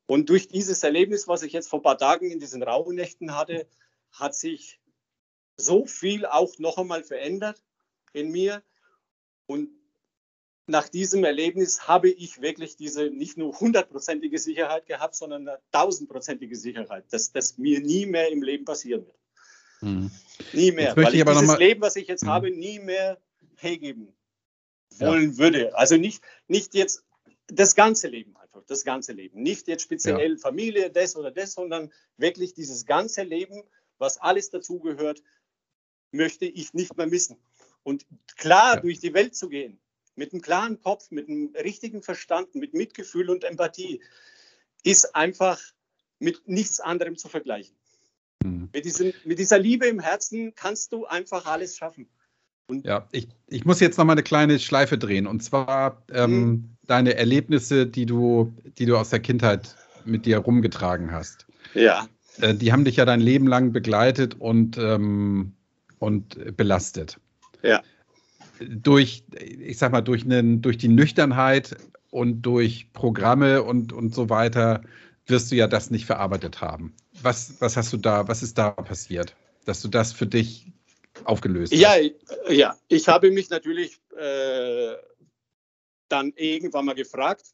Und 0.07 0.29
durch 0.29 0.49
dieses 0.49 0.83
Erlebnis, 0.83 1.29
was 1.29 1.43
ich 1.43 1.53
jetzt 1.53 1.69
vor 1.69 1.81
ein 1.81 1.85
paar 1.85 1.99
Tagen 1.99 2.31
in 2.31 2.41
diesen 2.41 2.63
Rauhnächten 2.63 3.37
hatte, 3.37 3.69
hat 4.13 4.35
sich 4.35 4.81
so 5.57 5.87
viel 5.87 6.27
auch 6.27 6.59
noch 6.59 6.79
einmal 6.79 7.05
verändert 7.05 7.63
in 8.13 8.31
mir. 8.31 8.63
Und 9.47 9.71
nach 10.71 10.89
diesem 10.89 11.25
Erlebnis 11.25 11.87
habe 11.89 12.09
ich 12.09 12.41
wirklich 12.41 12.77
diese 12.77 13.11
nicht 13.11 13.37
nur 13.37 13.59
hundertprozentige 13.61 14.39
Sicherheit 14.39 14.87
gehabt, 14.87 15.15
sondern 15.15 15.49
eine 15.49 15.59
tausendprozentige 15.73 16.57
Sicherheit, 16.57 17.05
dass 17.11 17.33
das 17.33 17.59
mir 17.59 17.81
nie 17.81 18.07
mehr 18.07 18.31
im 18.31 18.43
Leben 18.43 18.65
passieren 18.65 19.07
wird. 19.07 19.19
Hm. 19.81 20.11
Nie 20.53 20.73
mehr. 20.73 20.97
Weil 20.97 21.15
ich, 21.15 21.21
ich 21.21 21.25
dieses 21.25 21.59
Leben, 21.59 21.81
was 21.81 21.97
ich 21.97 22.09
jetzt 22.09 22.23
hm. 22.23 22.29
habe, 22.29 22.51
nie 22.51 22.79
mehr 22.79 23.19
hergeben 23.57 24.15
wollen 24.99 25.33
ja. 25.33 25.39
würde. 25.39 25.77
Also 25.77 25.97
nicht, 25.97 26.23
nicht 26.49 26.75
jetzt 26.75 27.05
das 27.47 27.75
ganze 27.75 28.09
Leben 28.09 28.37
einfach, 28.37 28.63
das 28.67 28.85
ganze 28.85 29.13
Leben. 29.13 29.43
Nicht 29.43 29.69
jetzt 29.69 29.83
speziell 29.83 30.33
ja. 30.33 30.39
Familie, 30.39 30.91
das 30.91 31.17
oder 31.17 31.31
das, 31.31 31.53
sondern 31.53 31.93
wirklich 32.17 32.55
dieses 32.55 32.87
ganze 32.87 33.23
Leben, 33.23 33.63
was 33.99 34.19
alles 34.19 34.51
dazugehört, 34.51 35.23
möchte 36.13 36.47
ich 36.47 36.75
nicht 36.75 36.97
mehr 36.97 37.07
missen. 37.07 37.37
Und 37.83 38.07
klar 38.37 38.77
ja. 38.77 38.81
durch 38.81 39.01
die 39.01 39.15
Welt 39.15 39.35
zu 39.35 39.49
gehen, 39.49 39.81
mit 40.21 40.35
einem 40.35 40.43
klaren 40.43 40.81
Kopf, 40.83 41.11
mit 41.11 41.29
einem 41.29 41.51
richtigen 41.65 42.03
Verstand, 42.03 42.55
mit 42.55 42.75
Mitgefühl 42.75 43.31
und 43.31 43.43
Empathie, 43.43 44.03
ist 44.85 45.17
einfach 45.17 45.59
mit 46.19 46.47
nichts 46.47 46.79
anderem 46.79 47.17
zu 47.17 47.29
vergleichen. 47.29 47.75
Mhm. 48.45 48.69
Mit, 48.71 48.85
diesem, 48.85 49.15
mit 49.25 49.39
dieser 49.39 49.59
Liebe 49.59 49.87
im 49.87 49.99
Herzen 49.99 50.55
kannst 50.55 50.93
du 50.93 51.07
einfach 51.07 51.47
alles 51.47 51.79
schaffen. 51.79 52.07
Und 52.67 52.85
ja, 52.87 53.09
ich, 53.13 53.29
ich 53.47 53.65
muss 53.65 53.81
jetzt 53.81 53.97
noch 53.97 54.05
mal 54.05 54.13
eine 54.13 54.23
kleine 54.23 54.59
Schleife 54.59 54.99
drehen. 54.99 55.27
Und 55.27 55.43
zwar 55.43 56.05
ähm, 56.13 56.31
mhm. 56.31 56.77
deine 56.87 57.15
Erlebnisse, 57.15 57.87
die 57.87 58.05
du, 58.05 58.55
die 58.77 58.85
du 58.85 58.99
aus 58.99 59.09
der 59.09 59.21
Kindheit 59.21 59.75
mit 60.05 60.27
dir 60.27 60.37
rumgetragen 60.37 61.13
hast. 61.13 61.47
Ja. 61.73 62.07
Äh, 62.43 62.55
die 62.55 62.73
haben 62.73 62.85
dich 62.85 62.97
ja 62.97 63.07
dein 63.07 63.21
Leben 63.21 63.47
lang 63.47 63.73
begleitet 63.73 64.37
und, 64.39 64.77
ähm, 64.77 65.55
und 65.99 66.57
belastet. 66.59 67.19
Ja. 67.63 67.83
Durch, 68.61 69.25
ich 69.39 69.79
sag 69.79 69.93
mal, 69.93 70.01
durch, 70.01 70.25
einen, 70.25 70.63
durch 70.63 70.79
die 70.79 70.89
Nüchternheit 70.89 71.77
und 72.11 72.43
durch 72.43 72.93
Programme 72.93 73.63
und, 73.63 73.93
und 73.93 74.15
so 74.15 74.29
weiter 74.29 74.83
wirst 75.27 75.51
du 75.51 75.57
ja 75.57 75.67
das 75.67 75.91
nicht 75.91 76.07
verarbeitet 76.07 76.61
haben. 76.61 76.95
Was, 77.23 77.61
was 77.61 77.77
hast 77.77 77.93
du 77.93 77.97
da, 77.97 78.29
was 78.29 78.43
ist 78.43 78.59
da 78.59 78.71
passiert, 78.71 79.35
dass 79.65 79.81
du 79.81 79.89
das 79.89 80.13
für 80.13 80.27
dich 80.27 80.67
aufgelöst 81.25 81.73
ja, 81.73 81.91
hast? 81.91 82.51
Ja, 82.51 82.77
ich 82.89 83.09
habe 83.09 83.31
mich 83.31 83.51
natürlich 83.51 84.01
äh, 84.17 84.95
dann 86.09 86.33
irgendwann 86.37 86.85
mal 86.85 86.95
gefragt, 86.95 87.45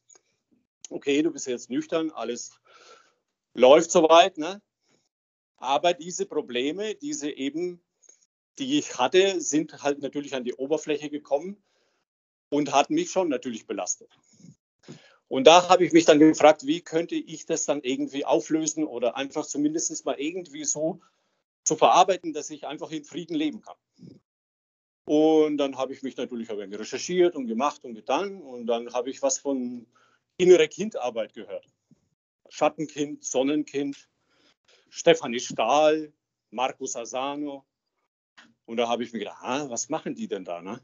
okay, 0.90 1.22
du 1.22 1.30
bist 1.30 1.46
jetzt 1.46 1.70
nüchtern, 1.70 2.10
alles 2.10 2.52
läuft 3.54 3.90
soweit, 3.90 4.38
ne? 4.38 4.62
aber 5.58 5.94
diese 5.94 6.26
Probleme, 6.26 6.94
diese 6.94 7.30
eben, 7.30 7.80
die 8.58 8.78
ich 8.78 8.98
hatte, 8.98 9.40
sind 9.40 9.82
halt 9.82 10.00
natürlich 10.00 10.34
an 10.34 10.44
die 10.44 10.54
Oberfläche 10.54 11.10
gekommen 11.10 11.62
und 12.50 12.72
hat 12.72 12.90
mich 12.90 13.10
schon 13.10 13.28
natürlich 13.28 13.66
belastet. 13.66 14.10
Und 15.28 15.46
da 15.46 15.68
habe 15.68 15.84
ich 15.84 15.92
mich 15.92 16.04
dann 16.04 16.20
gefragt, 16.20 16.66
wie 16.66 16.80
könnte 16.80 17.16
ich 17.16 17.46
das 17.46 17.64
dann 17.64 17.82
irgendwie 17.82 18.24
auflösen 18.24 18.84
oder 18.84 19.16
einfach 19.16 19.44
zumindest 19.44 20.04
mal 20.04 20.18
irgendwie 20.18 20.64
so 20.64 21.00
zu 21.64 21.76
verarbeiten, 21.76 22.32
dass 22.32 22.50
ich 22.50 22.66
einfach 22.66 22.92
in 22.92 23.04
Frieden 23.04 23.34
leben 23.34 23.60
kann. 23.60 23.76
Und 25.04 25.58
dann 25.58 25.76
habe 25.76 25.92
ich 25.92 26.02
mich 26.02 26.16
natürlich 26.16 26.50
ein 26.50 26.74
recherchiert 26.74 27.36
und 27.36 27.46
gemacht 27.46 27.84
und 27.84 27.94
getan. 27.94 28.40
Und 28.40 28.66
dann 28.66 28.92
habe 28.92 29.10
ich 29.10 29.22
was 29.22 29.38
von 29.38 29.86
innere 30.36 30.68
Kindarbeit 30.68 31.32
gehört. 31.32 31.66
Schattenkind, 32.48 33.24
Sonnenkind, 33.24 34.08
Stefanie 34.90 35.40
Stahl, 35.40 36.12
Markus 36.50 36.96
Asano. 36.96 37.64
Und 38.66 38.76
da 38.76 38.88
habe 38.88 39.04
ich 39.04 39.12
mir 39.12 39.20
gedacht, 39.20 39.38
ah, 39.40 39.70
was 39.70 39.88
machen 39.88 40.14
die 40.14 40.28
denn 40.28 40.44
da? 40.44 40.60
Ne? 40.60 40.80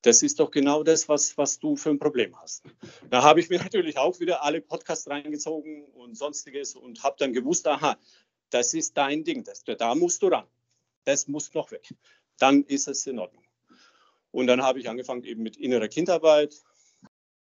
Das 0.00 0.22
ist 0.22 0.40
doch 0.40 0.50
genau 0.50 0.82
das, 0.82 1.08
was, 1.08 1.36
was 1.38 1.58
du 1.60 1.76
für 1.76 1.90
ein 1.90 1.98
Problem 1.98 2.36
hast. 2.40 2.64
Da 3.08 3.22
habe 3.22 3.40
ich 3.40 3.50
mir 3.50 3.58
natürlich 3.62 3.98
auch 3.98 4.18
wieder 4.18 4.42
alle 4.42 4.60
Podcasts 4.60 5.08
reingezogen 5.08 5.84
und 5.92 6.16
sonstiges 6.16 6.74
und 6.74 7.04
habe 7.04 7.16
dann 7.18 7.32
gewusst, 7.32 7.68
aha, 7.68 7.96
das 8.50 8.74
ist 8.74 8.96
dein 8.96 9.22
Ding, 9.22 9.44
das, 9.44 9.62
da 9.64 9.94
musst 9.94 10.22
du 10.22 10.28
ran. 10.28 10.46
Das 11.04 11.28
muss 11.28 11.52
noch 11.54 11.70
weg. 11.70 11.94
Dann 12.38 12.64
ist 12.64 12.88
es 12.88 13.06
in 13.06 13.18
Ordnung. 13.18 13.44
Und 14.30 14.46
dann 14.46 14.62
habe 14.62 14.80
ich 14.80 14.88
angefangen 14.88 15.24
eben 15.24 15.42
mit 15.42 15.56
innerer 15.56 15.88
Kindarbeit. 15.88 16.54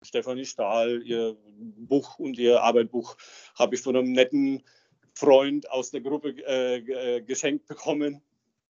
Stefanie 0.03 0.45
Stahl, 0.45 1.01
ihr 1.03 1.38
Buch 1.77 2.17
und 2.19 2.38
ihr 2.38 2.61
Arbeitbuch 2.61 3.15
habe 3.55 3.75
ich 3.75 3.82
von 3.82 3.95
einem 3.95 4.11
netten 4.11 4.63
Freund 5.13 5.69
aus 5.69 5.91
der 5.91 6.01
Gruppe 6.01 6.29
äh, 6.47 6.77
äh 6.77 7.21
geschenkt 7.21 7.67
bekommen 7.67 8.21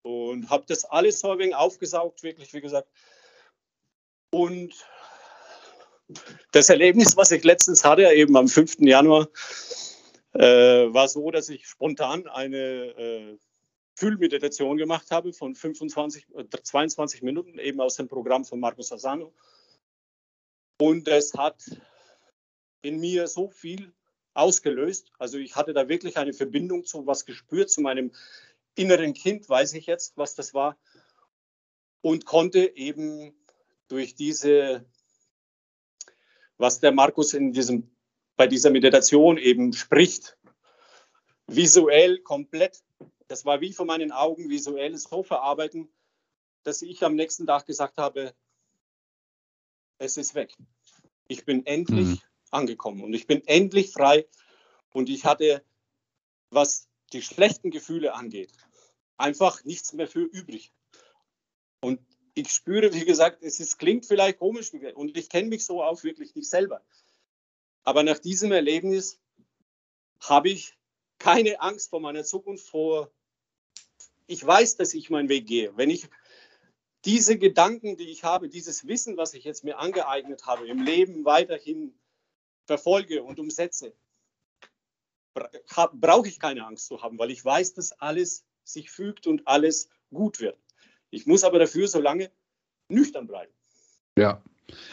und 0.04 0.50
habe 0.50 0.66
das 0.68 0.86
alles 0.86 1.20
so 1.20 1.32
ein 1.32 1.40
wenig 1.40 1.56
aufgesaugt, 1.56 2.24
wirklich, 2.24 2.54
wie 2.54 2.62
gesagt, 2.62 2.90
und 4.32 4.74
das 6.52 6.70
Erlebnis, 6.70 7.16
was 7.18 7.32
ich 7.32 7.44
letztens 7.44 7.84
hatte, 7.84 8.12
eben 8.14 8.36
am 8.36 8.48
5. 8.48 8.80
Januar, 8.80 9.30
äh, 10.34 10.94
war 10.94 11.08
so, 11.08 11.32
dass 11.32 11.50
ich 11.50 11.68
spontan 11.68 12.28
eine 12.28 12.58
äh, 12.58 13.38
Fühlmeditation 13.96 14.78
gemacht 14.78 15.12
habe 15.12 15.34
von 15.34 15.56
25, 15.56 16.28
äh, 16.36 16.46
22 16.64 17.22
Minuten, 17.22 17.60
eben 17.60 17.82
aus 17.82 17.96
dem 17.96 18.08
Programm 18.08 18.46
von 18.46 18.60
Markus 18.60 18.92
Asano. 18.92 19.34
Und 20.80 21.08
es 21.08 21.34
hat 21.34 21.64
in 22.82 23.00
mir 23.00 23.28
so 23.28 23.50
viel 23.50 23.94
ausgelöst. 24.34 25.12
Also 25.20 25.38
ich 25.38 25.56
hatte 25.56 25.74
da 25.74 25.90
wirklich 25.90 26.18
eine 26.18 26.34
Verbindung 26.34 26.86
zu 26.86 27.06
was 27.06 27.26
gespürt, 27.26 27.70
zu 27.70 27.82
meinem 27.82 28.12
inneren 28.76 29.14
Kind, 29.14 29.48
weiß 29.50 29.74
ich 29.74 29.86
jetzt, 29.86 30.18
was 30.18 30.36
das 30.36 30.54
war. 30.54 30.78
Und 32.02 32.26
konnte 32.26 32.76
eben 32.76 33.36
durch 33.88 34.16
diese, 34.16 34.86
was 36.58 36.80
der 36.80 36.92
Markus 36.92 37.34
in 37.34 37.54
diesem, 37.54 37.96
bei 38.36 38.48
dieser 38.48 38.72
Meditation 38.72 39.38
eben 39.38 39.74
spricht, 39.74 40.38
visuell 41.48 42.20
komplett, 42.20 42.84
das 43.28 43.46
war 43.46 43.62
wie 43.62 43.74
vor 43.74 43.86
meinen 43.86 44.12
Augen 44.12 44.50
visuell 44.50 44.98
so 44.98 45.24
verarbeiten, 45.24 45.92
dass 46.64 46.82
ich 46.82 47.04
am 47.04 47.16
nächsten 47.16 47.46
Tag 47.46 47.66
gesagt 47.66 47.98
habe, 47.98 48.34
es 49.98 50.18
ist 50.18 50.36
weg. 50.36 50.56
Ich 51.28 51.46
bin 51.46 51.66
endlich 51.66 52.08
mhm. 52.08 52.20
angekommen 52.50 53.04
und 53.04 53.14
ich 53.14 53.28
bin 53.28 53.46
endlich 53.46 53.92
frei 53.92 54.28
und 54.94 55.10
ich 55.10 55.26
hatte, 55.26 55.64
was 56.50 56.91
die 57.14 57.22
schlechten 57.22 57.72
Gefühle 57.72 58.14
angeht, 58.14 58.52
einfach 59.18 59.64
nichts 59.64 59.94
mehr 59.94 60.08
für 60.08 60.24
übrig. 60.24 60.72
Und 61.82 62.00
ich 62.34 62.50
spüre, 62.52 62.94
wie 62.94 63.06
gesagt, 63.06 63.44
es 63.44 63.60
ist, 63.60 63.78
klingt 63.78 64.06
vielleicht 64.06 64.40
komisch 64.40 64.72
und 64.96 65.18
ich 65.18 65.30
kenne 65.30 65.50
mich 65.50 65.66
so 65.66 65.84
auch 65.84 66.04
wirklich 66.04 66.36
nicht 66.36 66.50
selber. 66.50 66.82
Aber 67.84 68.04
nach 68.04 68.20
diesem 68.20 68.52
Erlebnis 68.52 69.20
habe 70.22 70.50
ich 70.50 70.78
keine 71.18 71.62
Angst 71.62 71.90
vor 71.90 72.00
meiner 72.00 72.24
Zukunft, 72.24 72.68
vor. 72.68 73.12
Ich 74.28 74.46
weiß, 74.46 74.78
dass 74.78 74.94
ich 74.94 75.10
meinen 75.10 75.30
Weg 75.30 75.48
gehe. 75.48 75.76
Wenn 75.76 75.90
ich 75.90 76.08
diese 77.06 77.38
Gedanken, 77.38 77.98
die 77.98 78.10
ich 78.10 78.24
habe, 78.24 78.48
dieses 78.48 78.88
Wissen, 78.88 79.18
was 79.18 79.34
ich 79.34 79.44
jetzt 79.44 79.64
mir 79.64 79.78
angeeignet 79.78 80.46
habe, 80.46 80.68
im 80.68 80.84
Leben 80.84 81.26
weiterhin 81.26 81.94
verfolge 82.66 83.24
und 83.24 83.40
umsetze, 83.40 83.94
brauche 85.34 86.28
ich 86.28 86.40
keine 86.40 86.66
Angst 86.66 86.88
zu 86.88 87.02
haben, 87.02 87.18
weil 87.20 87.32
ich 87.32 87.44
weiß, 87.44 87.74
dass 87.74 87.92
alles 87.94 88.46
sich 88.64 88.92
fügt 88.92 89.28
und 89.28 89.48
alles 89.48 89.90
gut 90.14 90.40
wird. 90.40 90.58
Ich 91.10 91.26
muss 91.26 91.44
aber 91.44 91.60
dafür 91.60 91.88
so 91.88 92.00
lange 92.00 92.32
nüchtern 92.90 93.28
bleiben. 93.28 93.52
Ja. 94.18 94.42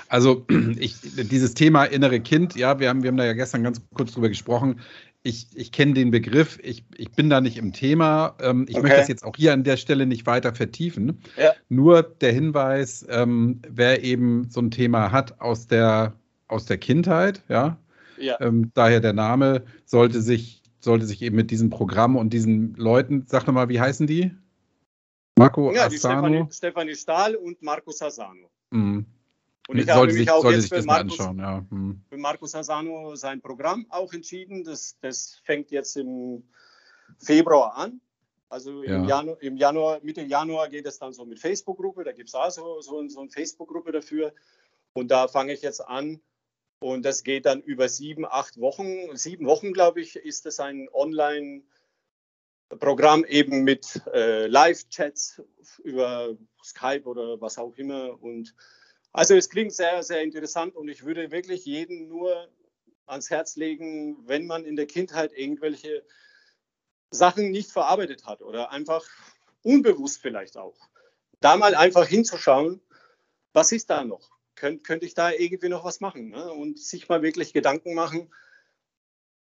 Also 0.08 0.46
ich, 0.78 0.96
dieses 1.00 1.54
Thema 1.54 1.84
innere 1.84 2.20
Kind, 2.20 2.56
ja, 2.56 2.80
wir 2.80 2.88
haben, 2.88 3.02
wir 3.02 3.08
haben 3.08 3.16
da 3.16 3.24
ja 3.24 3.32
gestern 3.34 3.62
ganz 3.62 3.80
kurz 3.94 4.12
drüber 4.12 4.28
gesprochen. 4.28 4.80
Ich, 5.22 5.48
ich 5.54 5.72
kenne 5.72 5.94
den 5.94 6.10
Begriff, 6.10 6.58
ich, 6.62 6.84
ich 6.96 7.10
bin 7.10 7.28
da 7.28 7.40
nicht 7.40 7.56
im 7.56 7.72
Thema. 7.72 8.36
Ähm, 8.40 8.66
ich 8.68 8.76
okay. 8.76 8.82
möchte 8.82 8.98
das 8.98 9.08
jetzt 9.08 9.24
auch 9.24 9.36
hier 9.36 9.52
an 9.52 9.64
der 9.64 9.76
Stelle 9.76 10.06
nicht 10.06 10.26
weiter 10.26 10.54
vertiefen. 10.54 11.20
Ja. 11.36 11.52
Nur 11.68 12.02
der 12.02 12.32
Hinweis, 12.32 13.04
ähm, 13.08 13.60
wer 13.68 14.04
eben 14.04 14.48
so 14.48 14.60
ein 14.60 14.70
Thema 14.70 15.12
hat 15.12 15.40
aus 15.40 15.66
der, 15.66 16.14
aus 16.46 16.66
der 16.66 16.78
Kindheit, 16.78 17.42
ja, 17.48 17.78
ja. 18.20 18.40
Ähm, 18.40 18.70
daher 18.74 19.00
der 19.00 19.12
Name, 19.12 19.64
sollte 19.84 20.20
sich, 20.20 20.62
sollte 20.80 21.06
sich 21.06 21.22
eben 21.22 21.36
mit 21.36 21.50
diesem 21.50 21.70
Programm 21.70 22.16
und 22.16 22.30
diesen 22.32 22.74
Leuten, 22.74 23.24
sag 23.26 23.44
doch 23.44 23.52
mal, 23.52 23.68
wie 23.68 23.80
heißen 23.80 24.06
die? 24.06 24.32
Marco 25.38 25.72
ja, 25.72 25.86
Asano. 25.86 26.48
Stefanie, 26.50 26.94
Stahl 26.94 27.36
und 27.36 27.62
Markus 27.62 28.02
Asano. 28.02 28.50
Mhm. 28.70 29.06
Und 29.68 29.78
ich 29.78 29.86
sollte 29.86 30.12
habe 30.12 30.12
mich 30.14 30.30
auch 30.30 30.50
jetzt 30.50 30.74
für 30.74 30.82
Markus, 30.82 31.18
ja. 31.18 31.64
mhm. 31.70 32.00
für 32.08 32.16
Markus 32.16 32.54
Asano 32.54 33.14
sein 33.14 33.40
Programm 33.40 33.86
auch 33.90 34.12
entschieden. 34.12 34.64
Das, 34.64 34.96
das 35.00 35.40
fängt 35.44 35.70
jetzt 35.70 35.96
im 35.96 36.42
Februar 37.18 37.76
an. 37.76 38.00
Also 38.48 38.82
im, 38.82 39.04
ja. 39.04 39.18
Januar, 39.18 39.42
im 39.42 39.56
Januar, 39.58 40.00
Mitte 40.02 40.22
Januar 40.22 40.68
geht 40.70 40.86
es 40.86 40.98
dann 40.98 41.12
so 41.12 41.26
mit 41.26 41.38
Facebook-Gruppe. 41.38 42.02
Da 42.04 42.12
gibt 42.12 42.28
es 42.28 42.34
auch 42.34 42.50
so, 42.50 42.80
so, 42.80 43.06
so 43.08 43.20
eine 43.20 43.30
Facebook-Gruppe 43.30 43.92
dafür. 43.92 44.32
Und 44.94 45.10
da 45.10 45.28
fange 45.28 45.52
ich 45.52 45.62
jetzt 45.62 45.86
an. 45.86 46.20
Und 46.80 47.04
das 47.04 47.24
geht 47.24 47.44
dann 47.46 47.60
über 47.60 47.88
sieben, 47.88 48.24
acht 48.24 48.60
Wochen. 48.60 49.16
Sieben 49.16 49.46
Wochen, 49.46 49.72
glaube 49.72 50.00
ich, 50.00 50.14
ist 50.16 50.46
es 50.46 50.60
ein 50.60 50.88
Online-Programm 50.92 53.24
eben 53.24 53.64
mit 53.64 54.00
äh, 54.12 54.46
Live-Chats 54.46 55.42
über 55.82 56.36
Skype 56.62 57.02
oder 57.04 57.40
was 57.40 57.58
auch 57.58 57.74
immer. 57.76 58.22
Und 58.22 58.54
also 59.12 59.34
es 59.34 59.50
klingt 59.50 59.72
sehr, 59.72 60.04
sehr 60.04 60.22
interessant 60.22 60.76
und 60.76 60.88
ich 60.88 61.04
würde 61.04 61.32
wirklich 61.32 61.64
jeden 61.64 62.06
nur 62.08 62.48
ans 63.06 63.30
Herz 63.30 63.56
legen, 63.56 64.28
wenn 64.28 64.46
man 64.46 64.64
in 64.64 64.76
der 64.76 64.86
Kindheit 64.86 65.32
irgendwelche 65.32 66.04
Sachen 67.10 67.50
nicht 67.50 67.72
verarbeitet 67.72 68.26
hat 68.26 68.42
oder 68.42 68.70
einfach 68.70 69.04
unbewusst 69.62 70.20
vielleicht 70.20 70.56
auch, 70.56 70.78
da 71.40 71.56
mal 71.56 71.74
einfach 71.74 72.06
hinzuschauen, 72.06 72.80
was 73.52 73.72
ist 73.72 73.90
da 73.90 74.04
noch? 74.04 74.37
Könnt, 74.58 74.82
könnte 74.82 75.06
ich 75.06 75.14
da 75.14 75.30
irgendwie 75.30 75.68
noch 75.68 75.84
was 75.84 76.00
machen? 76.00 76.30
Ne? 76.30 76.52
Und 76.52 76.80
sich 76.80 77.08
mal 77.08 77.22
wirklich 77.22 77.52
Gedanken 77.52 77.94
machen, 77.94 78.34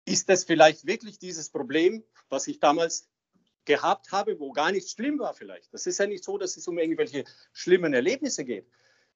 ist 0.06 0.30
das 0.30 0.44
vielleicht 0.44 0.86
wirklich 0.86 1.18
dieses 1.18 1.50
Problem, 1.50 2.04
was 2.30 2.48
ich 2.48 2.60
damals 2.60 3.10
gehabt 3.66 4.12
habe, 4.12 4.40
wo 4.40 4.52
gar 4.52 4.72
nicht 4.72 4.90
schlimm 4.90 5.18
war 5.18 5.34
vielleicht. 5.34 5.74
Das 5.74 5.88
ist 5.88 5.98
ja 5.98 6.06
nicht 6.06 6.24
so, 6.24 6.38
dass 6.38 6.56
es 6.56 6.68
um 6.68 6.78
irgendwelche 6.78 7.24
schlimmen 7.52 7.94
Erlebnisse 7.94 8.46
geht. 8.46 8.68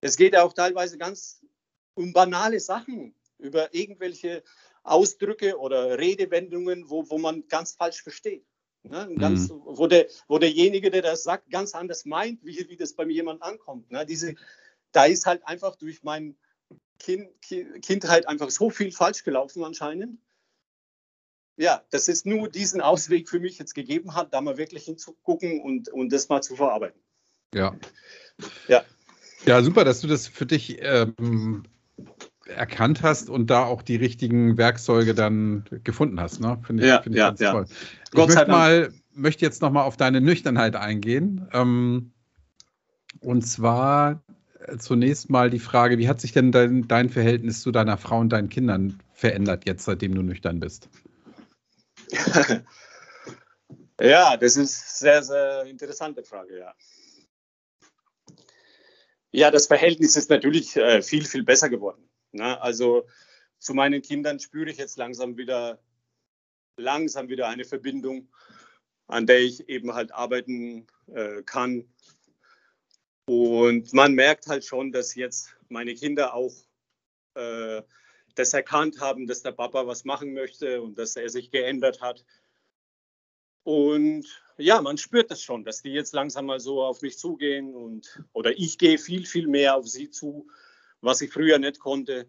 Es 0.02 0.18
geht 0.18 0.34
ja 0.34 0.44
auch 0.44 0.54
teilweise 0.54 0.98
ganz 0.98 1.46
um 1.94 2.14
banale 2.14 2.60
Sachen, 2.60 3.14
über 3.38 3.74
irgendwelche 3.74 4.44
Ausdrücke 4.84 5.60
oder 5.60 6.00
Redewendungen, 6.00 6.90
wo, 6.90 7.08
wo 7.10 7.20
man 7.20 7.48
ganz 7.48 7.74
falsch 7.74 8.02
versteht. 8.02 8.46
Ne? 8.84 9.14
Ganz, 9.18 9.50
mhm. 9.50 9.62
wo, 9.66 9.86
der, 9.86 10.08
wo 10.28 10.40
derjenige, 10.40 10.90
der 10.90 11.04
das 11.04 11.24
sagt, 11.24 11.50
ganz 11.52 11.76
anders 11.76 12.06
meint, 12.06 12.44
wie, 12.44 12.68
wie 12.70 12.78
das 12.78 12.94
bei 12.94 13.06
mir 13.06 13.14
jemand 13.14 13.44
ankommt. 13.44 13.92
Ne? 13.92 14.06
Diese, 14.06 14.36
da 14.96 15.06
ist 15.06 15.26
halt 15.26 15.46
einfach 15.46 15.76
durch 15.76 16.04
meine 16.04 16.36
kind, 17.00 17.28
Kindheit 17.82 18.28
einfach 18.28 18.50
so 18.50 18.70
viel 18.70 18.92
falsch 18.92 19.24
gelaufen 19.24 19.64
anscheinend. 19.64 20.20
Ja, 21.58 21.84
dass 21.90 22.08
es 22.08 22.26
nur 22.26 22.50
diesen 22.50 22.82
Ausweg 22.82 23.30
für 23.30 23.40
mich 23.40 23.58
jetzt 23.60 23.76
gegeben 23.76 24.16
hat, 24.16 24.34
da 24.34 24.42
mal 24.42 24.58
wirklich 24.58 24.86
hinzugucken 24.86 25.62
und, 25.62 25.90
und 25.90 26.12
das 26.12 26.30
mal 26.30 26.42
zu 26.42 26.56
verarbeiten. 26.56 27.00
Ja. 27.54 27.76
Ja. 28.68 28.84
Ja, 29.46 29.62
super, 29.62 29.84
dass 29.84 30.02
du 30.02 30.08
das 30.08 30.28
für 30.28 30.46
dich 30.46 30.78
ähm, 30.82 31.64
erkannt 32.46 33.04
hast 33.04 33.30
und 33.30 33.50
da 33.50 33.64
auch 33.64 33.82
die 33.82 33.96
richtigen 33.96 34.58
Werkzeuge 34.58 35.14
dann 35.14 35.66
gefunden 35.84 36.20
hast. 36.20 36.40
Ne? 36.42 36.60
Finde 36.66 36.84
ich, 36.84 36.90
ja, 36.90 37.02
find 37.02 37.16
ich 37.16 37.20
ja, 37.20 37.28
ganz 37.28 37.40
ja. 37.40 37.52
toll. 37.52 37.66
Ich 38.12 38.18
möchte, 38.18 38.48
mal, 38.48 38.94
möchte 39.14 39.46
jetzt 39.46 39.62
nochmal 39.62 39.84
auf 39.84 39.98
deine 39.98 40.20
Nüchternheit 40.20 40.76
eingehen. 40.76 41.48
Ähm, 41.54 42.12
und 43.22 43.44
zwar 43.44 44.25
zunächst 44.78 45.30
mal 45.30 45.50
die 45.50 45.60
Frage, 45.60 45.98
wie 45.98 46.08
hat 46.08 46.22
sich 46.22 46.32
denn 46.32 46.52
dein, 46.52 46.88
dein 46.88 47.10
Verhältnis 47.10 47.62
zu 47.62 47.72
deiner 47.72 47.98
Frau 47.98 48.20
und 48.20 48.30
deinen 48.30 48.50
Kindern 48.50 49.02
verändert, 49.14 49.66
jetzt 49.66 49.86
seitdem 49.86 50.16
du 50.16 50.22
nüchtern 50.22 50.60
bist? 50.60 50.90
ja, 54.00 54.38
das 54.38 54.58
ist 54.58 55.04
eine 55.04 55.22
sehr, 55.22 55.24
sehr 55.24 55.66
interessante 55.66 56.24
Frage, 56.24 56.60
ja. 56.60 56.74
Ja, 59.32 59.52
das 59.52 59.68
Verhältnis 59.68 60.16
ist 60.16 60.30
natürlich 60.30 60.78
äh, 60.78 61.02
viel, 61.02 61.26
viel 61.26 61.44
besser 61.44 61.70
geworden. 61.70 62.10
Ne? 62.32 62.62
Also 62.62 63.06
zu 63.60 63.74
meinen 63.74 64.02
Kindern 64.02 64.40
spüre 64.40 64.70
ich 64.70 64.78
jetzt 64.78 64.98
langsam 64.98 65.36
wieder, 65.36 65.82
langsam 66.78 67.28
wieder 67.28 67.50
eine 67.50 67.66
Verbindung, 67.66 68.30
an 69.08 69.28
der 69.28 69.42
ich 69.42 69.68
eben 69.68 69.94
halt 69.94 70.14
arbeiten 70.14 70.88
äh, 71.08 71.44
kann. 71.44 71.84
Und 73.26 73.94
man 73.94 74.14
merkt 74.14 74.48
halt 74.48 74.66
schon, 74.66 74.92
dass 74.92 75.16
jetzt 75.16 75.56
meine 75.70 75.96
Kinder 75.96 76.34
auch 76.34 76.54
äh, 77.34 77.82
das 78.36 78.54
erkannt 78.54 79.00
haben, 79.00 79.26
dass 79.26 79.42
der 79.42 79.52
Papa 79.52 79.88
was 79.88 80.06
machen 80.06 80.34
möchte 80.34 80.82
und 80.82 80.98
dass 80.98 81.16
er 81.16 81.30
sich 81.30 81.50
geändert 81.52 82.02
hat. 82.02 82.24
Und 83.64 84.26
ja, 84.58 84.80
man 84.82 84.98
spürt 84.98 85.32
das 85.32 85.42
schon, 85.42 85.64
dass 85.64 85.82
die 85.82 85.90
jetzt 85.90 86.14
langsam 86.14 86.46
mal 86.46 86.60
so 86.60 86.84
auf 86.84 87.02
mich 87.02 87.18
zugehen 87.18 87.74
und 87.74 88.24
oder 88.34 88.52
ich 88.52 88.78
gehe 88.78 89.00
viel, 89.00 89.26
viel 89.26 89.48
mehr 89.48 89.76
auf 89.76 89.88
sie 89.88 90.12
zu 90.12 90.48
was 91.06 91.22
ich 91.22 91.32
früher 91.32 91.60
nicht 91.60 91.80
konnte. 91.80 92.28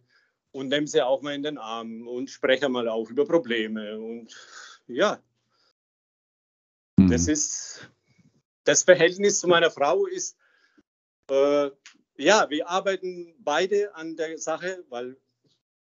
Und 0.53 0.69
nehme 0.69 0.87
sie 0.87 1.03
auch 1.03 1.21
mal 1.21 1.35
in 1.35 1.43
den 1.43 1.59
Arm 1.59 2.07
und 2.07 2.31
spreche 2.31 2.69
mal 2.69 2.89
auch 2.89 3.11
über 3.11 3.27
Probleme. 3.27 3.99
Und 3.99 4.35
ja, 4.87 5.21
mhm. 6.97 7.11
das 7.11 7.29
ist 7.29 7.91
das 8.65 8.83
Verhältnis 8.83 9.41
zu 9.41 9.49
meiner 9.49 9.71
Frau 9.71 10.07
ist, 10.07 10.36
äh, 11.31 11.71
ja, 12.17 12.49
wir 12.51 12.69
arbeiten 12.69 13.35
beide 13.39 13.95
an 13.95 14.17
der 14.17 14.39
Sache, 14.39 14.85
weil 14.89 15.17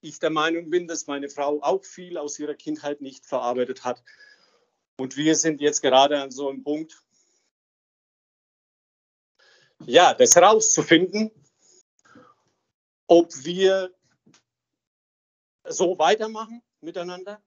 ich 0.01 0.19
der 0.19 0.31
Meinung 0.31 0.71
bin, 0.71 0.87
dass 0.87 1.07
meine 1.07 1.29
Frau 1.29 1.63
auch 1.63 1.85
viel 1.85 2.17
aus 2.19 2.39
ihrer 2.39 2.55
Kindheit 2.55 3.01
nicht 3.01 3.27
verarbeitet 3.27 3.85
hat. 3.85 4.03
Und 4.97 5.17
wir 5.17 5.35
sind 5.37 5.61
jetzt 5.61 5.81
gerade 5.81 6.21
an 6.21 6.31
so 6.31 6.49
einem 6.49 6.63
Punkt, 6.63 7.01
ja, 9.87 10.13
das 10.15 10.37
rauszufinden 10.37 11.31
ob 13.09 13.33
wir 13.45 13.93
so 15.65 15.99
weitermachen 15.99 16.63
miteinander 16.81 17.43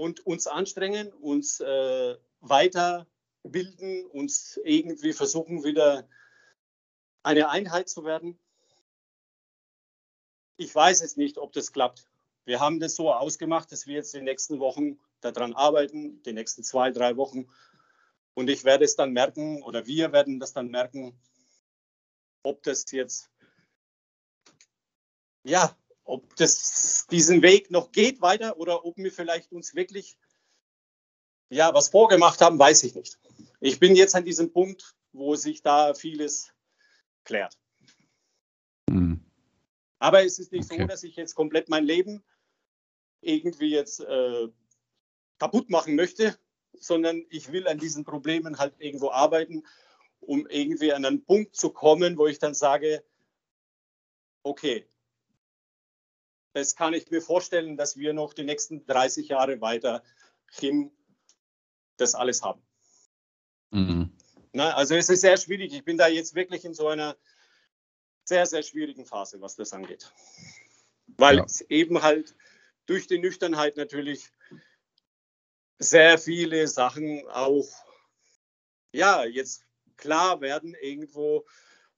und 0.00 0.24
uns 0.24 0.46
anstrengen, 0.46 1.12
uns 1.12 1.60
äh, 1.60 2.16
weiterbilden, 3.42 4.06
uns 4.06 4.58
irgendwie 4.64 5.12
versuchen, 5.12 5.64
wieder 5.64 6.08
eine 7.22 7.48
Einheit 7.48 7.88
zu 7.88 8.04
werden. 8.04 8.38
Ich 10.56 10.74
weiß 10.74 11.00
es 11.02 11.16
nicht, 11.16 11.38
ob 11.38 11.52
das 11.52 11.72
klappt. 11.72 12.06
Wir 12.44 12.60
haben 12.60 12.80
das 12.80 12.96
so 12.96 13.12
ausgemacht, 13.12 13.70
dass 13.72 13.86
wir 13.86 13.96
jetzt 13.96 14.14
die 14.14 14.22
nächsten 14.22 14.58
Wochen 14.60 14.98
daran 15.20 15.54
arbeiten, 15.54 16.22
die 16.22 16.32
nächsten 16.32 16.62
zwei, 16.62 16.90
drei 16.90 17.16
Wochen. 17.16 17.48
Und 18.34 18.48
ich 18.48 18.64
werde 18.64 18.84
es 18.84 18.96
dann 18.96 19.12
merken, 19.12 19.62
oder 19.62 19.86
wir 19.86 20.12
werden 20.12 20.40
das 20.40 20.52
dann 20.52 20.68
merken, 20.68 21.18
ob 22.42 22.62
das 22.62 22.90
jetzt, 22.90 23.30
ja, 25.44 25.76
ob 26.04 26.34
das 26.36 27.06
diesen 27.10 27.42
Weg 27.42 27.70
noch 27.70 27.92
geht 27.92 28.20
weiter 28.22 28.56
oder 28.56 28.84
ob 28.84 28.96
wir 28.96 29.12
vielleicht 29.12 29.52
uns 29.52 29.74
wirklich, 29.74 30.18
ja, 31.50 31.72
was 31.74 31.90
vorgemacht 31.90 32.40
haben, 32.40 32.58
weiß 32.58 32.84
ich 32.84 32.94
nicht. 32.94 33.18
Ich 33.60 33.78
bin 33.78 33.94
jetzt 33.94 34.14
an 34.14 34.24
diesem 34.24 34.52
Punkt, 34.52 34.96
wo 35.12 35.36
sich 35.36 35.62
da 35.62 35.94
vieles 35.94 36.52
klärt. 37.24 37.58
Mhm. 38.88 39.24
Aber 39.98 40.24
es 40.24 40.38
ist 40.38 40.52
nicht 40.52 40.70
okay. 40.70 40.82
so, 40.82 40.86
dass 40.86 41.02
ich 41.02 41.16
jetzt 41.16 41.34
komplett 41.34 41.68
mein 41.68 41.84
Leben 41.84 42.24
irgendwie 43.20 43.70
jetzt 43.70 44.00
äh, 44.00 44.48
kaputt 45.38 45.68
machen 45.68 45.94
möchte, 45.94 46.38
sondern 46.72 47.24
ich 47.28 47.52
will 47.52 47.68
an 47.68 47.78
diesen 47.78 48.04
Problemen 48.04 48.58
halt 48.58 48.74
irgendwo 48.78 49.10
arbeiten 49.10 49.62
um 50.20 50.46
irgendwie 50.48 50.92
an 50.92 51.04
einen 51.04 51.24
Punkt 51.24 51.56
zu 51.56 51.70
kommen, 51.70 52.18
wo 52.18 52.26
ich 52.26 52.38
dann 52.38 52.54
sage, 52.54 53.04
okay, 54.42 54.86
das 56.52 56.74
kann 56.76 56.94
ich 56.94 57.10
mir 57.10 57.22
vorstellen, 57.22 57.76
dass 57.76 57.96
wir 57.96 58.12
noch 58.12 58.34
die 58.34 58.44
nächsten 58.44 58.84
30 58.86 59.28
Jahre 59.28 59.60
weiterhin 59.60 60.92
das 61.96 62.14
alles 62.14 62.42
haben. 62.42 62.62
Mhm. 63.70 64.10
Na, 64.52 64.74
also 64.74 64.94
es 64.96 65.08
ist 65.08 65.20
sehr 65.20 65.36
schwierig. 65.36 65.72
Ich 65.72 65.84
bin 65.84 65.96
da 65.96 66.08
jetzt 66.08 66.34
wirklich 66.34 66.64
in 66.64 66.74
so 66.74 66.88
einer 66.88 67.16
sehr, 68.24 68.46
sehr 68.46 68.62
schwierigen 68.62 69.06
Phase, 69.06 69.40
was 69.40 69.56
das 69.56 69.72
angeht. 69.72 70.12
Weil 71.16 71.38
ja. 71.38 71.44
es 71.44 71.60
eben 71.62 72.02
halt 72.02 72.34
durch 72.86 73.06
die 73.06 73.18
Nüchternheit 73.18 73.76
natürlich 73.76 74.30
sehr 75.78 76.18
viele 76.18 76.68
Sachen 76.68 77.26
auch, 77.28 77.68
ja, 78.92 79.24
jetzt 79.24 79.64
klar 79.96 80.40
werden 80.40 80.74
irgendwo, 80.80 81.46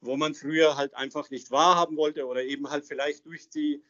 wo 0.01 0.17
man 0.17 0.35
früher 0.35 0.77
halt 0.77 0.95
einfach 0.95 1.31
nicht 1.31 1.51
wahrhaben 1.51 1.97
wollte 1.97 2.27
oder 2.27 2.43
eben 2.43 2.71
halt 2.71 2.87
vielleicht 2.87 3.27
durch 3.27 3.49
die, 3.49 3.83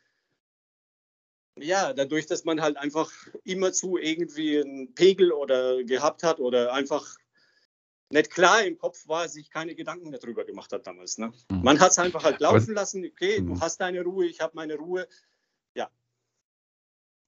ja, 1.56 1.92
dadurch, 1.92 2.26
dass 2.26 2.44
man 2.44 2.60
halt 2.60 2.76
einfach 2.76 3.10
immerzu 3.44 3.98
irgendwie 3.98 4.60
einen 4.60 4.94
Pegel 4.94 5.32
oder 5.32 5.84
gehabt 5.84 6.22
hat 6.22 6.40
oder 6.40 6.72
einfach 6.72 7.16
nicht 8.12 8.30
klar 8.30 8.64
im 8.64 8.78
Kopf 8.78 9.08
war, 9.08 9.28
sich 9.28 9.50
keine 9.50 9.74
Gedanken 9.74 10.12
darüber 10.12 10.44
gemacht 10.44 10.72
hat 10.72 10.86
damals. 10.86 11.18
Ne? 11.18 11.32
Mhm. 11.50 11.62
Man 11.62 11.80
hat 11.80 11.92
es 11.92 11.98
einfach 11.98 12.24
halt 12.24 12.40
laufen 12.40 12.74
lassen, 12.74 13.04
okay, 13.04 13.38
du 13.38 13.54
mhm. 13.54 13.60
hast 13.60 13.80
deine 13.80 14.02
Ruhe, 14.02 14.26
ich 14.26 14.40
habe 14.40 14.52
meine 14.54 14.76
Ruhe. 14.76 15.08
Ja. 15.74 15.90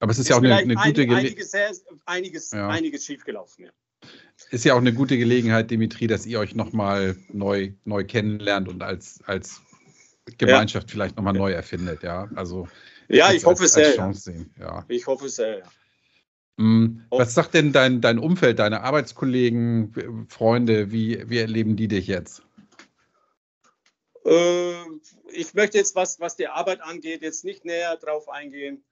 Aber 0.01 0.12
es 0.12 0.18
ist, 0.18 0.24
ist 0.24 0.28
ja 0.30 0.37
auch 0.37 0.43
eine, 0.43 0.57
eine 0.57 0.74
gute 0.74 1.07
Gelegenheit. 1.07 1.24
Einiges, 1.24 1.85
einiges, 2.07 2.51
ja. 2.51 2.68
einiges 2.68 3.05
schiefgelaufen, 3.05 3.66
ja. 3.66 3.70
Ist 4.51 4.64
ja 4.64 4.74
auch 4.74 4.78
eine 4.78 4.93
gute 4.93 5.16
Gelegenheit, 5.16 5.70
Dimitri, 5.70 6.07
dass 6.07 6.26
ihr 6.26 6.39
euch 6.39 6.55
nochmal 6.55 7.16
neu, 7.28 7.72
neu 7.85 8.05
kennenlernt 8.05 8.68
und 8.68 8.82
als, 8.82 9.20
als 9.24 9.62
Gemeinschaft 10.37 10.89
ja. 10.89 10.93
vielleicht 10.93 11.16
nochmal 11.16 11.32
neu 11.32 11.53
erfindet, 11.53 12.03
ja. 12.03 12.28
Also 12.35 12.68
ja, 13.09 13.32
ich 13.32 13.45
hoffe 13.45 13.64
es 13.64 13.74
sehr. 13.74 13.95
Ja. 14.59 14.85
Ich 14.89 15.07
hoffe 15.07 15.26
es 15.26 15.37
sehr, 15.37 15.59
ja. 15.59 15.64
Was 16.57 17.34
sagt 17.34 17.55
denn 17.55 17.72
dein, 17.72 18.00
dein 18.00 18.18
Umfeld, 18.18 18.59
deine 18.59 18.82
Arbeitskollegen, 18.82 20.26
Freunde, 20.28 20.92
wie, 20.92 21.28
wie 21.28 21.38
erleben 21.38 21.76
die 21.76 21.88
dich 21.88 22.07
jetzt? 22.07 22.42
Äh, 24.24 24.84
ich 25.32 25.55
möchte 25.55 25.78
jetzt, 25.78 25.94
was, 25.94 26.20
was 26.20 26.36
die 26.36 26.48
Arbeit 26.48 26.80
angeht, 26.80 27.22
jetzt 27.22 27.44
nicht 27.44 27.64
näher 27.64 27.96
drauf 27.96 28.28
eingehen. 28.28 28.84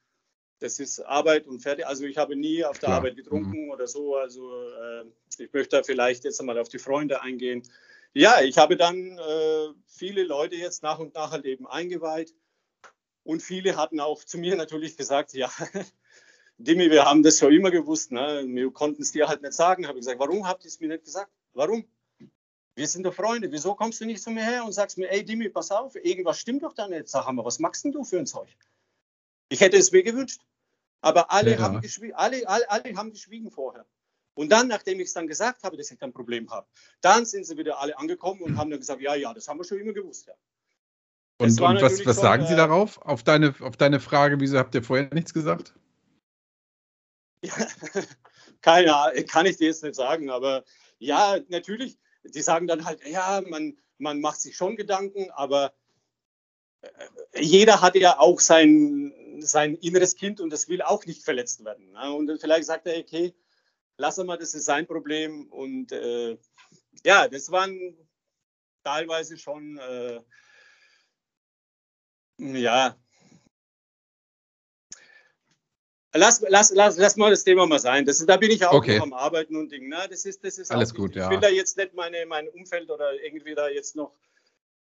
Das 0.59 0.79
ist 0.79 1.01
Arbeit 1.01 1.47
und 1.47 1.61
fertig. 1.61 1.87
Also 1.87 2.05
ich 2.05 2.19
habe 2.19 2.37
nie 2.37 2.65
auf 2.65 2.79
der 2.79 2.89
Klar. 2.89 2.99
Arbeit 2.99 3.17
getrunken 3.17 3.65
mhm. 3.65 3.71
oder 3.71 3.87
so. 3.87 4.17
Also 4.17 4.53
äh, 4.53 5.05
ich 5.39 5.53
möchte 5.53 5.77
da 5.77 5.83
vielleicht 5.83 6.25
jetzt 6.25 6.41
einmal 6.41 6.59
auf 6.59 6.69
die 6.69 6.79
Freunde 6.79 7.23
eingehen. 7.23 7.63
Ja, 8.15 8.43
ich 8.43 8.59
habe 8.59 8.77
dann 8.77 9.19
äh, 9.19 9.69
viele 9.87 10.23
Leute 10.23 10.57
jetzt 10.57 10.83
nach 10.83 10.99
und 10.99 11.15
nach 11.15 11.33
halt 11.33 11.47
eben 11.47 11.67
eingeweiht. 11.67 12.35
Und 13.25 13.43
viele 13.43 13.77
hatten 13.77 14.01
auch 14.01 14.23
zu 14.25 14.39
mir 14.39 14.57
natürlich 14.57 14.97
gesagt, 14.97 15.33
ja, 15.33 15.51
Dimi, 16.65 16.91
wir 16.91 17.05
haben 17.05 17.23
das 17.23 17.39
schon 17.39 17.53
immer 17.53 17.71
gewusst. 17.71 18.13
Ne? 18.13 18.45
Wir 18.47 18.71
konnten 18.71 19.03
es 19.03 19.13
dir 19.13 19.29
halt 19.29 19.43
nicht 19.43 19.55
sagen. 19.55 19.87
Habe 19.87 19.99
ich 19.99 20.05
gesagt, 20.05 20.21
warum 20.21 20.47
habt 20.47 20.65
ihr 20.65 20.69
es 20.69 20.81
mir 20.81 20.89
nicht 20.89 21.05
gesagt? 21.05 21.31
Warum? 21.55 21.85
Wir 22.75 22.87
sind 22.87 23.05
doch 23.05 23.13
Freunde. 23.13 23.51
Wieso 23.51 23.75
kommst 23.75 24.01
du 24.01 24.07
nicht 24.07 24.23
zu 24.23 24.31
mir 24.31 24.45
her 24.45 24.65
und 24.65 24.73
sagst 24.73 24.97
mir, 24.97 25.11
ey 25.11 25.25
Dimi, 25.25 25.49
pass 25.49 25.71
auf, 25.71 25.95
irgendwas 25.97 26.39
stimmt 26.39 26.63
doch 26.63 26.73
da 26.73 26.89
nicht. 26.89 27.09
Sag 27.09 27.31
mal, 27.33 27.45
was 27.45 27.59
machst 27.59 27.85
denn 27.85 27.93
du 27.93 28.05
für 28.05 28.19
ein 28.19 28.27
Zeug? 28.27 28.49
Ich 29.49 29.61
hätte 29.61 29.77
es 29.77 29.93
mir 29.93 30.03
gewünscht. 30.03 30.41
Aber 31.01 31.33
alle, 31.33 31.53
ja. 31.53 31.59
haben, 31.59 31.81
geschwiegen, 31.81 32.15
alle, 32.15 32.49
alle, 32.49 32.71
alle 32.71 32.97
haben 32.97 33.11
geschwiegen 33.11 33.51
vorher. 33.51 33.85
Und 34.35 34.51
dann, 34.51 34.69
nachdem 34.69 35.01
ich 35.01 35.09
es 35.09 35.13
dann 35.13 35.27
gesagt 35.27 35.63
habe, 35.65 35.77
dass 35.77 35.91
ich 35.91 36.01
ein 36.01 36.13
Problem 36.13 36.49
habe, 36.51 36.67
dann 37.01 37.27
sind 37.27 37.45
sie 37.45 37.59
wieder 37.59 37.81
alle 37.81 37.99
angekommen 37.99 38.41
und 38.41 38.57
haben 38.57 38.71
dann 38.71 38.81
gesagt, 38.81 39.03
ja, 39.03 39.15
ja, 39.15 39.35
das 39.35 39.49
haben 39.49 39.59
wir 39.59 39.65
schon 39.65 39.81
immer 39.81 39.93
gewusst. 39.93 40.29
Ja. 40.29 40.35
Und, 41.39 41.61
und 41.61 41.83
was, 41.83 42.07
was 42.07 42.17
sagen 42.17 42.47
Sie 42.47 42.55
äh, 42.55 42.57
darauf? 42.57 43.03
Auf 43.03 43.25
deine, 43.25 43.55
auf 43.61 43.77
deine 43.77 44.01
Frage, 44.01 44.41
wieso 44.41 44.59
habt 44.59 44.75
ihr 44.75 44.83
vorher 44.83 45.13
nichts 45.13 45.35
gesagt? 45.35 45.75
Keine 48.63 48.95
Ahnung, 48.95 49.27
kann 49.27 49.47
ich 49.47 49.57
dir 49.57 49.69
jetzt 49.69 49.83
nicht 49.83 49.97
sagen, 49.97 50.31
aber 50.31 50.65
ja, 50.99 51.39
natürlich, 51.49 51.99
die 52.23 52.43
sagen 52.43 52.67
dann 52.67 52.85
halt, 52.85 53.05
ja, 53.07 53.43
man, 53.47 53.77
man 53.99 54.21
macht 54.21 54.41
sich 54.41 54.57
schon 54.57 54.77
Gedanken, 54.77 55.31
aber 55.33 55.73
äh, 56.83 57.41
jeder 57.41 57.81
hat 57.81 57.97
ja 57.97 58.19
auch 58.19 58.41
sein, 58.41 59.13
sein 59.41 59.75
inneres 59.77 60.17
Kind 60.17 60.41
und 60.41 60.51
das 60.51 60.69
will 60.69 60.83
auch 60.83 61.05
nicht 61.07 61.25
verletzt 61.25 61.65
werden. 61.65 61.93
Ne? 61.93 62.13
Und 62.13 62.41
vielleicht 62.41 62.67
sagt 62.67 62.87
er, 62.87 62.99
okay, 62.99 63.35
lass 63.97 64.19
mal, 64.19 64.37
das 64.39 64.55
ist 64.55 64.65
sein 64.65 64.87
Problem. 64.87 65.51
Und 65.51 65.93
äh, 65.93 66.39
ja, 67.05 67.29
das 67.29 67.51
waren 67.51 67.97
teilweise 68.85 69.37
schon, 69.39 69.79
äh, 69.79 70.21
ja, 72.39 72.97
Lass, 76.15 76.43
lass, 76.47 76.71
lass, 76.75 76.99
lass 76.99 77.17
mal 77.17 77.31
das 77.31 77.43
Thema 77.43 77.67
mal 77.67 77.79
sein. 77.79 78.05
Das 78.05 78.21
ist, 78.21 78.29
da 78.29 78.37
bin 78.37 78.51
ich 78.51 78.65
auch 78.67 78.75
okay. 78.75 78.99
noch 78.99 79.05
am 79.05 79.13
Arbeiten 79.15 79.57
und 79.57 79.73
Ding. 79.73 79.89
Na, 79.89 80.07
das 80.07 80.27
ist, 80.27 80.45
das 80.45 80.59
ist 80.59 80.71
alles 80.71 80.95
gut, 80.95 81.15
ja. 81.15 81.25
Ich 81.25 81.31
will 81.31 81.41
da 81.41 81.49
jetzt 81.49 81.77
nicht 81.79 81.95
meine, 81.95 82.27
mein 82.27 82.49
Umfeld 82.49 82.91
oder 82.91 83.13
irgendwie 83.23 83.55
da 83.55 83.69
jetzt 83.69 83.97
noch 83.97 84.13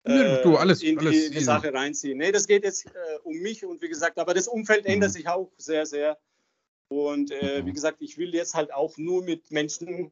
äh, 0.04 0.42
du, 0.42 0.56
alles, 0.56 0.82
in 0.82 0.98
alles 0.98 1.12
die, 1.12 1.30
die 1.30 1.44
Sache 1.44 1.72
reinziehen. 1.72 2.18
Nee, 2.18 2.32
das 2.32 2.46
geht 2.46 2.64
jetzt 2.64 2.86
äh, 2.86 3.18
um 3.22 3.36
mich 3.36 3.64
und 3.64 3.82
wie 3.82 3.88
gesagt, 3.88 4.18
aber 4.18 4.32
das 4.32 4.48
Umfeld 4.48 4.84
mhm. 4.84 4.94
ändert 4.94 5.12
sich 5.12 5.28
auch 5.28 5.50
sehr, 5.58 5.84
sehr. 5.84 6.18
Und 6.88 7.30
äh, 7.30 7.60
mhm. 7.60 7.66
wie 7.66 7.72
gesagt, 7.72 7.98
ich 8.00 8.16
will 8.16 8.34
jetzt 8.34 8.54
halt 8.54 8.72
auch 8.72 8.96
nur 8.96 9.22
mit 9.22 9.50
Menschen 9.50 10.10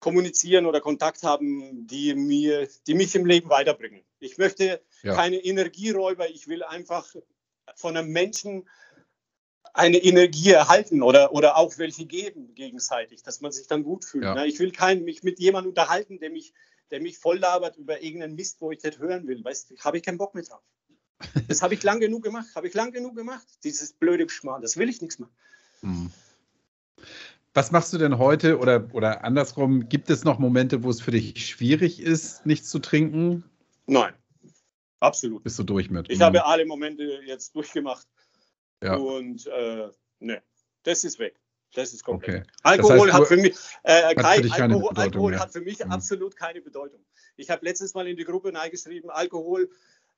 kommunizieren 0.00 0.66
oder 0.66 0.80
Kontakt 0.80 1.22
haben, 1.22 1.86
die, 1.86 2.14
mir, 2.14 2.68
die 2.86 2.94
mich 2.94 3.14
im 3.14 3.26
Leben 3.26 3.48
weiterbringen. 3.48 4.04
Ich 4.20 4.38
möchte 4.38 4.80
ja. 5.02 5.14
keine 5.14 5.38
Energieräuber, 5.38 6.28
ich 6.28 6.46
will 6.46 6.62
einfach 6.62 7.14
von 7.74 7.96
einem 7.96 8.10
Menschen 8.10 8.68
eine 9.74 9.98
Energie 9.98 10.50
erhalten 10.50 11.02
oder, 11.02 11.32
oder 11.32 11.56
auch 11.56 11.78
welche 11.78 12.06
geben 12.06 12.54
gegenseitig, 12.54 13.22
dass 13.22 13.40
man 13.40 13.52
sich 13.52 13.66
dann 13.66 13.82
gut 13.82 14.04
fühlt. 14.04 14.24
Ja. 14.24 14.34
Ne? 14.34 14.46
Ich 14.46 14.58
will 14.58 14.72
kein, 14.72 15.04
mich 15.04 15.22
mit 15.22 15.38
jemandem 15.38 15.70
unterhalten, 15.70 16.18
der 16.18 16.30
mich, 16.30 16.52
der 16.90 17.00
mich 17.00 17.18
voll 17.18 17.38
labert 17.38 17.76
über 17.76 18.02
irgendeinen 18.02 18.34
Mist, 18.34 18.60
wo 18.60 18.70
ich 18.70 18.82
nicht 18.82 18.98
hören 18.98 19.26
will. 19.26 19.44
Weißt 19.44 19.70
du, 19.70 19.76
habe 19.78 19.98
ich 19.98 20.02
keinen 20.02 20.18
Bock 20.18 20.34
mehr 20.34 20.44
drauf. 20.44 20.62
Das 21.48 21.62
habe 21.62 21.74
ich 21.74 21.82
lang 21.82 22.00
genug 22.00 22.22
gemacht, 22.22 22.46
habe 22.54 22.68
ich 22.68 22.74
lang 22.74 22.92
genug 22.92 23.16
gemacht, 23.16 23.46
dieses 23.64 23.92
blöde 23.92 24.28
Schmarrn, 24.28 24.62
das 24.62 24.76
will 24.76 24.88
ich 24.88 25.02
nichts 25.02 25.18
mehr. 25.18 25.28
Hm. 25.80 26.10
Was 27.54 27.72
machst 27.72 27.92
du 27.92 27.98
denn 27.98 28.18
heute 28.18 28.58
oder, 28.58 28.88
oder 28.92 29.24
andersrum, 29.24 29.88
gibt 29.88 30.10
es 30.10 30.22
noch 30.22 30.38
Momente, 30.38 30.84
wo 30.84 30.90
es 30.90 31.00
für 31.00 31.10
dich 31.10 31.44
schwierig 31.46 32.00
ist, 32.00 32.46
nichts 32.46 32.68
zu 32.68 32.78
trinken? 32.78 33.42
Nein, 33.86 34.14
absolut. 35.00 35.42
Bist 35.42 35.58
du 35.58 35.64
durch 35.64 35.90
mit? 35.90 36.08
Ich 36.08 36.20
habe 36.20 36.44
alle 36.44 36.66
Momente 36.66 37.20
jetzt 37.26 37.56
durchgemacht. 37.56 38.06
Ja. 38.82 38.96
Und 38.96 39.46
äh, 39.46 39.88
ne, 40.20 40.42
das 40.82 41.04
ist 41.04 41.18
weg. 41.18 41.38
Das 41.74 41.92
ist 41.92 42.02
komplett. 42.02 42.42
Okay. 42.42 42.50
Alkohol 42.62 42.96
das 42.96 43.06
heißt, 43.06 43.14
hat 43.14 43.28
für 43.28 43.36
mich, 43.36 43.56
äh, 43.82 44.14
kein, 44.14 44.44
für 44.44 44.62
Alkohol, 44.62 44.92
Alkohol 44.94 45.38
hat 45.38 45.52
für 45.52 45.60
mich 45.60 45.84
mhm. 45.84 45.92
absolut 45.92 46.34
keine 46.36 46.62
Bedeutung. 46.62 47.04
Ich 47.36 47.50
habe 47.50 47.64
letztes 47.64 47.94
Mal 47.94 48.08
in 48.08 48.16
die 48.16 48.24
Gruppe 48.24 48.52
geschrieben, 48.70 49.10
Alkohol 49.10 49.70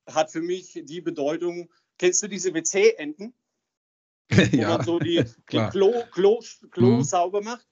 hat 0.07 0.31
für 0.31 0.43
mich 0.43 0.81
die 0.85 1.01
Bedeutung, 1.01 1.69
kennst 1.99 2.23
du 2.23 2.29
diese 2.29 2.55
WC-Enten? 2.55 3.35
ja, 4.53 4.69
wo 4.69 4.77
man 4.77 4.85
so 4.85 4.99
die, 5.01 5.25
die 5.51 5.69
Klo, 5.71 6.05
Klo, 6.13 6.41
Klo 6.71 6.87
mhm. 6.87 7.03
sauber 7.03 7.43
macht. 7.43 7.67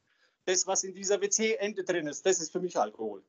Das, 0.45 0.67
was 0.67 0.83
in 0.83 0.95
dieser 0.95 1.21
WC-Ente 1.21 1.85
drin 1.85 2.07
ist, 2.07 2.25
das 2.27 2.41
ist 2.41 2.51
für 2.51 2.61
mich 2.61 2.77
Alkohol. 2.77 3.23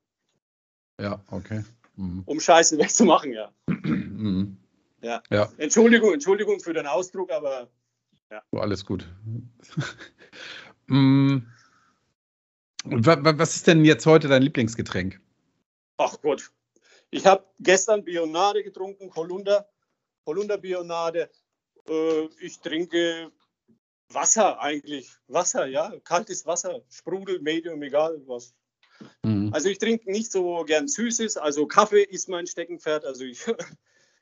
Ja, 0.99 1.23
okay. 1.29 1.63
Mhm. 1.95 2.23
Um 2.25 2.39
Scheiße 2.39 2.77
wegzumachen, 2.79 3.33
ja. 3.33 3.53
Ja. 5.01 5.21
ja. 5.29 5.51
Entschuldigung, 5.57 6.13
Entschuldigung 6.13 6.59
für 6.59 6.73
den 6.73 6.87
Ausdruck, 6.87 7.31
aber 7.31 7.69
ja. 8.31 8.43
Oh, 8.51 8.57
alles 8.59 8.85
gut. 8.85 9.07
mm. 10.87 11.39
Was 12.83 13.55
ist 13.55 13.67
denn 13.67 13.83
jetzt 13.85 14.05
heute 14.05 14.27
dein 14.27 14.41
Lieblingsgetränk? 14.43 15.19
Ach 15.97 16.15
Gott. 16.21 16.51
Ich 17.11 17.25
habe 17.25 17.43
gestern 17.59 18.03
Bionade 18.03 18.63
getrunken, 18.63 19.13
Holunder, 19.15 19.67
Holunder 20.25 20.57
Bionade. 20.57 21.29
Äh, 21.87 22.25
ich 22.39 22.59
trinke 22.59 23.31
Wasser 24.09 24.59
eigentlich. 24.61 25.11
Wasser, 25.27 25.65
ja. 25.65 25.91
Kaltes 26.03 26.45
Wasser, 26.45 26.81
Sprudel, 26.89 27.39
Medium, 27.41 27.81
egal 27.81 28.21
was. 28.27 28.53
Mhm. 29.23 29.51
Also 29.53 29.69
ich 29.69 29.79
trinke 29.79 30.11
nicht 30.11 30.31
so 30.31 30.63
gern 30.65 30.87
Süßes. 30.87 31.37
Also 31.37 31.67
Kaffee 31.67 32.03
ist 32.03 32.29
mein 32.29 32.47
Steckenpferd. 32.47 33.05
Also 33.05 33.23
ich 33.23 33.45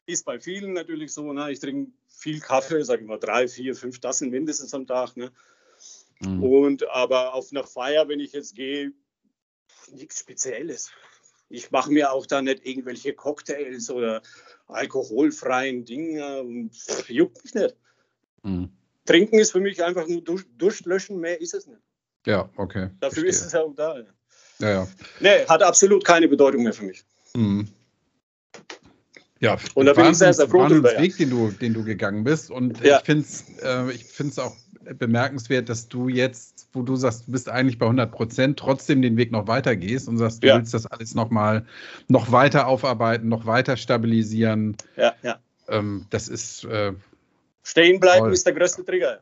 Ist 0.08 0.26
bei 0.26 0.39
vielen 0.39 0.74
natürlich 0.74 1.14
so. 1.14 1.32
Ne? 1.34 1.51
Ich 1.51 1.60
trinke 1.60 1.91
viel 2.08 2.39
Kaffee, 2.39 2.84
sage 2.84 3.01
ich 3.01 3.08
mal 3.08 3.20
drei, 3.20 3.47
vier, 3.47 3.76
fünf 3.76 3.99
Tassen 3.99 4.30
mindestens 4.30 4.74
am 4.74 4.88
Tag. 4.88 5.16
Ne? 5.18 5.32
Mhm. 6.22 6.43
Und 6.43 6.89
aber 6.89 7.34
auf 7.34 7.51
einer 7.51 7.66
Feier, 7.66 8.08
wenn 8.08 8.22
ich 8.22 8.32
jetzt 8.32 8.55
gehe, 8.55 8.93
nichts 9.91 10.20
Spezielles. 10.20 10.89
Ich 11.49 11.72
mache 11.72 11.91
mir 11.91 12.12
auch 12.12 12.26
da 12.26 12.41
nicht 12.41 12.66
irgendwelche 12.66 13.14
Cocktails 13.14 13.89
oder 13.89 14.22
alkoholfreien 14.68 15.86
Dinge. 15.86 16.70
Juckt 17.08 17.43
mich 17.43 17.53
nicht. 17.53 17.76
Mhm. 18.43 18.72
Trinken 19.05 19.39
ist 19.39 19.51
für 19.51 19.60
mich 19.60 19.84
einfach 19.84 20.08
nur 20.08 20.22
durch, 20.22 20.45
Durchlöschen, 20.58 21.20
mehr 21.20 21.39
ist 21.39 21.53
es 21.53 21.68
nicht. 21.68 21.82
Ja, 22.26 22.49
okay. 22.58 22.89
Dafür 22.99 23.24
verstehe. 23.24 23.30
ist 23.30 23.45
es 23.45 23.55
auch 23.55 23.74
da. 23.76 24.03
Ja, 24.60 24.70
ja. 24.70 24.88
Nee, 25.20 25.45
hat 25.47 25.64
absolut 25.64 26.03
keine 26.03 26.28
Bedeutung 26.28 26.64
mehr 26.64 26.74
für 26.74 26.86
mich. 26.86 27.03
Mhm. 27.34 27.70
Ja, 29.39 29.57
und 29.75 29.85
da 29.85 29.93
bin 29.93 30.05
ich 30.11 30.17
sehr, 30.17 30.33
sehr 30.33 30.47
froh 30.47 30.67
drüber. 30.67 30.91
Weg, 30.97 31.17
den 31.17 31.29
du, 31.29 31.51
den 31.51 31.73
du 31.73 31.83
gegangen 31.83 32.23
bist. 32.23 32.49
Und 32.49 32.83
ja. 32.83 32.97
ich 32.97 33.03
finde 33.03 33.23
es 33.23 34.38
äh, 34.38 34.41
auch 34.41 34.55
bemerkenswert, 34.95 35.69
dass 35.69 35.88
du 35.88 36.09
jetzt, 36.09 36.69
wo 36.73 36.81
du 36.81 36.95
sagst, 36.95 37.27
du 37.27 37.31
bist 37.31 37.49
eigentlich 37.49 37.77
bei 37.77 37.85
100 37.85 38.11
Prozent, 38.11 38.59
trotzdem 38.59 39.01
den 39.01 39.17
Weg 39.17 39.31
noch 39.31 39.47
weiter 39.47 39.75
gehst 39.75 40.07
und 40.07 40.17
sagst, 40.17 40.43
du 40.43 40.47
ja. 40.47 40.57
willst 40.57 40.73
das 40.73 40.85
alles 40.85 41.13
noch 41.13 41.29
mal 41.29 41.65
noch 42.07 42.31
weiter 42.31 42.67
aufarbeiten, 42.67 43.27
noch 43.27 43.45
weiter 43.45 43.77
stabilisieren. 43.77 44.75
Ja, 44.95 45.13
ja. 45.21 45.39
Ähm, 45.67 46.05
das 46.09 46.27
ist 46.27 46.63
äh, 46.65 46.93
Stehen 47.63 47.99
bleiben 47.99 48.25
toll. 48.25 48.33
ist 48.33 48.45
der 48.45 48.53
größte 48.53 48.85
Trigger. 48.85 49.21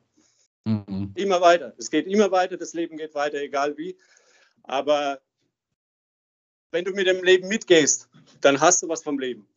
Mhm. 0.66 1.12
Immer 1.16 1.42
weiter. 1.42 1.74
Es 1.78 1.90
geht 1.90 2.08
immer 2.08 2.32
weiter, 2.32 2.58
das 2.58 2.74
Leben 2.74 2.98
geht 2.98 3.16
weiter, 3.16 3.38
egal 3.38 3.78
wie. 3.78 3.96
Aber 4.64 5.20
wenn 6.72 6.86
du 6.86 6.92
mit 6.92 7.08
dem 7.08 7.24
Leben 7.24 7.48
mitgehst, 7.48 8.10
dann 8.42 8.60
hast 8.60 8.84
du 8.84 8.90
was 8.90 9.04
vom 9.04 9.18
Leben. 9.18 9.48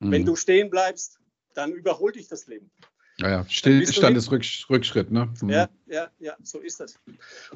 Mhm. 0.00 0.12
Wenn 0.12 0.24
du 0.24 0.36
stehen 0.36 0.70
bleibst, 0.70 1.18
dann 1.54 1.72
überholt 1.72 2.16
dich 2.16 2.28
das 2.28 2.46
Leben. 2.46 2.70
Ja, 3.18 3.30
ja. 3.30 3.46
Stillstand 3.48 4.16
ist 4.16 4.30
Rückschritt, 4.30 5.10
ne? 5.10 5.32
Mhm. 5.40 5.50
Ja, 5.50 5.68
ja, 5.86 6.10
ja, 6.20 6.36
so 6.42 6.60
ist 6.60 6.78
das. 6.78 7.00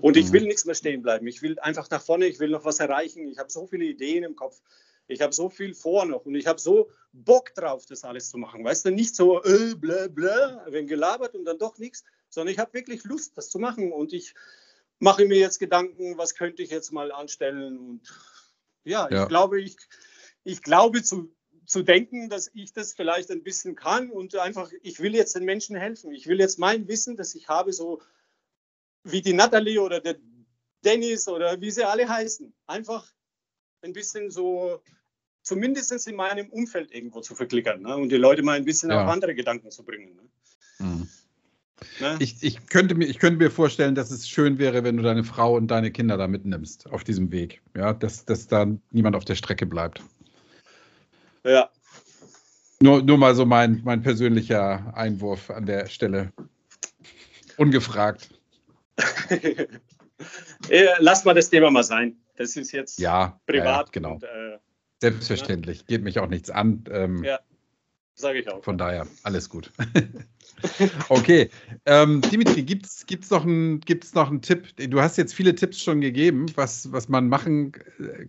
Und 0.01 0.17
ich 0.17 0.29
mhm. 0.29 0.33
will 0.33 0.43
nichts 0.43 0.65
mehr 0.65 0.75
stehen 0.75 1.03
bleiben. 1.03 1.27
Ich 1.29 1.41
will 1.41 1.59
einfach 1.61 1.89
nach 1.89 2.03
vorne, 2.03 2.27
ich 2.27 2.41
will 2.41 2.51
noch 2.51 2.65
was 2.65 2.81
erreichen. 2.81 3.29
Ich 3.29 3.39
habe 3.39 3.51
so 3.51 3.67
viele 3.67 3.85
Ideen 3.85 4.25
im 4.25 4.35
Kopf. 4.35 4.61
Ich 5.07 5.21
habe 5.21 5.33
so 5.33 5.51
viel 5.51 5.75
vor 5.75 6.07
noch 6.07 6.25
und 6.25 6.35
ich 6.35 6.47
habe 6.47 6.61
so 6.61 6.91
Bock 7.13 7.55
drauf, 7.55 7.85
das 7.87 8.05
alles 8.05 8.31
zu 8.31 8.39
machen. 8.39 8.65
Weißt 8.65 8.87
du, 8.87 8.91
nicht 8.91 9.15
so 9.15 9.43
äh, 9.45 9.75
bla 9.75 10.09
bla, 10.09 10.65
wenn 10.69 10.87
gelabert 10.87 11.35
und 11.35 11.45
dann 11.45 11.59
doch 11.59 11.79
nichts, 11.79 12.05
sondern 12.29 12.53
ich 12.53 12.59
habe 12.59 12.73
wirklich 12.73 13.05
Lust, 13.05 13.37
das 13.37 13.51
zu 13.51 13.59
machen. 13.59 13.93
Und 13.93 14.13
ich 14.13 14.35
mache 14.99 15.27
mir 15.27 15.39
jetzt 15.39 15.59
Gedanken, 15.59 16.17
was 16.19 16.35
könnte 16.35 16.63
ich 16.63 16.71
jetzt 16.71 16.93
mal 16.93 17.13
anstellen. 17.13 17.79
Und 17.79 18.01
ja, 18.85 19.09
ja. 19.11 19.23
ich 19.23 19.29
glaube, 19.29 19.61
ich, 19.61 19.77
ich 20.45 20.63
glaube 20.63 21.03
zu 21.03 21.35
zu 21.67 21.83
denken, 21.83 22.29
dass 22.29 22.51
ich 22.55 22.73
das 22.73 22.93
vielleicht 22.95 23.31
ein 23.31 23.43
bisschen 23.43 23.75
kann 23.75 24.11
und 24.11 24.35
einfach, 24.37 24.71
ich 24.83 25.01
will 25.01 25.15
jetzt 25.15 25.37
den 25.37 25.45
Menschen 25.45 25.77
helfen. 25.77 26.13
Ich 26.13 26.27
will 26.27 26.41
jetzt 26.41 26.59
mein 26.59 26.89
Wissen, 26.89 27.17
das 27.17 27.35
ich 27.35 27.49
habe, 27.49 27.73
so 27.73 28.01
wie 29.05 29.23
die 29.23 29.33
Natalie 29.33 29.81
oder 29.81 30.01
der 30.01 30.17
Dennis 30.85 31.29
oder 31.29 31.61
wie 31.61 31.71
sie 31.71 31.87
alle 31.87 32.09
heißen, 32.09 32.53
einfach 32.67 33.07
ein 33.83 33.93
bisschen 33.93 34.31
so 34.31 34.83
zumindest 35.43 36.07
in 36.07 36.17
meinem 36.17 36.49
Umfeld 36.51 36.93
irgendwo 36.93 37.21
zu 37.21 37.35
verklickern 37.35 37.83
ne? 37.83 37.97
und 37.97 38.11
die 38.11 38.17
Leute 38.17 38.43
mal 38.43 38.57
ein 38.57 38.65
bisschen 38.65 38.91
ja. 38.91 39.03
auf 39.03 39.11
andere 39.11 39.35
Gedanken 39.35 39.71
zu 39.71 39.85
bringen. 39.85 40.15
Ne? 40.15 40.87
Mhm. 40.87 41.09
Ne? 42.01 42.17
Ich, 42.21 42.43
ich, 42.43 42.67
könnte 42.67 42.95
mir, 42.95 43.07
ich 43.07 43.19
könnte 43.19 43.39
mir 43.39 43.51
vorstellen, 43.51 43.95
dass 43.95 44.11
es 44.11 44.29
schön 44.29 44.59
wäre, 44.59 44.85
wenn 44.85 44.97
du 44.97 45.03
deine 45.03 45.25
Frau 45.25 45.57
und 45.57 45.69
deine 45.69 45.91
Kinder 45.91 46.17
da 46.17 46.29
mitnimmst 46.29 46.89
auf 46.89 47.03
diesem 47.03 47.33
Weg. 47.33 47.61
Ja, 47.77 47.93
dass, 47.93 48.25
dass 48.25 48.47
da 48.47 48.67
niemand 48.91 49.17
auf 49.17 49.25
der 49.25 49.35
Strecke 49.35 49.67
bleibt. 49.67 50.03
Ja. 51.45 51.71
Nur, 52.81 53.03
nur 53.03 53.19
mal 53.19 53.35
so 53.35 53.47
mein, 53.47 53.81
mein 53.85 54.03
persönlicher 54.03 54.93
Einwurf 54.97 55.51
an 55.51 55.67
der 55.67 55.87
Stelle. 55.87 56.33
Ungefragt. 57.57 58.31
Lass 60.99 61.25
mal 61.25 61.35
das 61.35 61.51
Thema 61.51 61.71
mal 61.71 61.85
sein. 61.85 62.17
Das 62.37 62.57
ist 62.57 62.73
jetzt 62.73 62.99
ja, 62.99 63.41
privat. 63.47 63.87
Ja, 63.87 63.93
genau. 63.93 64.15
Und, 64.15 64.25
äh, 64.25 64.59
Selbstverständlich. 65.01 65.87
Geht 65.87 66.03
mich 66.03 66.19
auch 66.19 66.29
nichts 66.29 66.51
an. 66.51 66.85
Ähm, 66.91 67.25
ja, 67.25 67.41
sage 68.15 68.41
ich 68.41 68.49
auch. 68.49 68.63
Von 68.63 68.79
daher, 68.79 69.07
alles 69.23 69.49
gut. 69.49 69.71
okay. 71.09 71.51
Ähm, 71.87 72.21
Dimitri, 72.21 72.63
gibt 72.63 72.87
es 72.87 73.31
noch, 73.31 73.45
ein, 73.45 73.81
noch 74.15 74.31
einen 74.31 74.43
Tipp? 74.43 74.77
Du 74.77 75.01
hast 75.01 75.17
jetzt 75.17 75.35
viele 75.35 75.55
Tipps 75.55 75.81
schon 75.81 76.01
gegeben, 76.01 76.47
was, 76.55 76.93
was 76.93 77.09
man 77.09 77.29
machen 77.29 77.73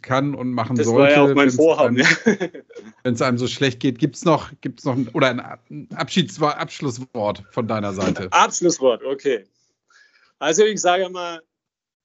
kann 0.01 0.35
und 0.35 0.51
machen 0.51 0.75
das 0.75 0.87
sollte. 0.87 1.09
Das 1.09 1.17
war 1.17 1.25
ja 1.25 1.31
auch 1.31 1.35
mein 1.35 1.51
Vorhaben. 1.51 1.97
Wenn 3.03 3.13
es 3.13 3.21
einem 3.21 3.37
so 3.37 3.47
schlecht 3.47 3.79
geht, 3.79 3.99
gibt 3.99 4.15
es 4.15 4.25
noch, 4.25 4.51
gibt's 4.61 4.83
noch 4.85 4.95
ein, 4.95 5.07
oder 5.09 5.29
ein 5.29 5.89
Abschieds 5.95 6.41
Abschlusswort 6.41 7.43
von 7.51 7.67
deiner 7.67 7.93
Seite? 7.93 8.27
Abschlusswort, 8.31 9.03
okay. 9.03 9.45
Also 10.39 10.63
ich 10.63 10.81
sage 10.81 11.09
mal, 11.09 11.41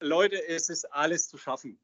Leute, 0.01 0.47
es 0.49 0.69
ist 0.69 0.85
alles 0.93 1.29
zu 1.29 1.39
schaffen. 1.39 1.79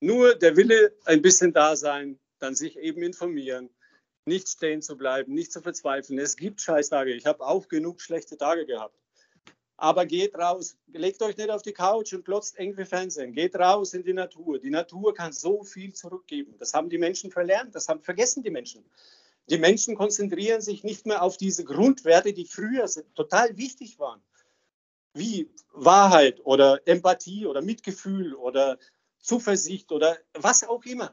Nur 0.00 0.34
der 0.34 0.56
Wille 0.56 0.92
ein 1.04 1.22
bisschen 1.22 1.52
da 1.52 1.76
sein, 1.76 2.18
dann 2.40 2.56
sich 2.56 2.76
eben 2.76 3.02
informieren, 3.02 3.70
nicht 4.26 4.48
stehen 4.48 4.82
zu 4.82 4.96
bleiben, 4.96 5.34
nicht 5.34 5.52
zu 5.52 5.60
verzweifeln. 5.60 6.18
Es 6.18 6.36
gibt 6.36 6.60
Scheißtage. 6.60 7.12
Ich 7.12 7.26
habe 7.26 7.44
auch 7.44 7.68
genug 7.68 8.00
schlechte 8.00 8.36
Tage 8.36 8.66
gehabt. 8.66 8.96
Aber 9.76 10.06
geht 10.06 10.36
raus, 10.36 10.76
legt 10.86 11.22
euch 11.22 11.36
nicht 11.36 11.50
auf 11.50 11.62
die 11.62 11.72
Couch 11.72 12.12
und 12.12 12.24
glotzt 12.24 12.54
irgendwie 12.56 12.84
Fernsehen. 12.84 13.32
Geht 13.32 13.56
raus 13.56 13.94
in 13.94 14.04
die 14.04 14.12
Natur. 14.12 14.60
Die 14.60 14.70
Natur 14.70 15.12
kann 15.12 15.32
so 15.32 15.64
viel 15.64 15.92
zurückgeben. 15.92 16.54
Das 16.58 16.72
haben 16.72 16.88
die 16.88 16.98
Menschen 16.98 17.32
verlernt, 17.32 17.74
das 17.74 17.88
haben 17.88 18.00
vergessen 18.00 18.44
die 18.44 18.50
Menschen. 18.50 18.84
Die 19.50 19.58
Menschen 19.58 19.96
konzentrieren 19.96 20.60
sich 20.60 20.84
nicht 20.84 21.04
mehr 21.04 21.22
auf 21.22 21.36
diese 21.36 21.64
Grundwerte, 21.64 22.32
die 22.32 22.44
früher 22.44 22.88
total 23.16 23.56
wichtig 23.56 23.98
waren. 23.98 24.22
Wie 25.14 25.50
Wahrheit 25.72 26.40
oder 26.44 26.80
Empathie 26.86 27.46
oder 27.46 27.60
Mitgefühl 27.60 28.34
oder 28.34 28.78
Zuversicht 29.18 29.90
oder 29.90 30.16
was 30.34 30.62
auch 30.62 30.84
immer. 30.84 31.12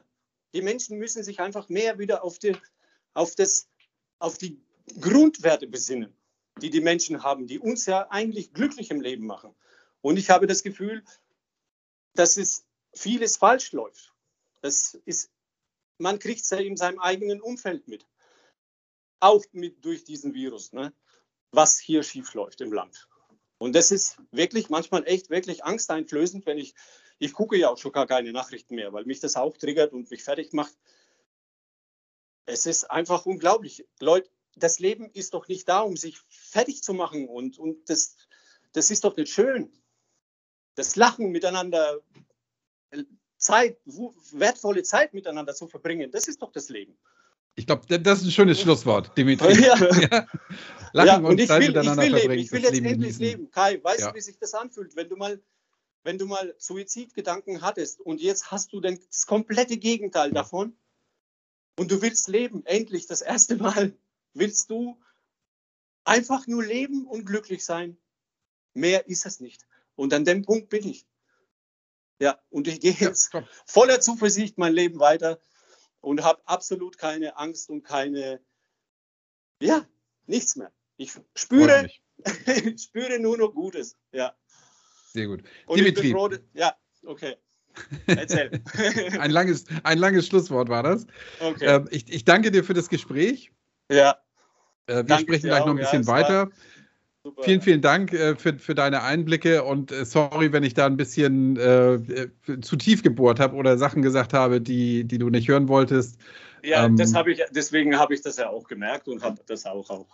Die 0.54 0.62
Menschen 0.62 0.96
müssen 0.98 1.24
sich 1.24 1.40
einfach 1.40 1.68
mehr 1.68 1.98
wieder 1.98 2.22
auf 2.22 2.38
die 2.38 2.56
auf, 3.14 3.34
das, 3.34 3.68
auf 4.18 4.38
die 4.38 4.60
Grundwerte 5.00 5.66
besinnen, 5.66 6.14
die 6.60 6.70
die 6.70 6.80
Menschen 6.80 7.22
haben, 7.22 7.46
die 7.46 7.58
uns 7.58 7.86
ja 7.86 8.08
eigentlich 8.10 8.52
glücklich 8.52 8.90
im 8.90 9.00
Leben 9.00 9.26
machen. 9.26 9.54
Und 10.00 10.18
ich 10.18 10.30
habe 10.30 10.46
das 10.46 10.62
Gefühl, 10.62 11.04
dass 12.14 12.36
es 12.36 12.66
vieles 12.94 13.36
falsch 13.36 13.72
läuft. 13.72 14.14
Das 14.62 14.94
ist, 15.04 15.30
man 15.98 16.18
kriegt 16.18 16.42
es 16.42 16.50
ja 16.50 16.58
in 16.58 16.76
seinem 16.76 16.98
eigenen 16.98 17.40
Umfeld 17.40 17.88
mit. 17.88 18.06
Auch 19.20 19.44
mit 19.52 19.84
durch 19.84 20.04
diesen 20.04 20.34
Virus, 20.34 20.72
ne? 20.72 20.92
was 21.52 21.78
hier 21.78 22.02
schief 22.02 22.34
läuft 22.34 22.60
im 22.60 22.72
Land. 22.72 23.08
Und 23.58 23.74
das 23.74 23.90
ist 23.90 24.16
wirklich 24.30 24.70
manchmal 24.70 25.06
echt 25.06 25.28
wirklich 25.28 25.64
angsteinflößend, 25.64 26.46
wenn 26.46 26.56
ich, 26.56 26.74
ich 27.18 27.34
gucke 27.34 27.58
ja 27.58 27.68
auch 27.68 27.76
schon 27.76 27.92
gar 27.92 28.06
keine 28.06 28.32
Nachrichten 28.32 28.74
mehr, 28.74 28.92
weil 28.94 29.04
mich 29.04 29.20
das 29.20 29.36
auch 29.36 29.56
triggert 29.56 29.92
und 29.92 30.10
mich 30.10 30.24
fertig 30.24 30.54
macht, 30.54 30.74
es 32.50 32.66
ist 32.66 32.90
einfach 32.90 33.26
unglaublich. 33.26 33.86
Leute, 34.00 34.28
das 34.56 34.78
Leben 34.78 35.10
ist 35.12 35.34
doch 35.34 35.48
nicht 35.48 35.68
da, 35.68 35.80
um 35.80 35.96
sich 35.96 36.18
fertig 36.28 36.82
zu 36.82 36.92
machen 36.92 37.28
und, 37.28 37.58
und 37.58 37.88
das, 37.88 38.16
das 38.72 38.90
ist 38.90 39.04
doch 39.04 39.16
nicht 39.16 39.32
schön. 39.32 39.72
Das 40.74 40.96
Lachen 40.96 41.30
miteinander, 41.30 42.00
Zeit, 43.38 43.78
wertvolle 44.32 44.82
Zeit 44.82 45.14
miteinander 45.14 45.54
zu 45.54 45.68
verbringen, 45.68 46.10
das 46.10 46.28
ist 46.28 46.42
doch 46.42 46.52
das 46.52 46.68
Leben. 46.68 46.96
Ich 47.56 47.66
glaube, 47.66 47.98
das 47.98 48.20
ist 48.20 48.26
ein 48.26 48.30
schönes 48.30 48.60
Schlusswort, 48.60 49.16
Dimitri. 49.16 49.54
Ja. 49.64 49.76
ja. 50.10 50.26
Lachen 50.92 51.06
ja, 51.06 51.16
und, 51.16 51.40
und 51.40 51.46
Zeit 51.46 51.60
will, 51.60 51.68
miteinander 51.68 52.04
ich 52.04 52.12
will 52.12 52.18
verbringen. 52.18 52.42
Ich 52.42 52.52
will 52.52 52.62
jetzt 52.62 52.76
endlich 52.76 52.92
genießen. 52.92 53.24
leben. 53.24 53.50
Kai, 53.50 53.82
weißt 53.82 54.00
ja. 54.00 54.10
du, 54.10 54.16
wie 54.16 54.20
sich 54.20 54.38
das 54.38 54.54
anfühlt, 54.54 54.96
wenn 54.96 55.08
du 55.08 55.16
mal 55.16 55.40
wenn 56.02 56.16
du 56.16 56.24
mal 56.24 56.54
Suizidgedanken 56.58 57.60
hattest 57.60 58.00
und 58.00 58.22
jetzt 58.22 58.50
hast 58.50 58.72
du 58.72 58.80
das 58.80 59.26
komplette 59.26 59.76
Gegenteil 59.76 60.30
davon, 60.30 60.74
und 61.80 61.90
du 61.90 62.02
willst 62.02 62.28
leben, 62.28 62.62
endlich 62.66 63.06
das 63.06 63.22
erste 63.22 63.56
Mal 63.56 63.96
willst 64.34 64.68
du 64.68 65.00
einfach 66.04 66.46
nur 66.46 66.62
leben 66.62 67.06
und 67.06 67.24
glücklich 67.24 67.64
sein. 67.64 67.96
Mehr 68.74 69.08
ist 69.08 69.24
es 69.24 69.40
nicht. 69.40 69.66
Und 69.94 70.12
an 70.12 70.26
dem 70.26 70.42
Punkt 70.42 70.68
bin 70.68 70.86
ich. 70.86 71.06
Ja, 72.18 72.38
und 72.50 72.68
ich 72.68 72.80
gehe 72.80 72.92
jetzt 72.92 73.32
ja, 73.32 73.48
voller 73.64 73.98
Zuversicht 74.02 74.58
mein 74.58 74.74
Leben 74.74 75.00
weiter 75.00 75.40
und 76.02 76.22
habe 76.22 76.46
absolut 76.46 76.98
keine 76.98 77.38
Angst 77.38 77.70
und 77.70 77.82
keine, 77.82 78.44
ja, 79.62 79.88
nichts 80.26 80.56
mehr. 80.56 80.74
Ich 80.98 81.14
spüre, 81.34 81.88
spüre 82.76 83.18
nur 83.20 83.38
noch 83.38 83.54
Gutes. 83.54 83.96
Ja. 84.12 84.36
Sehr 85.14 85.28
gut. 85.28 85.44
Und 85.64 85.78
Dimitri. 85.78 86.10
Froh, 86.10 86.28
ja, 86.52 86.76
okay. 87.06 87.38
Erzähl. 88.06 88.50
ein, 89.20 89.30
langes, 89.30 89.64
ein 89.82 89.98
langes 89.98 90.26
Schlusswort 90.26 90.68
war 90.68 90.82
das. 90.82 91.06
Okay. 91.40 91.66
Ähm, 91.66 91.88
ich, 91.90 92.12
ich, 92.12 92.24
danke 92.24 92.50
dir 92.50 92.64
für 92.64 92.74
das 92.74 92.88
Gespräch. 92.88 93.50
Ja. 93.90 94.16
Äh, 94.86 94.96
wir 94.96 95.02
danke 95.04 95.24
sprechen 95.24 95.46
gleich 95.46 95.62
auch. 95.62 95.66
noch 95.66 95.74
ein 95.74 95.78
bisschen 95.78 96.02
ja, 96.02 96.08
weiter. 96.08 96.50
Vielen, 97.42 97.60
vielen 97.60 97.82
Dank 97.82 98.14
äh, 98.14 98.34
für, 98.34 98.58
für 98.58 98.74
deine 98.74 99.02
Einblicke 99.02 99.62
und 99.62 99.92
äh, 99.92 100.06
sorry, 100.06 100.52
wenn 100.52 100.62
ich 100.62 100.72
da 100.72 100.86
ein 100.86 100.96
bisschen 100.96 101.58
äh, 101.58 101.94
äh, 101.94 102.30
zu 102.62 102.76
tief 102.76 103.02
gebohrt 103.02 103.38
habe 103.40 103.56
oder 103.56 103.76
Sachen 103.76 104.00
gesagt 104.00 104.32
habe, 104.32 104.62
die, 104.62 105.04
die 105.04 105.18
du 105.18 105.28
nicht 105.28 105.46
hören 105.46 105.68
wolltest. 105.68 106.18
Ja, 106.62 106.86
ähm, 106.86 106.96
das 106.96 107.14
habe 107.14 107.32
ich, 107.32 107.42
deswegen 107.50 107.98
habe 107.98 108.14
ich 108.14 108.22
das 108.22 108.38
ja 108.38 108.48
auch 108.48 108.66
gemerkt 108.66 109.06
und 109.06 109.22
habe 109.22 109.36
das 109.46 109.66
auch, 109.66 109.90
auch 109.90 110.06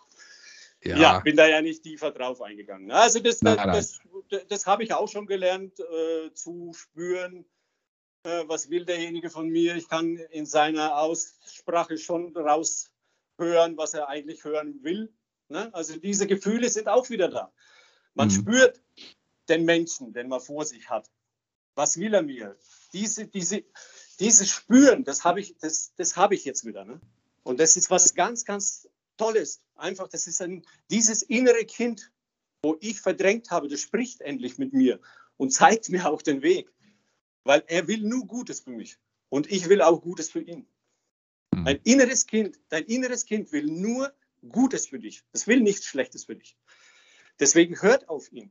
ja. 0.82 0.96
ja. 0.96 1.18
bin 1.20 1.36
da 1.36 1.46
ja 1.46 1.62
nicht 1.62 1.84
tiefer 1.84 2.10
drauf 2.10 2.42
eingegangen. 2.42 2.90
Also 2.90 3.20
das, 3.20 3.38
das, 3.38 3.56
das, 3.56 4.00
das 4.48 4.66
habe 4.66 4.82
ich 4.82 4.92
auch 4.92 5.08
schon 5.08 5.26
gelernt 5.26 5.78
äh, 5.78 6.32
zu 6.34 6.72
spüren, 6.74 7.44
was 8.26 8.70
will 8.70 8.84
derjenige 8.84 9.30
von 9.30 9.48
mir. 9.48 9.76
Ich 9.76 9.88
kann 9.88 10.16
in 10.30 10.46
seiner 10.46 10.98
Aussprache 10.98 11.96
schon 11.98 12.36
raushören, 12.36 13.76
was 13.76 13.94
er 13.94 14.08
eigentlich 14.08 14.44
hören 14.44 14.82
will. 14.82 15.12
Ne? 15.48 15.72
Also 15.74 15.96
diese 15.98 16.26
Gefühle 16.26 16.68
sind 16.68 16.88
auch 16.88 17.08
wieder 17.08 17.28
da. 17.28 17.52
Man 18.14 18.28
mhm. 18.28 18.32
spürt 18.32 18.82
den 19.48 19.64
Menschen, 19.64 20.12
den 20.12 20.28
man 20.28 20.40
vor 20.40 20.64
sich 20.64 20.88
hat. 20.90 21.10
Was 21.74 21.98
will 21.98 22.14
er 22.14 22.22
mir? 22.22 22.56
Diese, 22.92 23.26
diese, 23.26 23.62
dieses 24.18 24.48
Spüren, 24.48 25.04
das 25.04 25.24
habe 25.24 25.40
ich, 25.40 25.56
das, 25.58 25.92
das 25.96 26.16
habe 26.16 26.34
ich 26.34 26.44
jetzt 26.44 26.64
wieder. 26.64 26.84
Ne? 26.84 27.00
Und 27.44 27.60
das 27.60 27.76
ist 27.76 27.90
was 27.90 28.14
ganz, 28.14 28.44
ganz 28.44 28.88
Tolles. 29.16 29.62
Einfach, 29.76 30.08
das 30.08 30.26
ist 30.26 30.42
ein, 30.42 30.64
dieses 30.90 31.22
innere 31.22 31.64
Kind, 31.64 32.10
wo 32.62 32.76
ich 32.80 33.00
verdrängt 33.00 33.50
habe, 33.50 33.68
das 33.68 33.80
spricht 33.80 34.20
endlich 34.20 34.58
mit 34.58 34.72
mir 34.72 34.98
und 35.36 35.52
zeigt 35.52 35.90
mir 35.90 36.06
auch 36.06 36.22
den 36.22 36.42
Weg. 36.42 36.72
Weil 37.46 37.62
er 37.68 37.86
will 37.86 38.02
nur 38.02 38.26
Gutes 38.26 38.60
für 38.60 38.70
mich. 38.70 38.98
Und 39.28 39.50
ich 39.50 39.68
will 39.68 39.80
auch 39.80 40.02
Gutes 40.02 40.30
für 40.30 40.40
ihn. 40.40 40.66
Mhm. 41.54 41.66
Ein 41.66 41.80
inneres 41.84 42.26
Kind, 42.26 42.58
dein 42.68 42.84
inneres 42.84 43.24
Kind 43.24 43.52
will 43.52 43.66
nur 43.66 44.12
Gutes 44.48 44.86
für 44.86 44.98
dich. 44.98 45.22
Es 45.32 45.46
will 45.46 45.60
nichts 45.60 45.86
Schlechtes 45.86 46.24
für 46.24 46.36
dich. 46.36 46.56
Deswegen 47.38 47.80
hört 47.80 48.08
auf 48.08 48.32
ihn. 48.32 48.50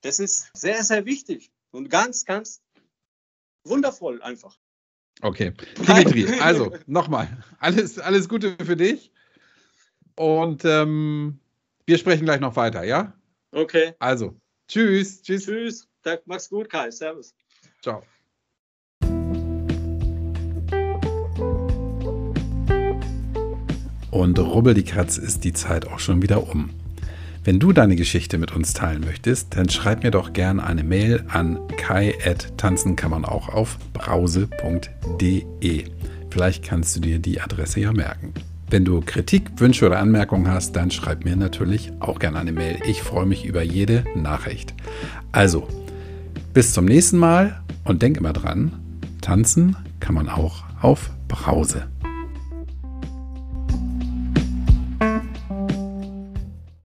Das 0.00 0.18
ist 0.18 0.50
sehr, 0.54 0.82
sehr 0.82 1.06
wichtig 1.06 1.50
und 1.70 1.88
ganz, 1.88 2.24
ganz 2.24 2.62
wundervoll 3.64 4.20
einfach. 4.22 4.58
Okay. 5.22 5.52
Dimitri, 5.78 6.26
also 6.40 6.76
nochmal, 6.86 7.42
alles, 7.58 7.98
alles 7.98 8.28
Gute 8.28 8.56
für 8.64 8.76
dich. 8.76 9.12
Und 10.16 10.64
ähm, 10.64 11.40
wir 11.86 11.98
sprechen 11.98 12.24
gleich 12.24 12.40
noch 12.40 12.56
weiter, 12.56 12.84
ja? 12.84 13.16
Okay. 13.52 13.94
Also, 13.98 14.36
tschüss. 14.68 15.22
Tschüss. 15.22 15.44
Tschüss. 15.44 15.88
Mach's 16.26 16.48
gut, 16.48 16.68
Kai. 16.68 16.90
Servus. 16.90 17.34
Ciao. 17.80 18.02
Und 24.14 24.38
rubbel 24.38 24.74
die 24.74 24.84
Katz 24.84 25.18
ist 25.18 25.42
die 25.42 25.52
Zeit 25.52 25.88
auch 25.88 25.98
schon 25.98 26.22
wieder 26.22 26.48
um. 26.48 26.70
Wenn 27.42 27.58
du 27.58 27.72
deine 27.72 27.96
Geschichte 27.96 28.38
mit 28.38 28.54
uns 28.54 28.72
teilen 28.72 29.00
möchtest, 29.04 29.56
dann 29.56 29.68
schreib 29.68 30.04
mir 30.04 30.12
doch 30.12 30.32
gern 30.32 30.60
eine 30.60 30.84
Mail 30.84 31.24
an 31.26 31.58
kai.tanzen 31.76 32.94
kann 32.94 33.10
man 33.10 33.24
auch 33.24 33.48
auf 33.48 33.76
brause.de. 33.92 35.84
Vielleicht 36.30 36.64
kannst 36.64 36.94
du 36.94 37.00
dir 37.00 37.18
die 37.18 37.40
Adresse 37.40 37.80
ja 37.80 37.92
merken. 37.92 38.32
Wenn 38.70 38.84
du 38.84 39.00
Kritik, 39.00 39.50
Wünsche 39.56 39.84
oder 39.84 39.98
Anmerkungen 39.98 40.46
hast, 40.46 40.76
dann 40.76 40.92
schreib 40.92 41.24
mir 41.24 41.34
natürlich 41.34 41.90
auch 41.98 42.20
gerne 42.20 42.38
eine 42.38 42.52
Mail. 42.52 42.78
Ich 42.86 43.02
freue 43.02 43.26
mich 43.26 43.44
über 43.44 43.64
jede 43.64 44.04
Nachricht. 44.14 44.74
Also, 45.32 45.66
bis 46.52 46.72
zum 46.72 46.84
nächsten 46.84 47.18
Mal 47.18 47.64
und 47.82 48.00
denk 48.00 48.16
immer 48.16 48.32
dran, 48.32 48.70
tanzen 49.20 49.74
kann 49.98 50.14
man 50.14 50.28
auch 50.28 50.62
auf 50.80 51.10
Brause. 51.26 51.88